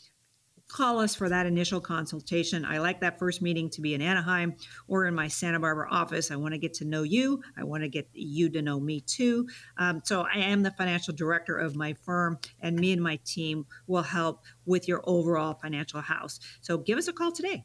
call 0.68 0.98
us 0.98 1.14
for 1.14 1.28
that 1.28 1.46
initial 1.46 1.80
consultation. 1.80 2.64
I 2.64 2.78
like 2.78 3.00
that 3.00 3.18
first 3.18 3.42
meeting 3.42 3.70
to 3.70 3.80
be 3.80 3.94
in 3.94 4.02
Anaheim 4.02 4.54
or 4.88 5.06
in 5.06 5.14
my 5.14 5.28
Santa 5.28 5.60
Barbara 5.60 5.88
office. 5.90 6.30
I 6.30 6.36
want 6.36 6.52
to 6.54 6.58
get 6.58 6.74
to 6.74 6.84
know 6.84 7.02
you. 7.02 7.42
I 7.56 7.64
want 7.64 7.82
to 7.82 7.88
get 7.88 8.08
you 8.12 8.48
to 8.50 8.62
know 8.62 8.80
me 8.80 9.00
too. 9.00 9.46
Um, 9.78 10.00
so 10.04 10.22
I 10.22 10.38
am 10.38 10.62
the 10.62 10.72
financial 10.72 11.14
director 11.14 11.56
of 11.56 11.76
my 11.76 11.92
firm, 11.92 12.38
and 12.60 12.78
me 12.78 12.92
and 12.92 13.02
my 13.02 13.18
team 13.24 13.66
will 13.86 14.02
help 14.02 14.42
with 14.66 14.88
your 14.88 15.02
overall 15.04 15.54
financial 15.54 16.00
house. 16.00 16.40
So 16.60 16.78
give 16.78 16.98
us 16.98 17.08
a 17.08 17.12
call 17.12 17.32
today. 17.32 17.64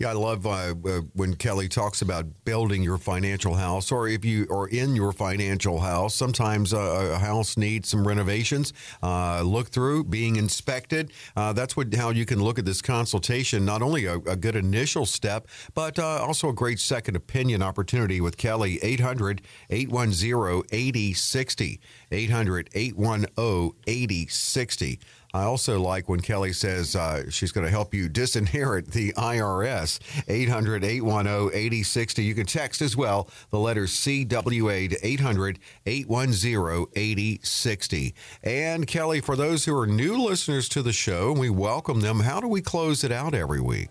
Yeah, 0.00 0.08
I 0.08 0.12
love 0.14 0.46
uh, 0.46 0.74
uh, 0.82 1.00
when 1.12 1.36
Kelley 1.36 1.68
talks 1.68 2.00
about 2.00 2.24
building 2.46 2.82
your 2.82 2.96
financial 2.96 3.52
house, 3.52 3.92
or 3.92 4.08
if 4.08 4.24
you 4.24 4.46
are 4.50 4.66
in 4.66 4.96
your 4.96 5.12
financial 5.12 5.78
house. 5.78 6.14
Sometimes 6.14 6.72
a, 6.72 6.78
a 6.78 7.18
house 7.18 7.58
needs 7.58 7.90
some 7.90 8.08
renovations. 8.08 8.72
Uh, 9.02 9.42
look 9.42 9.68
through, 9.68 10.04
being 10.04 10.36
inspected. 10.36 11.12
Uh, 11.36 11.52
that's 11.52 11.76
what 11.76 11.92
how 11.94 12.08
you 12.08 12.24
can 12.24 12.42
look 12.42 12.58
at 12.58 12.64
this 12.64 12.80
consultation. 12.80 13.66
Not 13.66 13.82
only 13.82 14.06
a, 14.06 14.14
a 14.14 14.36
good 14.36 14.56
initial 14.56 15.04
step, 15.04 15.46
but 15.74 15.98
uh, 15.98 16.24
also 16.24 16.48
a 16.48 16.54
great 16.54 16.80
second 16.80 17.14
opinion 17.14 17.62
opportunity 17.62 18.22
with 18.22 18.38
Kelley. 18.38 18.78
800 18.82 19.42
810 19.68 20.62
8060. 20.72 21.78
800 22.10 22.70
810 22.72 23.72
8060. 23.86 24.98
I 25.32 25.44
also 25.44 25.80
like 25.80 26.08
when 26.08 26.20
Kelley 26.20 26.52
says 26.52 26.96
uh, 26.96 27.30
she's 27.30 27.52
going 27.52 27.64
to 27.64 27.70
help 27.70 27.94
you 27.94 28.08
disinherit 28.08 28.90
the 28.90 29.12
IRS. 29.12 30.00
800 30.28 30.84
810 30.84 31.50
8060. 31.54 32.24
You 32.24 32.34
can 32.34 32.46
text 32.46 32.82
as 32.82 32.96
well 32.96 33.28
the 33.50 33.58
letters 33.58 33.92
CWA 33.92 34.90
to 34.90 35.06
800 35.06 35.58
810 35.86 36.86
8060. 36.94 38.14
And 38.42 38.86
Kelley, 38.86 39.20
for 39.20 39.36
those 39.36 39.64
who 39.64 39.76
are 39.78 39.86
new 39.86 40.20
listeners 40.20 40.68
to 40.70 40.82
the 40.82 40.92
show, 40.92 41.32
we 41.32 41.50
welcome 41.50 42.00
them. 42.00 42.20
How 42.20 42.40
do 42.40 42.48
we 42.48 42.60
close 42.60 43.04
it 43.04 43.12
out 43.12 43.34
every 43.34 43.60
week? 43.60 43.90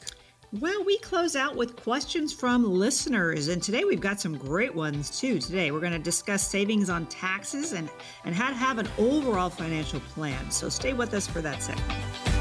Well, 0.51 0.83
we 0.83 0.97
close 0.97 1.35
out 1.35 1.55
with 1.55 1.75
questions 1.75 2.33
from 2.33 2.63
listeners, 2.63 3.49
and 3.49 3.61
today 3.61 3.83
we've 3.83 4.01
got 4.01 4.19
some 4.19 4.35
great 4.35 4.73
ones 4.73 5.19
too. 5.19 5.37
Today 5.37 5.69
we're 5.69 5.79
going 5.79 5.93
to 5.93 5.99
discuss 5.99 6.47
savings 6.47 6.89
on 6.89 7.05
taxes 7.05 7.73
and, 7.73 7.87
and 8.25 8.33
how 8.33 8.49
to 8.49 8.55
have 8.55 8.79
an 8.79 8.87
overall 8.97 9.51
financial 9.51 9.99
plan. 9.99 10.49
So 10.49 10.67
stay 10.67 10.93
with 10.93 11.13
us 11.13 11.27
for 11.27 11.41
that 11.41 11.61
segment. 11.61 12.38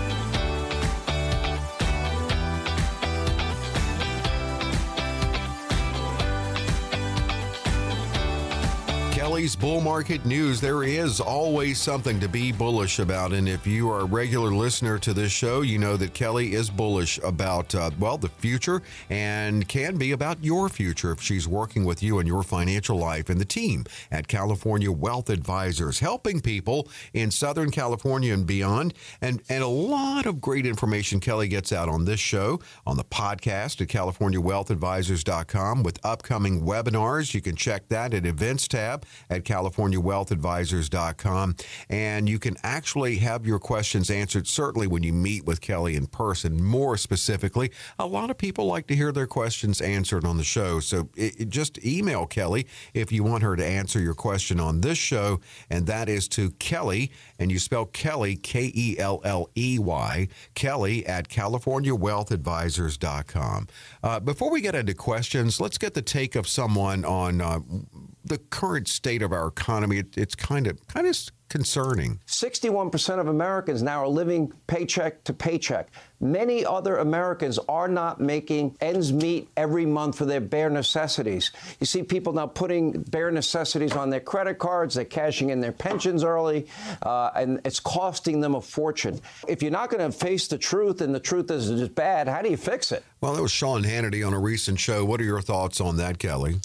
Kelley's 9.28 9.54
Bull 9.54 9.82
Market 9.82 10.24
News. 10.24 10.58
There 10.58 10.84
is 10.84 11.20
always 11.20 11.78
something 11.78 12.18
to 12.18 12.26
be 12.26 12.50
bullish 12.50 12.98
about. 12.98 13.34
And 13.34 13.46
if 13.46 13.66
you 13.66 13.90
are 13.90 14.00
a 14.00 14.04
regular 14.06 14.50
listener 14.50 14.98
to 15.00 15.12
this 15.12 15.30
show, 15.30 15.60
you 15.60 15.78
know 15.78 15.98
that 15.98 16.14
Kelley 16.14 16.54
is 16.54 16.70
bullish 16.70 17.18
about, 17.22 17.74
uh, 17.74 17.90
well, 18.00 18.16
the 18.16 18.30
future 18.30 18.80
and 19.10 19.68
can 19.68 19.98
be 19.98 20.12
about 20.12 20.42
your 20.42 20.70
future 20.70 21.12
if 21.12 21.20
she's 21.20 21.46
working 21.46 21.84
with 21.84 22.02
you 22.02 22.20
in 22.20 22.26
your 22.26 22.42
financial 22.42 22.96
life 22.96 23.28
and 23.28 23.38
the 23.38 23.44
team 23.44 23.84
at 24.10 24.28
California 24.28 24.90
Wealth 24.90 25.28
Advisors, 25.28 25.98
helping 25.98 26.40
people 26.40 26.88
in 27.12 27.30
Southern 27.30 27.70
California 27.70 28.32
and 28.32 28.46
beyond. 28.46 28.94
And, 29.20 29.42
and 29.50 29.62
a 29.62 29.68
lot 29.68 30.24
of 30.24 30.40
great 30.40 30.64
information 30.64 31.20
Kelley 31.20 31.48
gets 31.48 31.70
out 31.70 31.90
on 31.90 32.06
this 32.06 32.18
show, 32.18 32.60
on 32.86 32.96
the 32.96 33.04
podcast 33.04 33.82
at 33.82 33.88
CaliforniaWealthAdvisors.com 33.88 35.82
with 35.82 35.98
upcoming 36.02 36.62
webinars. 36.62 37.34
You 37.34 37.42
can 37.42 37.56
check 37.56 37.90
that 37.90 38.14
at 38.14 38.24
Events 38.24 38.66
tab 38.66 39.04
at 39.30 39.44
CaliforniaWealthAdvisors.com. 39.44 41.56
And 41.88 42.28
you 42.28 42.38
can 42.38 42.56
actually 42.62 43.16
have 43.16 43.46
your 43.46 43.58
questions 43.58 44.10
answered, 44.10 44.46
certainly 44.46 44.86
when 44.86 45.02
you 45.02 45.12
meet 45.12 45.44
with 45.44 45.60
Kelley 45.60 45.96
in 45.96 46.06
person. 46.06 46.62
More 46.62 46.96
specifically, 46.96 47.72
a 47.98 48.06
lot 48.06 48.30
of 48.30 48.38
people 48.38 48.66
like 48.66 48.86
to 48.88 48.96
hear 48.96 49.12
their 49.12 49.26
questions 49.26 49.80
answered 49.80 50.24
on 50.24 50.36
the 50.36 50.44
show. 50.44 50.78
So 50.80 51.08
it, 51.16 51.40
it 51.40 51.48
just 51.48 51.84
email 51.84 52.26
Kelley 52.26 52.66
if 52.94 53.12
you 53.12 53.24
want 53.24 53.42
her 53.42 53.56
to 53.56 53.64
answer 53.64 54.00
your 54.00 54.14
question 54.14 54.60
on 54.60 54.80
this 54.80 54.98
show. 54.98 55.40
And 55.70 55.86
that 55.86 56.08
is 56.08 56.28
to 56.28 56.50
Kelley, 56.52 57.10
and 57.38 57.50
you 57.50 57.58
spell 57.58 57.84
Kelley, 57.86 58.36
K 58.36 58.70
E 58.74 58.96
L 58.98 59.20
L 59.24 59.50
E 59.56 59.78
Y, 59.78 60.28
Kelley 60.54 61.06
at 61.06 61.28
CaliforniaWealthAdvisors.com. 61.28 63.68
Uh, 64.02 64.20
before 64.20 64.50
we 64.50 64.60
get 64.60 64.74
into 64.74 64.92
questions, 64.94 65.60
let's 65.60 65.78
get 65.78 65.94
the 65.94 66.02
take 66.02 66.34
of 66.36 66.46
someone 66.48 67.04
on 67.04 67.40
uh, 67.40 67.60
the 68.28 68.38
current 68.38 68.88
state 68.88 69.22
of 69.22 69.32
our 69.32 69.48
economy, 69.48 69.98
it, 69.98 70.16
it's 70.16 70.34
kind 70.34 70.66
of 70.66 70.86
kind 70.88 71.06
of 71.06 71.16
concerning. 71.48 72.20
61% 72.26 73.18
of 73.18 73.28
Americans 73.28 73.82
now 73.82 74.02
are 74.02 74.08
living 74.08 74.52
paycheck 74.66 75.24
to 75.24 75.32
paycheck. 75.32 75.88
Many 76.20 76.64
other 76.64 76.96
Americans 76.96 77.58
are 77.68 77.88
not 77.88 78.20
making 78.20 78.76
ends 78.80 79.12
meet 79.12 79.48
every 79.56 79.86
month 79.86 80.18
for 80.18 80.24
their 80.24 80.40
bare 80.40 80.68
necessities. 80.68 81.52
You 81.80 81.86
see 81.86 82.02
people 82.02 82.32
now 82.32 82.46
putting 82.46 83.02
bare 83.02 83.30
necessities 83.30 83.92
on 83.92 84.10
their 84.10 84.20
credit 84.20 84.58
cards, 84.58 84.94
they're 84.96 85.04
cashing 85.04 85.50
in 85.50 85.60
their 85.60 85.72
pensions 85.72 86.24
early, 86.24 86.66
uh, 87.02 87.30
and 87.34 87.60
it's 87.64 87.80
costing 87.80 88.40
them 88.40 88.54
a 88.54 88.60
fortune. 88.60 89.20
If 89.46 89.62
you're 89.62 89.70
not 89.70 89.90
going 89.90 90.10
to 90.10 90.16
face 90.16 90.48
the 90.48 90.58
truth 90.58 91.00
and 91.00 91.14
the 91.14 91.20
truth 91.20 91.50
is 91.50 91.68
just 91.68 91.94
bad, 91.94 92.28
how 92.28 92.42
do 92.42 92.50
you 92.50 92.56
fix 92.56 92.92
it? 92.92 93.04
Well, 93.20 93.34
that 93.34 93.42
was 93.42 93.52
Sean 93.52 93.84
Hannity 93.84 94.26
on 94.26 94.34
a 94.34 94.38
recent 94.38 94.80
show. 94.80 95.04
What 95.04 95.20
are 95.20 95.24
your 95.24 95.40
thoughts 95.40 95.80
on 95.80 95.96
that, 95.96 96.18
Kelley? 96.18 96.56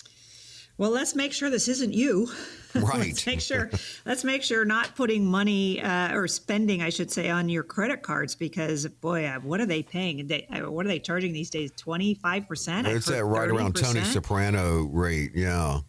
Well, 0.78 0.90
let's 0.92 1.16
make 1.16 1.34
sure 1.34 1.50
this 1.50 1.68
isn't 1.68 1.94
you. 1.94 2.30
Right. 2.76 3.10
let's 3.10 3.28
make 3.28 3.40
sure. 3.40 3.70
let's 4.04 4.24
make 4.24 4.42
sure 4.42 4.66
not 4.66 4.96
putting 4.96 5.28
money 5.28 5.80
uh, 5.80 6.16
or 6.16 6.28
spending, 6.28 6.82
I 6.82 6.90
should 6.90 7.12
say, 7.12 7.30
on 7.30 7.48
your 7.48 7.62
credit 7.62 8.02
cards 8.02 8.34
because 8.34 8.88
boy, 8.88 9.26
uh, 9.26 9.40
what 9.42 9.62
are 9.62 9.68
they 9.68 9.84
paying? 9.84 10.26
They, 10.26 10.48
uh, 10.48 10.72
what 10.72 10.84
are 10.88 10.90
they 10.90 10.98
charging 10.98 11.34
these 11.34 11.52
days? 11.52 11.72
Twenty 11.78 12.16
five 12.16 12.48
percent. 12.48 12.88
It's 12.88 13.06
that 13.06 13.26
right 13.26 13.48
30%? 13.48 13.54
around 13.54 13.76
Tony 13.76 14.04
Soprano 14.04 14.86
rate. 14.86 15.34
Yeah 15.36 15.82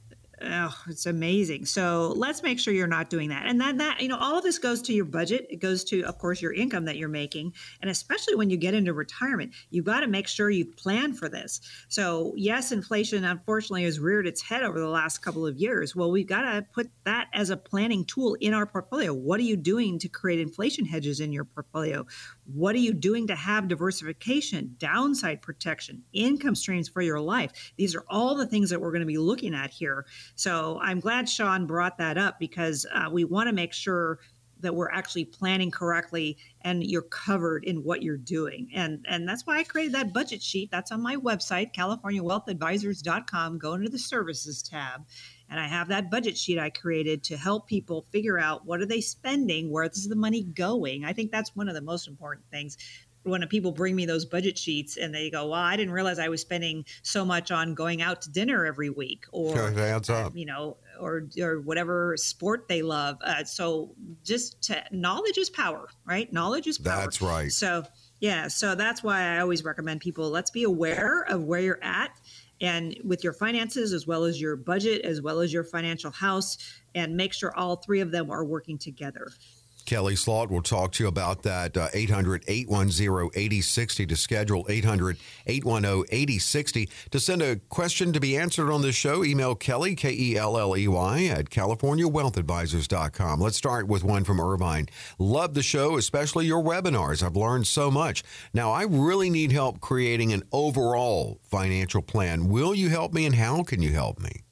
oh, 0.46 0.74
it's 0.88 1.06
amazing. 1.06 1.66
So 1.66 2.12
let's 2.16 2.42
make 2.42 2.58
sure 2.58 2.74
you're 2.74 2.86
not 2.86 3.10
doing 3.10 3.28
that. 3.30 3.46
And 3.46 3.60
then 3.60 3.78
that, 3.78 4.00
you 4.00 4.08
know, 4.08 4.18
all 4.18 4.36
of 4.36 4.44
this 4.44 4.58
goes 4.58 4.82
to 4.82 4.92
your 4.92 5.04
budget. 5.04 5.46
It 5.50 5.56
goes 5.56 5.84
to, 5.84 6.02
of 6.02 6.18
course, 6.18 6.40
your 6.40 6.52
income 6.52 6.84
that 6.84 6.96
you're 6.96 7.08
making. 7.08 7.54
And 7.80 7.90
especially 7.90 8.34
when 8.34 8.50
you 8.50 8.56
get 8.56 8.74
into 8.74 8.92
retirement, 8.92 9.52
you've 9.70 9.84
got 9.84 10.00
to 10.00 10.06
make 10.06 10.28
sure 10.28 10.50
you 10.50 10.64
plan 10.64 11.14
for 11.14 11.28
this. 11.28 11.60
So 11.88 12.32
yes, 12.36 12.72
inflation 12.72 13.24
unfortunately 13.24 13.84
has 13.84 14.00
reared 14.00 14.26
its 14.26 14.42
head 14.42 14.62
over 14.62 14.78
the 14.78 14.88
last 14.88 15.18
couple 15.18 15.46
of 15.46 15.56
years. 15.56 15.96
Well, 15.96 16.10
we've 16.10 16.26
got 16.26 16.42
to 16.42 16.66
put 16.72 16.90
that 17.04 17.28
as 17.32 17.50
a 17.50 17.56
planning 17.56 18.04
tool 18.04 18.34
in 18.40 18.54
our 18.54 18.66
portfolio. 18.66 19.12
What 19.12 19.40
are 19.40 19.44
you 19.44 19.56
doing 19.56 19.98
to 20.00 20.08
create 20.08 20.40
inflation 20.40 20.84
hedges 20.84 21.20
in 21.20 21.32
your 21.32 21.44
portfolio? 21.44 22.06
What 22.46 22.74
are 22.74 22.80
you 22.80 22.92
doing 22.92 23.26
to 23.28 23.34
have 23.34 23.68
diversification, 23.68 24.76
downside 24.78 25.42
protection, 25.42 26.02
income 26.12 26.54
streams 26.54 26.88
for 26.88 27.02
your 27.02 27.20
life? 27.20 27.72
These 27.76 27.94
are 27.94 28.04
all 28.08 28.34
the 28.34 28.46
things 28.46 28.70
that 28.70 28.80
we're 28.80 28.90
going 28.90 29.00
to 29.00 29.06
be 29.06 29.18
looking 29.18 29.54
at 29.54 29.70
here. 29.70 30.06
So 30.34 30.78
I'm 30.82 31.00
glad 31.00 31.28
Sean 31.28 31.66
brought 31.66 31.98
that 31.98 32.18
up 32.18 32.38
because 32.38 32.86
uh, 32.92 33.08
we 33.10 33.24
want 33.24 33.48
to 33.48 33.54
make 33.54 33.72
sure 33.72 34.18
that 34.60 34.74
we're 34.74 34.90
actually 34.90 35.26
planning 35.26 35.70
correctly 35.70 36.38
and 36.62 36.82
you're 36.82 37.02
covered 37.02 37.64
in 37.64 37.84
what 37.84 38.02
you're 38.02 38.16
doing. 38.16 38.68
And 38.74 39.04
and 39.08 39.28
that's 39.28 39.46
why 39.46 39.58
I 39.58 39.64
created 39.64 39.94
that 39.94 40.12
budget 40.12 40.42
sheet. 40.42 40.70
That's 40.70 40.90
on 40.90 41.02
my 41.02 41.16
website, 41.16 41.74
californiawealthadvisors.com. 41.74 43.58
Go 43.58 43.74
into 43.74 43.90
the 43.90 43.98
services 43.98 44.62
tab 44.62 45.04
and 45.48 45.60
I 45.60 45.66
have 45.66 45.88
that 45.88 46.10
budget 46.10 46.36
sheet 46.36 46.58
I 46.58 46.70
created 46.70 47.22
to 47.24 47.36
help 47.36 47.66
people 47.66 48.06
figure 48.10 48.38
out 48.38 48.66
what 48.66 48.80
are 48.80 48.86
they 48.86 49.00
spending, 49.00 49.70
where's 49.70 50.06
the 50.06 50.16
money 50.16 50.42
going. 50.42 51.04
I 51.04 51.12
think 51.12 51.30
that's 51.30 51.54
one 51.54 51.68
of 51.68 51.74
the 51.74 51.82
most 51.82 52.08
important 52.08 52.46
things 52.50 52.76
when 53.24 53.46
people 53.48 53.72
bring 53.72 53.96
me 53.96 54.06
those 54.06 54.24
budget 54.24 54.56
sheets 54.58 54.96
and 54.96 55.14
they 55.14 55.30
go, 55.30 55.48
"Well, 55.48 55.60
I 55.60 55.76
didn't 55.76 55.94
realize 55.94 56.18
I 56.18 56.28
was 56.28 56.40
spending 56.40 56.84
so 57.02 57.24
much 57.24 57.50
on 57.50 57.74
going 57.74 58.02
out 58.02 58.22
to 58.22 58.30
dinner 58.30 58.66
every 58.66 58.90
week," 58.90 59.24
or 59.32 59.70
it 59.70 59.78
adds 59.78 60.10
up. 60.10 60.36
you 60.36 60.44
know, 60.44 60.76
or 61.00 61.28
or 61.40 61.60
whatever 61.60 62.16
sport 62.16 62.68
they 62.68 62.82
love. 62.82 63.16
Uh, 63.22 63.44
so 63.44 63.94
just 64.24 64.62
to, 64.64 64.84
knowledge 64.90 65.38
is 65.38 65.50
power, 65.50 65.88
right? 66.06 66.32
Knowledge 66.32 66.66
is 66.66 66.78
power. 66.78 67.00
That's 67.02 67.22
right. 67.22 67.50
So 67.50 67.84
yeah, 68.20 68.48
so 68.48 68.74
that's 68.74 69.02
why 69.02 69.36
I 69.36 69.40
always 69.40 69.64
recommend 69.64 70.00
people 70.00 70.30
let's 70.30 70.50
be 70.50 70.62
aware 70.62 71.24
of 71.28 71.42
where 71.44 71.60
you're 71.60 71.82
at 71.82 72.10
and 72.60 72.96
with 73.04 73.24
your 73.24 73.32
finances 73.32 73.92
as 73.92 74.06
well 74.06 74.24
as 74.24 74.40
your 74.40 74.56
budget 74.56 75.02
as 75.02 75.20
well 75.20 75.40
as 75.40 75.52
your 75.52 75.64
financial 75.64 76.10
house 76.10 76.56
and 76.94 77.16
make 77.16 77.32
sure 77.32 77.56
all 77.56 77.76
three 77.76 78.00
of 78.00 78.10
them 78.10 78.30
are 78.30 78.44
working 78.44 78.78
together. 78.78 79.28
Kelley 79.84 80.16
Slaught 80.16 80.50
will 80.50 80.62
talk 80.62 80.92
to 80.92 81.04
you 81.04 81.08
about 81.08 81.42
that. 81.42 81.76
Uh, 81.76 81.88
800 81.92 82.44
810 82.46 83.30
8060 83.34 84.06
to 84.06 84.16
schedule 84.16 84.66
800 84.68 85.18
810 85.46 86.04
8060. 86.10 86.88
To 87.10 87.20
send 87.20 87.42
a 87.42 87.56
question 87.56 88.12
to 88.12 88.20
be 88.20 88.36
answered 88.36 88.70
on 88.70 88.82
this 88.82 88.94
show, 88.96 89.24
email 89.24 89.54
Kelley, 89.54 89.94
K 89.94 90.12
E 90.12 90.36
L 90.36 90.58
L 90.58 90.76
E 90.76 90.88
Y, 90.88 91.24
at 91.26 91.50
CaliforniaWealthAdvisors.com. 91.50 93.40
Let's 93.40 93.56
start 93.56 93.86
with 93.86 94.04
one 94.04 94.24
from 94.24 94.40
Irvine. 94.40 94.86
Love 95.18 95.54
the 95.54 95.62
show, 95.62 95.96
especially 95.96 96.46
your 96.46 96.62
webinars. 96.62 97.22
I've 97.22 97.36
learned 97.36 97.66
so 97.66 97.90
much. 97.90 98.22
Now, 98.52 98.72
I 98.72 98.84
really 98.84 99.30
need 99.30 99.52
help 99.52 99.80
creating 99.80 100.32
an 100.32 100.44
overall 100.52 101.40
financial 101.42 102.02
plan. 102.02 102.48
Will 102.48 102.74
you 102.74 102.88
help 102.88 103.12
me, 103.12 103.26
and 103.26 103.34
how 103.34 103.62
can 103.62 103.82
you 103.82 103.92
help 103.92 104.20
me? 104.20 104.43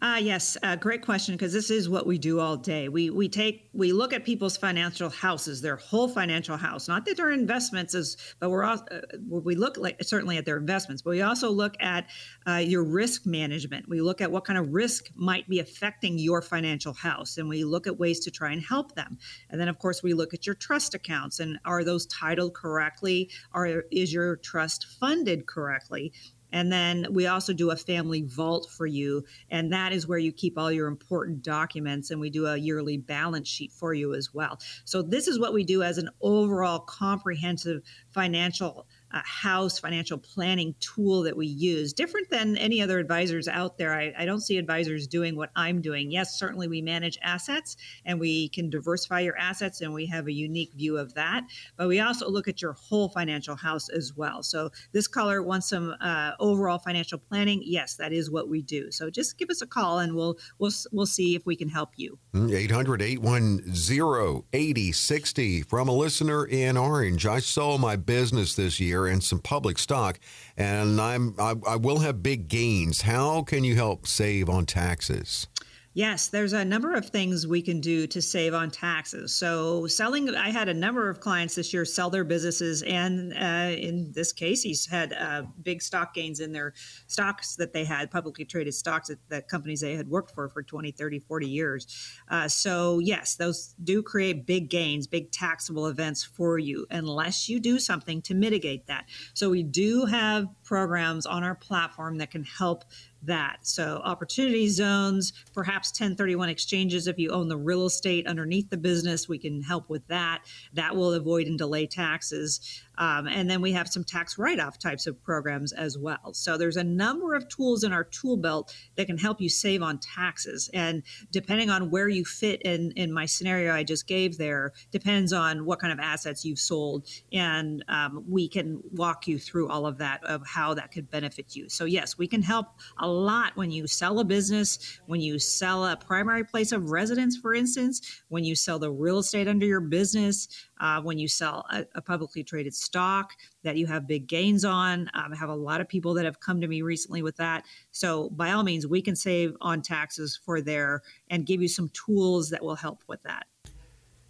Uh, 0.00 0.18
yes, 0.20 0.56
uh, 0.62 0.76
great 0.76 1.02
question 1.02 1.34
because 1.34 1.52
this 1.52 1.70
is 1.70 1.88
what 1.88 2.06
we 2.06 2.18
do 2.18 2.38
all 2.38 2.56
day. 2.56 2.88
We 2.88 3.10
we 3.10 3.28
take 3.28 3.68
we 3.72 3.92
look 3.92 4.12
at 4.12 4.24
people's 4.24 4.56
financial 4.56 5.10
houses, 5.10 5.60
their 5.60 5.76
whole 5.76 6.08
financial 6.08 6.56
house, 6.56 6.86
not 6.86 7.04
that 7.06 7.16
their 7.16 7.32
investments 7.32 7.94
is, 7.94 8.16
but 8.38 8.50
we're 8.50 8.64
also 8.64 8.84
uh, 8.92 9.00
we 9.28 9.56
look 9.56 9.76
like 9.76 10.02
certainly 10.02 10.36
at 10.36 10.44
their 10.44 10.56
investments, 10.56 11.02
but 11.02 11.10
we 11.10 11.22
also 11.22 11.50
look 11.50 11.74
at 11.80 12.06
uh, 12.46 12.56
your 12.56 12.84
risk 12.84 13.26
management. 13.26 13.88
We 13.88 14.00
look 14.00 14.20
at 14.20 14.30
what 14.30 14.44
kind 14.44 14.58
of 14.58 14.72
risk 14.72 15.08
might 15.16 15.48
be 15.48 15.58
affecting 15.58 16.18
your 16.18 16.42
financial 16.42 16.92
house, 16.92 17.36
and 17.38 17.48
we 17.48 17.64
look 17.64 17.88
at 17.88 17.98
ways 17.98 18.20
to 18.20 18.30
try 18.30 18.52
and 18.52 18.62
help 18.62 18.94
them. 18.94 19.18
And 19.50 19.60
then 19.60 19.68
of 19.68 19.78
course 19.78 20.02
we 20.02 20.14
look 20.14 20.32
at 20.32 20.46
your 20.46 20.54
trust 20.54 20.94
accounts 20.94 21.40
and 21.40 21.58
are 21.64 21.82
those 21.82 22.06
titled 22.06 22.54
correctly? 22.54 23.30
Are 23.52 23.84
is 23.90 24.12
your 24.12 24.36
trust 24.36 24.86
funded 25.00 25.46
correctly? 25.46 26.12
And 26.52 26.72
then 26.72 27.06
we 27.10 27.26
also 27.26 27.52
do 27.52 27.70
a 27.70 27.76
family 27.76 28.22
vault 28.22 28.68
for 28.70 28.86
you. 28.86 29.24
And 29.50 29.72
that 29.72 29.92
is 29.92 30.06
where 30.06 30.18
you 30.18 30.32
keep 30.32 30.58
all 30.58 30.72
your 30.72 30.88
important 30.88 31.42
documents. 31.42 32.10
And 32.10 32.20
we 32.20 32.30
do 32.30 32.46
a 32.46 32.56
yearly 32.56 32.96
balance 32.96 33.48
sheet 33.48 33.72
for 33.72 33.94
you 33.94 34.14
as 34.14 34.32
well. 34.32 34.58
So, 34.84 35.02
this 35.02 35.28
is 35.28 35.38
what 35.38 35.52
we 35.52 35.64
do 35.64 35.82
as 35.82 35.98
an 35.98 36.10
overall 36.20 36.80
comprehensive 36.80 37.82
financial 38.10 38.86
uh, 39.12 39.20
house 39.24 39.78
financial 39.78 40.18
planning 40.18 40.74
tool 40.80 41.22
that 41.22 41.36
we 41.36 41.46
use, 41.46 41.92
different 41.92 42.28
than 42.30 42.56
any 42.58 42.82
other 42.82 42.98
advisors 42.98 43.48
out 43.48 43.78
there. 43.78 43.94
I, 43.94 44.12
I, 44.18 44.24
don't 44.26 44.40
see 44.40 44.58
advisors 44.58 45.06
doing 45.06 45.34
what 45.34 45.50
I'm 45.56 45.80
doing. 45.80 46.10
Yes, 46.10 46.38
certainly 46.38 46.68
we 46.68 46.82
manage 46.82 47.18
assets 47.22 47.76
and 48.04 48.20
we 48.20 48.50
can 48.50 48.68
diversify 48.68 49.20
your 49.20 49.36
assets, 49.38 49.80
and 49.80 49.94
we 49.94 50.06
have 50.06 50.26
a 50.26 50.32
unique 50.32 50.72
view 50.74 50.98
of 50.98 51.14
that. 51.14 51.44
But 51.76 51.88
we 51.88 52.00
also 52.00 52.28
look 52.28 52.48
at 52.48 52.60
your 52.60 52.74
whole 52.74 53.08
financial 53.08 53.56
house 53.56 53.88
as 53.88 54.12
well. 54.14 54.42
So 54.42 54.70
this 54.92 55.06
caller 55.06 55.42
wants 55.42 55.68
some 55.68 55.94
uh, 56.00 56.32
overall 56.38 56.78
financial 56.78 57.18
planning. 57.18 57.62
Yes, 57.64 57.94
that 57.96 58.12
is 58.12 58.30
what 58.30 58.48
we 58.48 58.62
do. 58.62 58.90
So 58.90 59.08
just 59.10 59.38
give 59.38 59.48
us 59.48 59.62
a 59.62 59.66
call, 59.66 60.00
and 60.00 60.14
we'll 60.14 60.36
we'll 60.58 60.72
we'll 60.92 61.06
see 61.06 61.34
if 61.34 61.46
we 61.46 61.56
can 61.56 61.68
help 61.68 61.92
you. 61.96 62.18
800 62.34 63.00
810 63.00 64.42
8060 64.52 65.62
from 65.62 65.88
a 65.88 65.92
listener 65.92 66.44
in 66.44 66.76
Orange. 66.76 67.26
I 67.26 67.38
sold 67.38 67.80
my 67.80 67.96
business 67.96 68.54
this 68.54 68.78
year 68.78 68.97
and 69.06 69.22
some 69.22 69.38
public 69.38 69.78
stock, 69.78 70.18
and 70.56 71.00
I'm 71.00 71.34
I, 71.38 71.54
I 71.66 71.76
will 71.76 72.00
have 72.00 72.22
big 72.22 72.48
gains. 72.48 73.02
How 73.02 73.42
can 73.42 73.64
you 73.64 73.76
help 73.76 74.06
save 74.06 74.48
on 74.48 74.66
taxes? 74.66 75.46
Yes, 75.94 76.28
there's 76.28 76.52
a 76.52 76.64
number 76.64 76.94
of 76.94 77.08
things 77.08 77.46
we 77.46 77.62
can 77.62 77.80
do 77.80 78.06
to 78.08 78.20
save 78.20 78.52
on 78.52 78.70
taxes. 78.70 79.32
So, 79.34 79.86
selling, 79.86 80.32
I 80.34 80.50
had 80.50 80.68
a 80.68 80.74
number 80.74 81.08
of 81.08 81.18
clients 81.18 81.54
this 81.54 81.72
year 81.72 81.86
sell 81.86 82.10
their 82.10 82.24
businesses, 82.24 82.82
and 82.82 83.32
uh, 83.32 83.74
in 83.74 84.12
this 84.12 84.32
case, 84.32 84.62
he's 84.62 84.86
had 84.86 85.14
uh, 85.14 85.44
big 85.62 85.80
stock 85.80 86.12
gains 86.12 86.40
in 86.40 86.52
their 86.52 86.74
stocks 87.06 87.56
that 87.56 87.72
they 87.72 87.84
had, 87.84 88.10
publicly 88.10 88.44
traded 88.44 88.74
stocks 88.74 89.08
at 89.08 89.18
the 89.28 89.40
companies 89.40 89.80
they 89.80 89.96
had 89.96 90.08
worked 90.08 90.34
for 90.34 90.48
for 90.50 90.62
20, 90.62 90.92
30, 90.92 91.20
40 91.20 91.48
years. 91.48 91.86
Uh, 92.28 92.46
so, 92.46 92.98
yes, 92.98 93.36
those 93.36 93.74
do 93.82 94.02
create 94.02 94.46
big 94.46 94.68
gains, 94.68 95.06
big 95.06 95.32
taxable 95.32 95.86
events 95.86 96.22
for 96.22 96.58
you, 96.58 96.86
unless 96.90 97.48
you 97.48 97.58
do 97.58 97.78
something 97.78 98.20
to 98.22 98.34
mitigate 98.34 98.86
that. 98.88 99.06
So, 99.32 99.48
we 99.48 99.62
do 99.62 100.04
have 100.04 100.48
programs 100.64 101.24
on 101.24 101.44
our 101.44 101.54
platform 101.54 102.18
that 102.18 102.30
can 102.30 102.44
help 102.44 102.84
that. 103.22 103.58
So, 103.62 104.00
opportunity 104.04 104.68
zones, 104.68 105.32
perhaps 105.52 105.90
1031 105.90 106.48
exchanges 106.48 107.06
if 107.06 107.18
you 107.18 107.30
own 107.30 107.48
the 107.48 107.56
real 107.56 107.86
estate 107.86 108.26
underneath 108.26 108.70
the 108.70 108.76
business, 108.76 109.28
we 109.28 109.38
can 109.38 109.62
help 109.62 109.88
with 109.88 110.06
that. 110.08 110.42
That 110.74 110.96
will 110.96 111.12
avoid 111.12 111.46
and 111.46 111.58
delay 111.58 111.86
taxes. 111.86 112.82
Um, 112.98 113.28
and 113.28 113.48
then 113.48 113.60
we 113.60 113.72
have 113.72 113.88
some 113.88 114.04
tax 114.04 114.38
write 114.38 114.58
off 114.58 114.78
types 114.78 115.06
of 115.06 115.22
programs 115.22 115.72
as 115.72 115.96
well. 115.96 116.34
So 116.34 116.58
there's 116.58 116.76
a 116.76 116.84
number 116.84 117.34
of 117.34 117.48
tools 117.48 117.84
in 117.84 117.92
our 117.92 118.04
tool 118.04 118.36
belt 118.36 118.74
that 118.96 119.06
can 119.06 119.16
help 119.16 119.40
you 119.40 119.48
save 119.48 119.82
on 119.82 119.98
taxes. 119.98 120.68
And 120.74 121.04
depending 121.30 121.70
on 121.70 121.90
where 121.90 122.08
you 122.08 122.24
fit 122.24 122.60
in, 122.62 122.92
in 122.96 123.12
my 123.12 123.24
scenario 123.24 123.72
I 123.72 123.84
just 123.84 124.06
gave 124.06 124.36
there, 124.36 124.72
depends 124.90 125.32
on 125.32 125.64
what 125.64 125.78
kind 125.78 125.92
of 125.92 126.00
assets 126.00 126.44
you've 126.44 126.58
sold. 126.58 127.06
And 127.32 127.84
um, 127.88 128.24
we 128.28 128.48
can 128.48 128.82
walk 128.92 129.28
you 129.28 129.38
through 129.38 129.68
all 129.68 129.86
of 129.86 129.98
that 129.98 130.22
of 130.24 130.44
how 130.44 130.74
that 130.74 130.90
could 130.90 131.08
benefit 131.08 131.54
you. 131.54 131.68
So, 131.68 131.84
yes, 131.84 132.18
we 132.18 132.26
can 132.26 132.42
help 132.42 132.66
a 133.08 133.10
lot 133.10 133.56
when 133.56 133.70
you 133.70 133.86
sell 133.86 134.18
a 134.20 134.24
business, 134.24 135.00
when 135.06 135.20
you 135.20 135.38
sell 135.38 135.86
a 135.86 135.96
primary 135.96 136.44
place 136.44 136.72
of 136.72 136.90
residence, 136.90 137.36
for 137.36 137.54
instance, 137.54 138.22
when 138.28 138.44
you 138.44 138.54
sell 138.54 138.78
the 138.78 138.90
real 138.90 139.18
estate 139.18 139.48
under 139.48 139.66
your 139.66 139.80
business, 139.80 140.48
uh, 140.80 141.00
when 141.00 141.18
you 141.18 141.26
sell 141.26 141.64
a, 141.70 141.84
a, 141.94 142.02
publicly 142.02 142.44
traded 142.44 142.74
stock 142.74 143.32
that 143.64 143.76
you 143.76 143.86
have 143.86 144.06
big 144.06 144.26
gains 144.26 144.64
on. 144.64 145.10
Um, 145.14 145.32
I 145.32 145.36
have 145.36 145.48
a 145.48 145.54
lot 145.54 145.80
of 145.80 145.88
people 145.88 146.14
that 146.14 146.24
have 146.24 146.40
come 146.40 146.60
to 146.60 146.68
me 146.68 146.82
recently 146.82 147.22
with 147.22 147.36
that. 147.36 147.64
So, 147.90 148.30
by 148.30 148.52
all 148.52 148.62
means, 148.62 148.86
we 148.86 149.02
can 149.02 149.16
save 149.16 149.56
on 149.60 149.82
taxes 149.82 150.38
for 150.44 150.60
there 150.60 151.02
and 151.30 151.46
give 151.46 151.60
you 151.60 151.68
some 151.68 151.90
tools 151.90 152.50
that 152.50 152.62
will 152.62 152.76
help 152.76 153.02
with 153.08 153.22
that. 153.22 153.46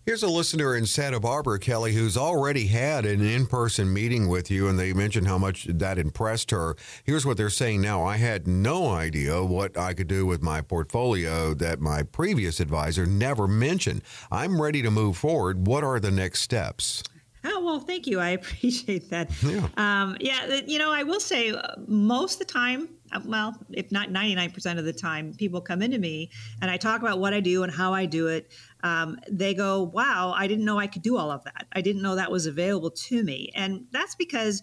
Here's 0.08 0.22
a 0.22 0.26
listener 0.26 0.74
in 0.74 0.86
Santa 0.86 1.20
Barbara, 1.20 1.58
Kelley, 1.58 1.92
who's 1.92 2.16
already 2.16 2.68
had 2.68 3.04
an 3.04 3.20
in 3.20 3.44
person 3.46 3.92
meeting 3.92 4.26
with 4.26 4.50
you, 4.50 4.66
and 4.66 4.78
they 4.78 4.94
mentioned 4.94 5.26
how 5.26 5.36
much 5.36 5.66
that 5.66 5.98
impressed 5.98 6.50
her. 6.50 6.76
Here's 7.04 7.26
what 7.26 7.36
they're 7.36 7.50
saying 7.50 7.82
now 7.82 8.02
I 8.06 8.16
had 8.16 8.48
no 8.48 8.88
idea 8.88 9.44
what 9.44 9.76
I 9.76 9.92
could 9.92 10.08
do 10.08 10.24
with 10.24 10.40
my 10.40 10.62
portfolio 10.62 11.52
that 11.52 11.80
my 11.80 12.04
previous 12.04 12.58
advisor 12.58 13.04
never 13.04 13.46
mentioned. 13.46 14.00
I'm 14.32 14.62
ready 14.62 14.80
to 14.80 14.90
move 14.90 15.18
forward. 15.18 15.66
What 15.66 15.84
are 15.84 16.00
the 16.00 16.10
next 16.10 16.40
steps? 16.40 17.02
Oh, 17.44 17.62
well, 17.62 17.78
thank 17.78 18.06
you. 18.06 18.18
I 18.18 18.30
appreciate 18.40 19.10
that. 19.10 19.30
Yeah. 19.42 19.68
Um, 19.76 20.16
yeah, 20.20 20.62
you 20.66 20.78
know, 20.78 20.90
I 20.90 21.02
will 21.02 21.20
say 21.20 21.50
uh, 21.50 21.74
most 21.86 22.40
of 22.40 22.46
the 22.46 22.52
time, 22.54 22.88
well, 23.24 23.56
if 23.70 23.90
not 23.90 24.10
99% 24.10 24.78
of 24.78 24.84
the 24.84 24.92
time, 24.92 25.34
people 25.34 25.60
come 25.60 25.82
into 25.82 25.98
me 25.98 26.30
and 26.60 26.70
I 26.70 26.76
talk 26.76 27.00
about 27.00 27.18
what 27.18 27.34
I 27.34 27.40
do 27.40 27.62
and 27.62 27.72
how 27.72 27.92
I 27.94 28.06
do 28.06 28.28
it 28.28 28.52
um, 28.82 29.18
they 29.28 29.54
go, 29.54 29.82
wow, 29.82 30.32
I 30.36 30.46
didn't 30.46 30.64
know 30.64 30.78
I 30.78 30.86
could 30.86 31.02
do 31.02 31.16
all 31.16 31.30
of 31.30 31.44
that. 31.44 31.66
I 31.72 31.80
didn't 31.80 32.02
know 32.02 32.14
that 32.14 32.30
was 32.30 32.46
available 32.46 32.90
to 32.90 33.22
me. 33.22 33.50
And 33.54 33.86
that's 33.90 34.14
because 34.14 34.62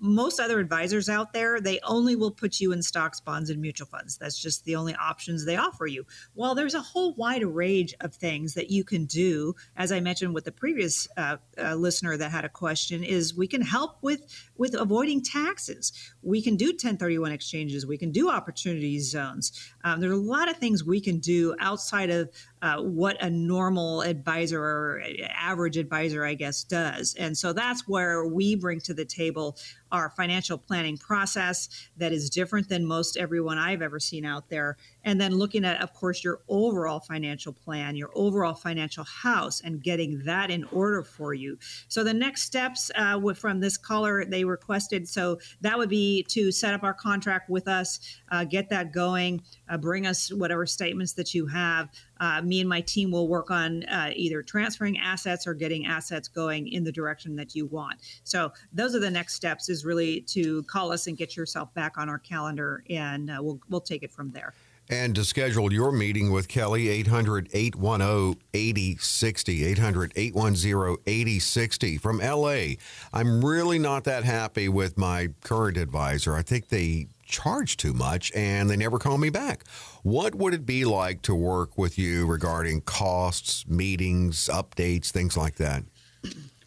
most 0.00 0.40
other 0.40 0.58
advisors 0.60 1.08
out 1.08 1.32
there, 1.32 1.58
they 1.58 1.80
only 1.80 2.16
will 2.16 2.30
put 2.30 2.60
you 2.60 2.72
in 2.72 2.82
stocks, 2.82 3.18
bonds, 3.18 3.48
and 3.48 3.60
mutual 3.62 3.86
funds. 3.86 4.18
That's 4.18 4.38
just 4.38 4.64
the 4.64 4.76
only 4.76 4.94
options 4.94 5.44
they 5.44 5.56
offer 5.56 5.86
you. 5.86 6.04
Well, 6.34 6.54
there's 6.54 6.74
a 6.74 6.80
whole 6.80 7.14
wide 7.14 7.44
range 7.44 7.94
of 8.00 8.14
things 8.14 8.54
that 8.54 8.70
you 8.70 8.84
can 8.84 9.06
do. 9.06 9.54
As 9.76 9.90
I 9.90 10.00
mentioned 10.00 10.34
with 10.34 10.44
the 10.44 10.52
previous 10.52 11.08
uh, 11.16 11.38
uh, 11.56 11.74
listener 11.74 12.16
that 12.18 12.30
had 12.30 12.44
a 12.44 12.50
question, 12.50 13.02
is 13.02 13.34
we 13.34 13.46
can 13.46 13.62
help 13.62 13.96
with 14.02 14.47
with 14.58 14.74
avoiding 14.74 15.22
taxes. 15.22 15.92
We 16.22 16.42
can 16.42 16.56
do 16.56 16.66
1031 16.66 17.32
exchanges. 17.32 17.86
We 17.86 17.96
can 17.96 18.10
do 18.10 18.28
opportunity 18.28 18.98
zones. 18.98 19.72
Um, 19.84 20.00
there 20.00 20.10
are 20.10 20.14
a 20.14 20.16
lot 20.16 20.50
of 20.50 20.58
things 20.58 20.84
we 20.84 21.00
can 21.00 21.18
do 21.18 21.54
outside 21.60 22.10
of 22.10 22.28
uh, 22.60 22.82
what 22.82 23.22
a 23.22 23.30
normal 23.30 24.02
advisor 24.02 24.62
or 24.62 25.02
average 25.30 25.76
advisor, 25.76 26.24
I 26.24 26.34
guess, 26.34 26.64
does. 26.64 27.14
And 27.14 27.38
so 27.38 27.52
that's 27.52 27.86
where 27.86 28.26
we 28.26 28.56
bring 28.56 28.80
to 28.80 28.94
the 28.94 29.04
table 29.04 29.56
our 29.92 30.10
financial 30.10 30.58
planning 30.58 30.96
process 30.96 31.68
that 31.96 32.12
is 32.12 32.30
different 32.30 32.68
than 32.68 32.84
most 32.84 33.16
everyone 33.16 33.58
I've 33.58 33.82
ever 33.82 34.00
seen 34.00 34.24
out 34.24 34.48
there. 34.48 34.76
And 35.04 35.20
then 35.20 35.34
looking 35.34 35.64
at, 35.64 35.80
of 35.80 35.92
course, 35.94 36.22
your 36.22 36.40
overall 36.48 37.00
financial 37.00 37.52
plan, 37.52 37.96
your 37.96 38.10
overall 38.14 38.54
financial 38.54 39.04
house, 39.04 39.60
and 39.60 39.82
getting 39.82 40.22
that 40.24 40.50
in 40.50 40.64
order 40.64 41.02
for 41.02 41.34
you. 41.34 41.58
So 41.88 42.04
the 42.04 42.14
next 42.14 42.42
steps 42.42 42.90
uh, 42.94 43.18
from 43.34 43.60
this 43.60 43.76
caller, 43.76 44.24
they 44.24 44.44
requested. 44.44 45.08
So 45.08 45.38
that 45.60 45.78
would 45.78 45.88
be 45.88 46.24
to 46.28 46.52
set 46.52 46.74
up 46.74 46.82
our 46.82 46.94
contract 46.94 47.48
with 47.48 47.68
us, 47.68 48.20
uh, 48.30 48.44
get 48.44 48.68
that 48.70 48.92
going, 48.92 49.42
uh, 49.68 49.76
bring 49.76 50.06
us 50.06 50.32
whatever 50.32 50.66
statements 50.66 51.12
that 51.14 51.34
you 51.34 51.46
have. 51.46 51.88
Uh, 52.20 52.42
me 52.42 52.60
and 52.60 52.68
my 52.68 52.80
team 52.80 53.10
will 53.10 53.28
work 53.28 53.50
on 53.50 53.84
uh, 53.84 54.10
either 54.14 54.42
transferring 54.42 54.98
assets 54.98 55.46
or 55.46 55.54
getting 55.54 55.86
assets 55.86 56.28
going 56.28 56.68
in 56.68 56.84
the 56.84 56.92
direction 56.92 57.36
that 57.36 57.54
you 57.54 57.66
want. 57.66 57.98
So 58.24 58.52
those 58.72 58.94
are 58.94 59.00
the 59.00 59.10
next 59.10 59.34
steps. 59.34 59.68
Is 59.68 59.84
really 59.84 60.20
to 60.22 60.62
call 60.64 60.92
us 60.92 61.06
and 61.06 61.16
get 61.16 61.36
yourself 61.36 61.72
back 61.74 61.98
on 61.98 62.08
our 62.08 62.18
calendar, 62.18 62.82
and 62.90 63.30
uh, 63.30 63.38
we'll 63.40 63.60
we'll 63.68 63.80
take 63.80 64.02
it 64.02 64.12
from 64.12 64.30
there. 64.32 64.54
And 64.90 65.14
to 65.16 65.24
schedule 65.24 65.70
your 65.70 65.92
meeting 65.92 66.32
with 66.32 66.48
Kelley, 66.48 66.88
800 66.88 67.50
810 67.52 68.42
8060. 68.54 69.64
800 69.64 70.12
810 70.16 70.96
8060. 71.06 71.98
From 71.98 72.18
LA, 72.18 72.76
I'm 73.12 73.44
really 73.44 73.78
not 73.78 74.04
that 74.04 74.24
happy 74.24 74.68
with 74.68 74.96
my 74.96 75.28
current 75.42 75.76
advisor. 75.76 76.34
I 76.34 76.42
think 76.42 76.68
they 76.68 77.08
charge 77.28 77.76
too 77.76 77.92
much 77.92 78.32
and 78.34 78.68
they 78.68 78.76
never 78.76 78.98
call 78.98 79.18
me 79.18 79.30
back. 79.30 79.64
What 80.02 80.34
would 80.34 80.54
it 80.54 80.66
be 80.66 80.84
like 80.84 81.22
to 81.22 81.34
work 81.34 81.78
with 81.78 81.98
you 81.98 82.26
regarding 82.26 82.80
costs, 82.82 83.66
meetings, 83.68 84.48
updates, 84.52 85.10
things 85.10 85.36
like 85.36 85.56
that? 85.56 85.84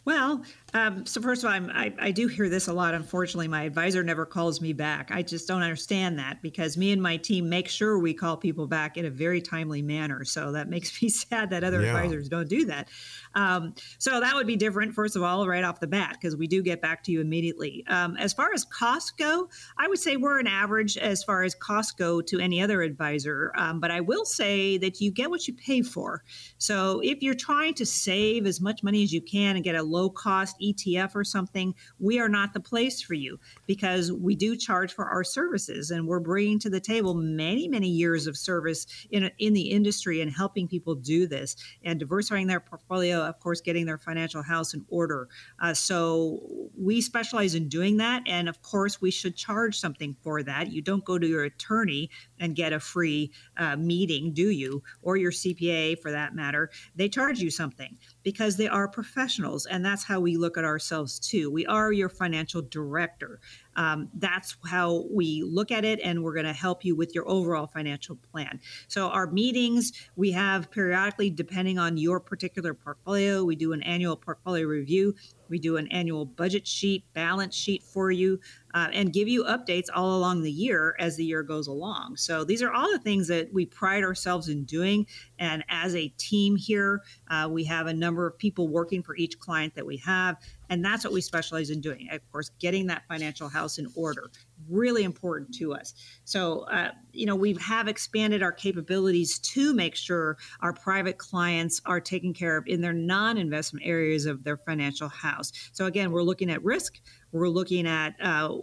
Well, 0.04 0.44
um, 0.74 1.04
so 1.04 1.20
first 1.20 1.44
of 1.44 1.50
all, 1.50 1.70
I, 1.70 1.92
I 1.98 2.10
do 2.12 2.28
hear 2.28 2.48
this 2.48 2.66
a 2.66 2.72
lot. 2.72 2.94
Unfortunately, 2.94 3.48
my 3.48 3.64
advisor 3.64 4.02
never 4.02 4.24
calls 4.24 4.60
me 4.60 4.72
back. 4.72 5.10
I 5.10 5.22
just 5.22 5.46
don't 5.46 5.62
understand 5.62 6.18
that 6.18 6.40
because 6.40 6.78
me 6.78 6.92
and 6.92 7.02
my 7.02 7.18
team 7.18 7.48
make 7.48 7.68
sure 7.68 7.98
we 7.98 8.14
call 8.14 8.38
people 8.38 8.66
back 8.66 8.96
in 8.96 9.04
a 9.04 9.10
very 9.10 9.42
timely 9.42 9.82
manner. 9.82 10.24
So 10.24 10.52
that 10.52 10.70
makes 10.70 11.02
me 11.02 11.10
sad 11.10 11.50
that 11.50 11.62
other 11.62 11.82
yeah. 11.82 11.88
advisors 11.88 12.28
don't 12.28 12.48
do 12.48 12.64
that. 12.66 12.88
Um, 13.34 13.74
so 13.98 14.20
that 14.20 14.34
would 14.34 14.46
be 14.46 14.56
different, 14.56 14.94
first 14.94 15.14
of 15.14 15.22
all, 15.22 15.46
right 15.46 15.64
off 15.64 15.80
the 15.80 15.86
bat, 15.86 16.16
because 16.20 16.36
we 16.36 16.46
do 16.46 16.62
get 16.62 16.80
back 16.80 17.02
to 17.04 17.12
you 17.12 17.20
immediately. 17.20 17.84
Um, 17.88 18.16
as 18.16 18.32
far 18.32 18.52
as 18.54 18.64
costs 18.64 19.10
go, 19.10 19.48
I 19.78 19.88
would 19.88 19.98
say 19.98 20.16
we're 20.16 20.38
an 20.38 20.46
average 20.46 20.96
as 20.96 21.22
far 21.22 21.42
as 21.42 21.54
costs 21.54 21.92
go 21.92 22.22
to 22.22 22.40
any 22.40 22.62
other 22.62 22.80
advisor. 22.82 23.52
Um, 23.56 23.78
but 23.78 23.90
I 23.90 24.00
will 24.00 24.24
say 24.24 24.78
that 24.78 25.00
you 25.00 25.10
get 25.10 25.28
what 25.28 25.46
you 25.46 25.54
pay 25.54 25.82
for. 25.82 26.22
So 26.56 27.00
if 27.02 27.22
you're 27.22 27.34
trying 27.34 27.74
to 27.74 27.86
save 27.86 28.46
as 28.46 28.60
much 28.60 28.82
money 28.82 29.02
as 29.02 29.12
you 29.12 29.20
can 29.20 29.56
and 29.56 29.64
get 29.64 29.74
a 29.74 29.82
low 29.82 30.08
cost 30.08 30.56
ETF 30.62 31.14
or 31.14 31.24
something, 31.24 31.74
we 31.98 32.20
are 32.20 32.28
not 32.28 32.52
the 32.52 32.60
place 32.60 33.00
for 33.00 33.14
you 33.14 33.38
because 33.66 34.12
we 34.12 34.36
do 34.36 34.56
charge 34.56 34.92
for 34.92 35.06
our 35.06 35.24
services 35.24 35.90
and 35.90 36.06
we're 36.06 36.20
bringing 36.20 36.58
to 36.60 36.70
the 36.70 36.80
table 36.80 37.14
many, 37.14 37.68
many 37.68 37.88
years 37.88 38.26
of 38.26 38.36
service 38.36 38.86
in, 39.10 39.30
in 39.38 39.52
the 39.52 39.70
industry 39.70 40.20
and 40.20 40.30
helping 40.30 40.68
people 40.68 40.94
do 40.94 41.26
this 41.26 41.56
and 41.84 41.98
diversifying 41.98 42.46
their 42.46 42.60
portfolio 42.60 43.22
of 43.32 43.40
course, 43.40 43.60
getting 43.60 43.86
their 43.86 43.98
financial 43.98 44.42
house 44.42 44.74
in 44.74 44.84
order. 44.88 45.28
Uh, 45.60 45.74
so 45.74 46.40
we 46.78 47.00
specialize 47.00 47.54
in 47.54 47.68
doing 47.68 47.96
that. 47.98 48.22
And 48.26 48.48
of 48.48 48.62
course, 48.62 49.00
we 49.00 49.10
should 49.10 49.36
charge 49.36 49.78
something 49.78 50.16
for 50.22 50.42
that. 50.42 50.70
You 50.72 50.82
don't 50.82 51.04
go 51.04 51.18
to 51.18 51.26
your 51.26 51.44
attorney 51.44 52.10
and 52.38 52.54
get 52.54 52.72
a 52.72 52.80
free 52.80 53.32
uh, 53.56 53.76
meeting, 53.76 54.32
do 54.32 54.50
you? 54.50 54.82
Or 55.02 55.16
your 55.16 55.32
CPA 55.32 55.98
for 56.00 56.10
that 56.10 56.34
matter. 56.34 56.70
They 56.94 57.08
charge 57.08 57.40
you 57.40 57.50
something 57.50 57.98
because 58.22 58.56
they 58.56 58.68
are 58.68 58.88
professionals. 58.88 59.66
And 59.66 59.84
that's 59.84 60.04
how 60.04 60.20
we 60.20 60.36
look 60.36 60.51
at 60.56 60.64
ourselves 60.64 61.18
too. 61.18 61.50
We 61.50 61.66
are 61.66 61.92
your 61.92 62.08
financial 62.08 62.62
director. 62.62 63.40
Um, 63.76 64.08
that's 64.14 64.56
how 64.66 65.06
we 65.10 65.42
look 65.42 65.70
at 65.70 65.84
it, 65.84 66.00
and 66.04 66.22
we're 66.22 66.34
going 66.34 66.46
to 66.46 66.52
help 66.52 66.84
you 66.84 66.94
with 66.94 67.14
your 67.14 67.28
overall 67.28 67.66
financial 67.66 68.16
plan. 68.16 68.60
So, 68.88 69.08
our 69.08 69.26
meetings 69.26 69.92
we 70.16 70.30
have 70.32 70.70
periodically, 70.70 71.30
depending 71.30 71.78
on 71.78 71.96
your 71.96 72.20
particular 72.20 72.74
portfolio, 72.74 73.44
we 73.44 73.56
do 73.56 73.72
an 73.72 73.82
annual 73.82 74.16
portfolio 74.16 74.66
review. 74.66 75.14
We 75.48 75.58
do 75.58 75.76
an 75.76 75.86
annual 75.88 76.24
budget 76.24 76.66
sheet, 76.66 77.04
balance 77.12 77.54
sheet 77.54 77.82
for 77.82 78.10
you, 78.10 78.40
uh, 78.74 78.88
and 78.92 79.12
give 79.12 79.28
you 79.28 79.44
updates 79.44 79.86
all 79.94 80.16
along 80.16 80.42
the 80.42 80.50
year 80.50 80.96
as 80.98 81.16
the 81.16 81.24
year 81.24 81.42
goes 81.42 81.66
along. 81.66 82.16
So 82.16 82.44
these 82.44 82.62
are 82.62 82.72
all 82.72 82.90
the 82.90 82.98
things 82.98 83.28
that 83.28 83.52
we 83.52 83.66
pride 83.66 84.04
ourselves 84.04 84.48
in 84.48 84.64
doing. 84.64 85.06
And 85.38 85.64
as 85.68 85.94
a 85.94 86.08
team 86.08 86.56
here, 86.56 87.02
uh, 87.30 87.48
we 87.50 87.64
have 87.64 87.86
a 87.86 87.94
number 87.94 88.26
of 88.26 88.38
people 88.38 88.68
working 88.68 89.02
for 89.02 89.16
each 89.16 89.38
client 89.38 89.74
that 89.74 89.86
we 89.86 89.96
have. 89.98 90.36
And 90.72 90.82
that's 90.82 91.04
what 91.04 91.12
we 91.12 91.20
specialize 91.20 91.68
in 91.68 91.82
doing. 91.82 92.08
Of 92.10 92.20
course, 92.32 92.50
getting 92.58 92.86
that 92.86 93.02
financial 93.06 93.46
house 93.46 93.76
in 93.76 93.88
order, 93.94 94.30
really 94.70 95.04
important 95.04 95.54
to 95.56 95.74
us. 95.74 95.92
So, 96.24 96.60
uh, 96.60 96.92
you 97.12 97.26
know, 97.26 97.36
we 97.36 97.54
have 97.60 97.88
expanded 97.88 98.42
our 98.42 98.52
capabilities 98.52 99.38
to 99.40 99.74
make 99.74 99.94
sure 99.94 100.38
our 100.60 100.72
private 100.72 101.18
clients 101.18 101.82
are 101.84 102.00
taken 102.00 102.32
care 102.32 102.56
of 102.56 102.66
in 102.66 102.80
their 102.80 102.94
non 102.94 103.36
investment 103.36 103.84
areas 103.84 104.24
of 104.24 104.44
their 104.44 104.56
financial 104.56 105.08
house. 105.08 105.52
So, 105.72 105.84
again, 105.84 106.10
we're 106.10 106.22
looking 106.22 106.50
at 106.50 106.64
risk. 106.64 107.00
We're 107.32 107.48
looking 107.48 107.86
at 107.86 108.14
uh, 108.20 108.56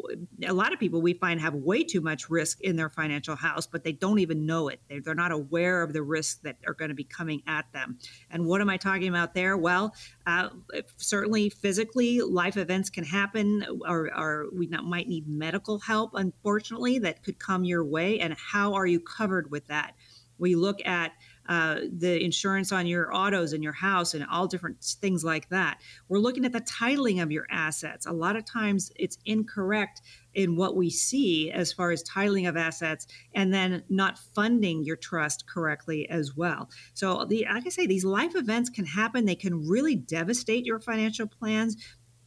a 0.45 0.53
lot 0.53 0.73
of 0.73 0.79
people 0.79 1.01
we 1.01 1.13
find 1.13 1.41
have 1.41 1.55
way 1.55 1.83
too 1.83 2.01
much 2.01 2.29
risk 2.29 2.61
in 2.61 2.75
their 2.75 2.89
financial 2.89 3.35
house, 3.35 3.65
but 3.65 3.83
they 3.83 3.91
don't 3.91 4.19
even 4.19 4.45
know 4.45 4.67
it. 4.67 4.79
They're, 4.87 5.01
they're 5.01 5.15
not 5.15 5.31
aware 5.31 5.81
of 5.81 5.91
the 5.91 6.03
risks 6.03 6.39
that 6.43 6.57
are 6.67 6.75
going 6.75 6.89
to 6.89 6.95
be 6.95 7.03
coming 7.03 7.41
at 7.47 7.65
them. 7.73 7.97
And 8.29 8.45
what 8.45 8.61
am 8.61 8.69
I 8.69 8.77
talking 8.77 9.09
about 9.09 9.33
there? 9.33 9.57
Well, 9.57 9.95
uh, 10.27 10.49
certainly 10.97 11.49
physically, 11.49 12.21
life 12.21 12.57
events 12.57 12.89
can 12.91 13.03
happen, 13.03 13.65
or, 13.87 14.15
or 14.15 14.45
we 14.53 14.67
not, 14.67 14.83
might 14.83 15.07
need 15.07 15.27
medical 15.27 15.79
help, 15.79 16.11
unfortunately, 16.13 16.99
that 16.99 17.23
could 17.23 17.39
come 17.39 17.63
your 17.63 17.83
way. 17.83 18.19
And 18.19 18.35
how 18.37 18.75
are 18.75 18.85
you 18.85 18.99
covered 18.99 19.49
with 19.49 19.65
that? 19.67 19.95
We 20.37 20.55
look 20.55 20.79
at 20.85 21.11
uh, 21.49 21.79
the 21.91 22.23
insurance 22.23 22.71
on 22.71 22.85
your 22.85 23.13
autos 23.13 23.53
and 23.53 23.63
your 23.63 23.73
house 23.73 24.13
and 24.13 24.23
all 24.31 24.45
different 24.45 24.83
things 24.83 25.23
like 25.23 25.49
that. 25.49 25.81
We're 26.07 26.19
looking 26.19 26.45
at 26.45 26.53
the 26.53 26.61
titling 26.61 27.23
of 27.23 27.31
your 27.31 27.47
assets. 27.49 28.05
A 28.05 28.11
lot 28.11 28.35
of 28.35 28.45
times 28.45 28.91
it's 28.95 29.17
incorrect 29.25 30.01
in 30.35 30.55
what 30.55 30.75
we 30.75 30.91
see 30.91 31.49
as 31.51 31.73
far 31.73 31.89
as 31.89 32.03
titling 32.03 32.47
of 32.47 32.55
assets 32.55 33.07
and 33.33 33.51
then 33.51 33.83
not 33.89 34.19
funding 34.19 34.83
your 34.83 34.95
trust 34.95 35.47
correctly 35.49 36.07
as 36.07 36.35
well. 36.35 36.69
So 36.93 37.25
the 37.25 37.47
like 37.51 37.65
I 37.65 37.69
say 37.69 37.87
these 37.87 38.05
life 38.05 38.35
events 38.35 38.69
can 38.69 38.85
happen 38.85 39.25
they 39.25 39.33
can 39.33 39.67
really 39.67 39.95
devastate 39.95 40.65
your 40.65 40.79
financial 40.79 41.25
plans 41.25 41.77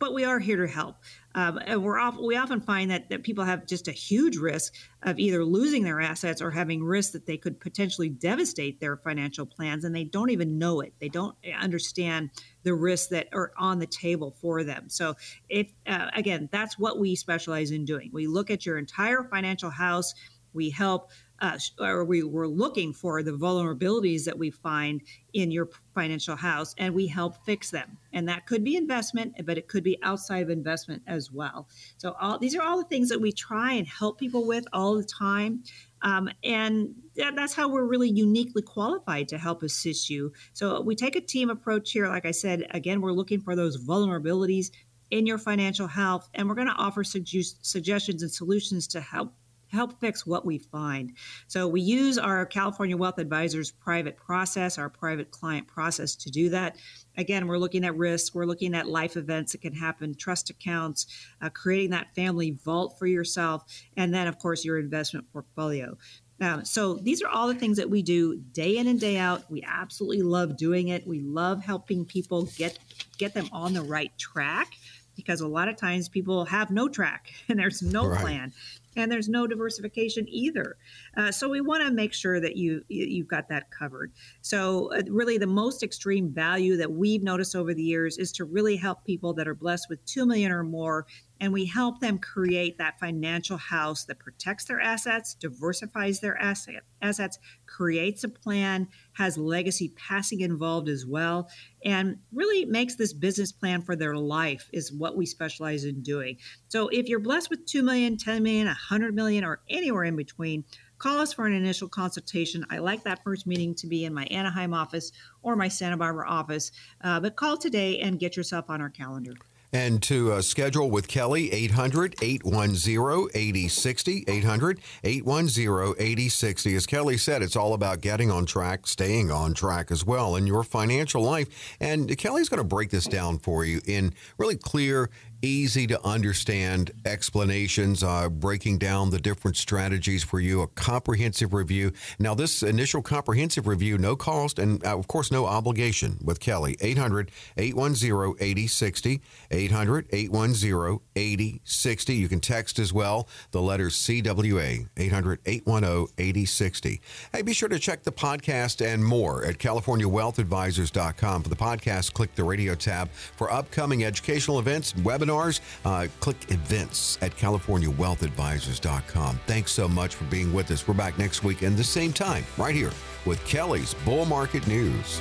but 0.03 0.15
we 0.15 0.25
are 0.25 0.41
here 0.41 0.57
to 0.57 0.67
help. 0.67 0.97
Um, 1.37 1.61
and 1.65 1.81
we're 1.81 1.97
off, 1.97 2.17
we 2.19 2.37
often 2.37 2.61
find 2.61 2.91
that, 2.91 3.09
that 3.11 3.23
people 3.23 3.45
have 3.45 3.69
just 3.69 3.87
a 3.87 3.93
huge 3.93 4.37
risk 4.37 4.75
of 5.05 5.17
either 5.17 5.45
losing 5.45 5.85
their 5.85 6.01
assets 6.01 6.43
or 6.43 6.51
having 6.51 6.83
risks 6.83 7.13
that 7.13 7.25
they 7.25 7.37
could 7.37 7.61
potentially 7.61 8.09
devastate 8.09 8.81
their 8.81 8.97
financial 8.97 9.47
plans, 9.47 9.85
and 9.85 9.95
they 9.95 10.03
don't 10.03 10.31
even 10.31 10.59
know 10.59 10.81
it. 10.81 10.93
They 10.99 11.09
don't 11.09 11.37
understand 11.57 12.31
the 12.65 12.75
risks 12.75 13.11
that 13.11 13.29
are 13.33 13.53
on 13.57 13.79
the 13.79 13.87
table 13.87 14.35
for 14.41 14.65
them. 14.65 14.91
So, 14.91 15.15
if 15.49 15.73
uh, 15.87 16.11
again, 16.17 16.49
that's 16.51 16.81
what 16.81 16.99
we 16.99 17.15
specialize 17.15 17.71
in 17.71 17.85
doing. 17.85 18.11
We 18.13 18.27
look 18.27 18.51
at 18.51 18.67
your 18.67 18.79
entire 18.79 19.23
financial 19.23 19.71
house. 19.71 20.15
We 20.53 20.69
help 20.69 21.13
uh, 21.43 21.59
or 21.81 22.05
we 22.05 22.23
were 22.23 22.47
looking 22.47 22.93
for 22.93 23.23
the 23.23 23.33
vulnerabilities 23.33 24.25
that 24.25 24.39
we 24.39 24.49
find 24.49 25.03
in 25.33 25.51
your 25.51 25.69
financial 25.93 26.37
house 26.37 26.75
and 26.79 26.95
we 26.95 27.07
help 27.07 27.45
fix 27.45 27.71
them. 27.71 27.99
And 28.13 28.29
that 28.29 28.47
could 28.47 28.63
be 28.63 28.77
investment 28.77 29.35
but 29.45 29.59
it 29.59 29.67
could 29.67 29.83
be 29.83 29.99
outside 30.03 30.43
of 30.43 30.51
investment 30.51 31.03
as 31.07 31.33
well. 31.33 31.69
So 31.97 32.15
all 32.21 32.39
these 32.39 32.55
are 32.55 32.63
all 32.63 32.79
the 32.79 32.85
things 32.85 33.09
that 33.09 33.21
we 33.21 33.33
try 33.33 33.73
and 33.73 33.87
help 33.87 34.19
people 34.19 34.47
with 34.47 34.65
all 34.73 34.95
the 34.95 35.05
time. 35.05 35.65
Um, 36.03 36.31
and 36.45 36.95
that's 37.17 37.55
how 37.55 37.69
we're 37.69 37.85
really 37.85 38.11
uniquely 38.11 38.63
qualified 38.63 39.29
to 39.29 39.39
help 39.39 39.63
assist 39.63 40.09
you. 40.09 40.33
So 40.53 40.81
we 40.81 40.95
take 40.95 41.17
a 41.17 41.21
team 41.21 41.51
approach 41.51 41.91
here. 41.93 42.09
Like 42.09 42.27
i 42.27 42.31
said 42.31 42.67
again 42.71 43.01
we're 43.01 43.13
looking 43.13 43.41
for 43.41 43.57
those 43.57 43.85
vulnerabilities 43.85 44.71
in 45.11 45.27
your 45.27 45.39
financial 45.39 45.87
health 45.87 46.29
and 46.35 46.49
we're 46.49 46.55
going 46.55 46.69
to 46.69 46.75
offer 46.75 47.03
suggestions 47.05 48.23
and 48.23 48.31
solutions 48.31 48.87
to 48.89 49.01
help 49.01 49.35
help 49.73 49.99
fix 50.01 50.27
what 50.27 50.45
we 50.45 50.59
find. 50.59 51.15
So 51.47 51.67
we 51.67 51.81
use 51.81 52.19
our 52.19 52.45
California 52.45 52.97
Wealth 52.97 53.19
Advisors 53.19 53.71
private 53.71 54.17
process, 54.17 54.79
our 54.79 54.91
private 54.91 55.31
client 55.31 55.67
process 55.67 56.15
to 56.17 56.31
do 56.31 56.51
that. 56.51 56.77
Again, 57.17 57.47
we're 57.47 57.59
looking 57.59 57.85
at 57.85 57.97
risk, 57.97 58.35
we're 58.35 58.47
looking 58.47 58.75
at 58.75 58.87
life 58.87 59.17
events 59.17 59.53
that 59.53 59.63
can 59.63 59.75
happen, 59.75 60.15
trust 60.15 60.51
accounts, 60.51 61.07
uh, 61.41 61.49
creating 61.51 61.91
that 61.91 62.15
family 62.15 62.53
vault 62.65 62.99
for 62.99 63.07
yourself, 63.07 63.65
and 63.97 64.15
then, 64.15 64.27
of 64.27 64.39
course, 64.39 64.65
your 64.65 64.79
investment 64.79 65.27
portfolio. 65.33 65.97
Um, 66.41 66.65
so 66.65 66.95
these 66.95 67.23
are 67.23 67.29
all 67.29 67.47
the 67.47 67.55
things 67.55 67.77
that 67.77 67.89
we 67.89 68.03
do 68.03 68.37
day 68.37 68.77
in 68.77 68.89
and 68.89 68.99
day 68.99 69.17
out. 69.17 69.49
We 69.51 69.63
absolutely 69.63 70.23
love 70.23 70.57
doing 70.57 70.89
it. 70.89 71.07
We 71.07 71.21
love 71.21 71.63
helping 71.63 72.05
people 72.05 72.49
get 72.57 72.79
get 73.17 73.33
them 73.33 73.49
on 73.53 73.75
the 73.75 73.83
right 73.83 74.11
track 74.19 74.73
because 75.15 75.41
a 75.41 75.47
lot 75.47 75.69
of 75.69 75.77
times 75.77 76.09
people 76.09 76.45
have 76.47 76.71
no 76.71 76.89
track 76.89 77.33
and 77.49 77.59
there's 77.59 77.83
no 77.83 78.09
right. 78.09 78.21
plan 78.21 78.53
and 78.97 79.11
there's 79.11 79.29
no 79.29 79.47
diversification 79.47 80.27
either. 80.29 80.77
Uh, 81.17 81.31
so 81.31 81.49
we 81.49 81.61
want 81.61 81.83
to 81.83 81.91
make 81.93 82.13
sure 82.13 82.41
that 82.41 82.57
you 82.57 82.83
you've 82.89 83.29
got 83.29 83.49
that 83.49 83.71
covered. 83.71 84.13
So 84.41 84.93
uh, 84.93 85.03
really, 85.09 85.39
the 85.39 85.47
most 85.47 85.83
extreme 85.83 86.31
value 86.31 86.77
that 86.77 86.91
we've 86.91 87.23
noticed 87.23 87.57
over 87.57 87.75
the 87.75 87.83
years 87.83 88.19
is 88.19 88.33
to 88.33 88.45
really 88.45 88.77
help 88.77 89.05
people 89.05 89.33
that 89.35 89.49
are 89.49 89.55
blessed 89.55 89.89
with 89.89 90.05
two 90.05 90.27
million 90.27 90.53
or 90.53 90.65
more 90.65 91.07
and 91.43 91.53
we 91.53 91.67
help 91.67 91.99
them 91.99 92.21
create 92.21 92.79
that 92.79 93.01
financial 93.01 93.57
house 93.57 94.05
that 94.05 94.21
protects 94.21 94.65
their 94.65 94.81
assets, 94.81 95.35
diversifies 95.35 96.21
their 96.21 96.41
asset, 96.41 96.85
assets, 97.03 97.37
creates 97.67 98.23
a 98.23 98.29
plan, 98.29 98.87
has 99.15 99.37
legacy 99.37 99.93
passing 99.97 100.41
involved 100.41 100.89
as 100.89 101.05
well, 101.05 101.51
and 101.85 102.17
really 102.33 102.65
makes 102.65 102.95
this 102.95 103.13
business 103.13 103.51
plan 103.51 103.83
for 103.83 103.97
their 103.97 104.15
life 104.15 104.71
is 104.73 104.93
what 104.93 105.17
we 105.17 105.27
specialize 105.27 105.83
in 105.83 106.01
doing. 106.01 106.37
So 106.69 106.87
if 106.93 107.09
you're 107.09 107.19
blessed 107.19 107.51
with 107.51 107.67
2 107.67 107.83
million, 107.83 108.17
10 108.17 108.41
million, 108.45 108.69
100 108.69 109.13
million, 109.13 109.43
or 109.43 109.63
anywhere 109.69 110.05
in 110.05 110.15
between, 110.15 110.63
call 110.99 111.19
us 111.19 111.33
for 111.33 111.47
an 111.47 111.55
initial 111.55 111.89
consultation. 111.89 112.65
I 112.71 112.79
like 112.79 113.03
that 113.03 113.25
first 113.25 113.49
meeting 113.49 113.75
to 113.77 113.89
be 113.89 114.05
in 114.05 114.15
my 114.15 114.27
Anaheim 114.27 114.73
office 114.73 115.11
or 115.43 115.57
my 115.57 115.67
Santa 115.67 115.97
Barbara 115.97 116.29
office, 116.29 116.71
uh, 117.01 117.19
but 117.19 117.35
call 117.35 117.57
today 117.57 117.99
and 117.99 118.21
get 118.21 118.37
yourself 118.37 118.71
on 118.71 118.81
our 118.81 118.91
calendar. 118.91 119.33
And 119.73 120.03
to 120.03 120.33
uh, 120.33 120.43
schedule 120.43 120.91
with 120.91 121.09
Kelley, 121.09 121.51
800 121.51 122.17
810 122.21 123.29
8060. 123.35 124.25
800 124.29 124.81
810 125.03 125.95
8060. 125.99 126.75
As 126.75 126.87
Kelley 126.87 127.17
said, 127.17 127.43
it's 127.43 127.57
all 127.57 127.73
about 127.73 128.03
getting 128.03 128.31
on 128.31 128.45
track, 128.45 128.87
staying 128.87 129.31
on 129.31 129.55
track 129.55 129.91
as 129.91 130.05
well 130.05 130.37
in 130.37 130.47
your 130.47 130.63
financial 130.63 131.23
life. 131.23 131.77
And 131.81 132.17
Kelley's 132.19 132.51
going 132.51 132.59
to 132.59 132.65
break 132.65 132.91
this 132.91 133.07
down 133.07 133.39
for 133.39 133.65
you 133.65 133.81
in 133.87 134.13
really 134.37 134.57
clear 134.57 135.09
easy 135.43 135.87
to 135.89 136.01
understand 136.07 136.93
explanations, 137.05 138.03
uh, 138.03 138.29
breaking 138.29 138.79
down 138.79 139.11
the 139.11 139.19
different 139.19 139.57
strategies 139.57 140.23
for 140.23 140.41
you, 140.41 140.63
a 140.63 140.67
comprehensive 140.69 141.53
review. 141.53 141.93
Now, 142.19 142.35
this 142.35 142.63
initial 142.63 143.03
comprehensive 143.03 143.67
review, 143.67 143.99
no 143.99 144.17
cost 144.17 144.59
and, 144.59 144.85
uh, 144.87 144.97
of 144.97 145.09
course, 145.09 145.31
no 145.31 145.47
obligation 145.47 146.19
with 146.23 146.39
Kelley. 146.41 146.77
800 146.81 147.31
810 147.57 148.37
8060. 148.41 149.21
800 149.51 150.07
810 150.13 151.01
8060. 151.17 152.15
You 152.15 152.29
can 152.29 152.41
text 152.41 152.79
as 152.79 152.93
well 152.93 153.29
the 153.51 153.61
letters 153.61 153.97
CWA 153.97 154.89
800 154.97 155.41
810 155.45 156.15
8060. 156.19 157.01
Hey, 157.33 157.43
be 157.43 157.53
sure 157.53 157.69
to 157.69 157.79
check 157.79 158.05
the 158.05 158.13
podcast 158.13 158.85
and 158.85 159.05
more 159.05 159.45
at 159.45 159.59
CaliforniaWealthAdvisors.com. 159.59 161.43
For 161.43 161.49
the 161.49 161.57
podcast, 161.57 162.13
click 162.13 162.35
the 162.37 162.45
radio 162.45 162.75
tab. 162.75 163.11
For 163.11 163.53
upcoming 163.53 164.05
educational 164.05 164.61
events, 164.61 164.93
webinars, 164.93 165.32
webinars, 165.33 165.61
uh, 165.85 166.07
click 166.21 166.37
events 166.51 167.19
at 167.23 167.37
CaliforniaWealthAdvisors.com. 167.37 169.41
Thanks 169.47 169.73
so 169.73 169.89
much 169.89 170.15
for 170.15 170.25
being 170.25 170.53
with 170.53 170.71
us. 170.71 170.87
We're 170.87 170.95
back 170.95 171.19
next 171.19 171.45
week 171.45 171.63
and 171.63 171.77
the 171.77 171.85
same 171.85 172.13
time, 172.13 172.45
right 172.57 172.75
here 172.75 172.93
with 173.25 173.45
Kelley's 173.45 173.95
Bull 174.05 174.27
Market 174.27 174.67
News. 174.67 175.21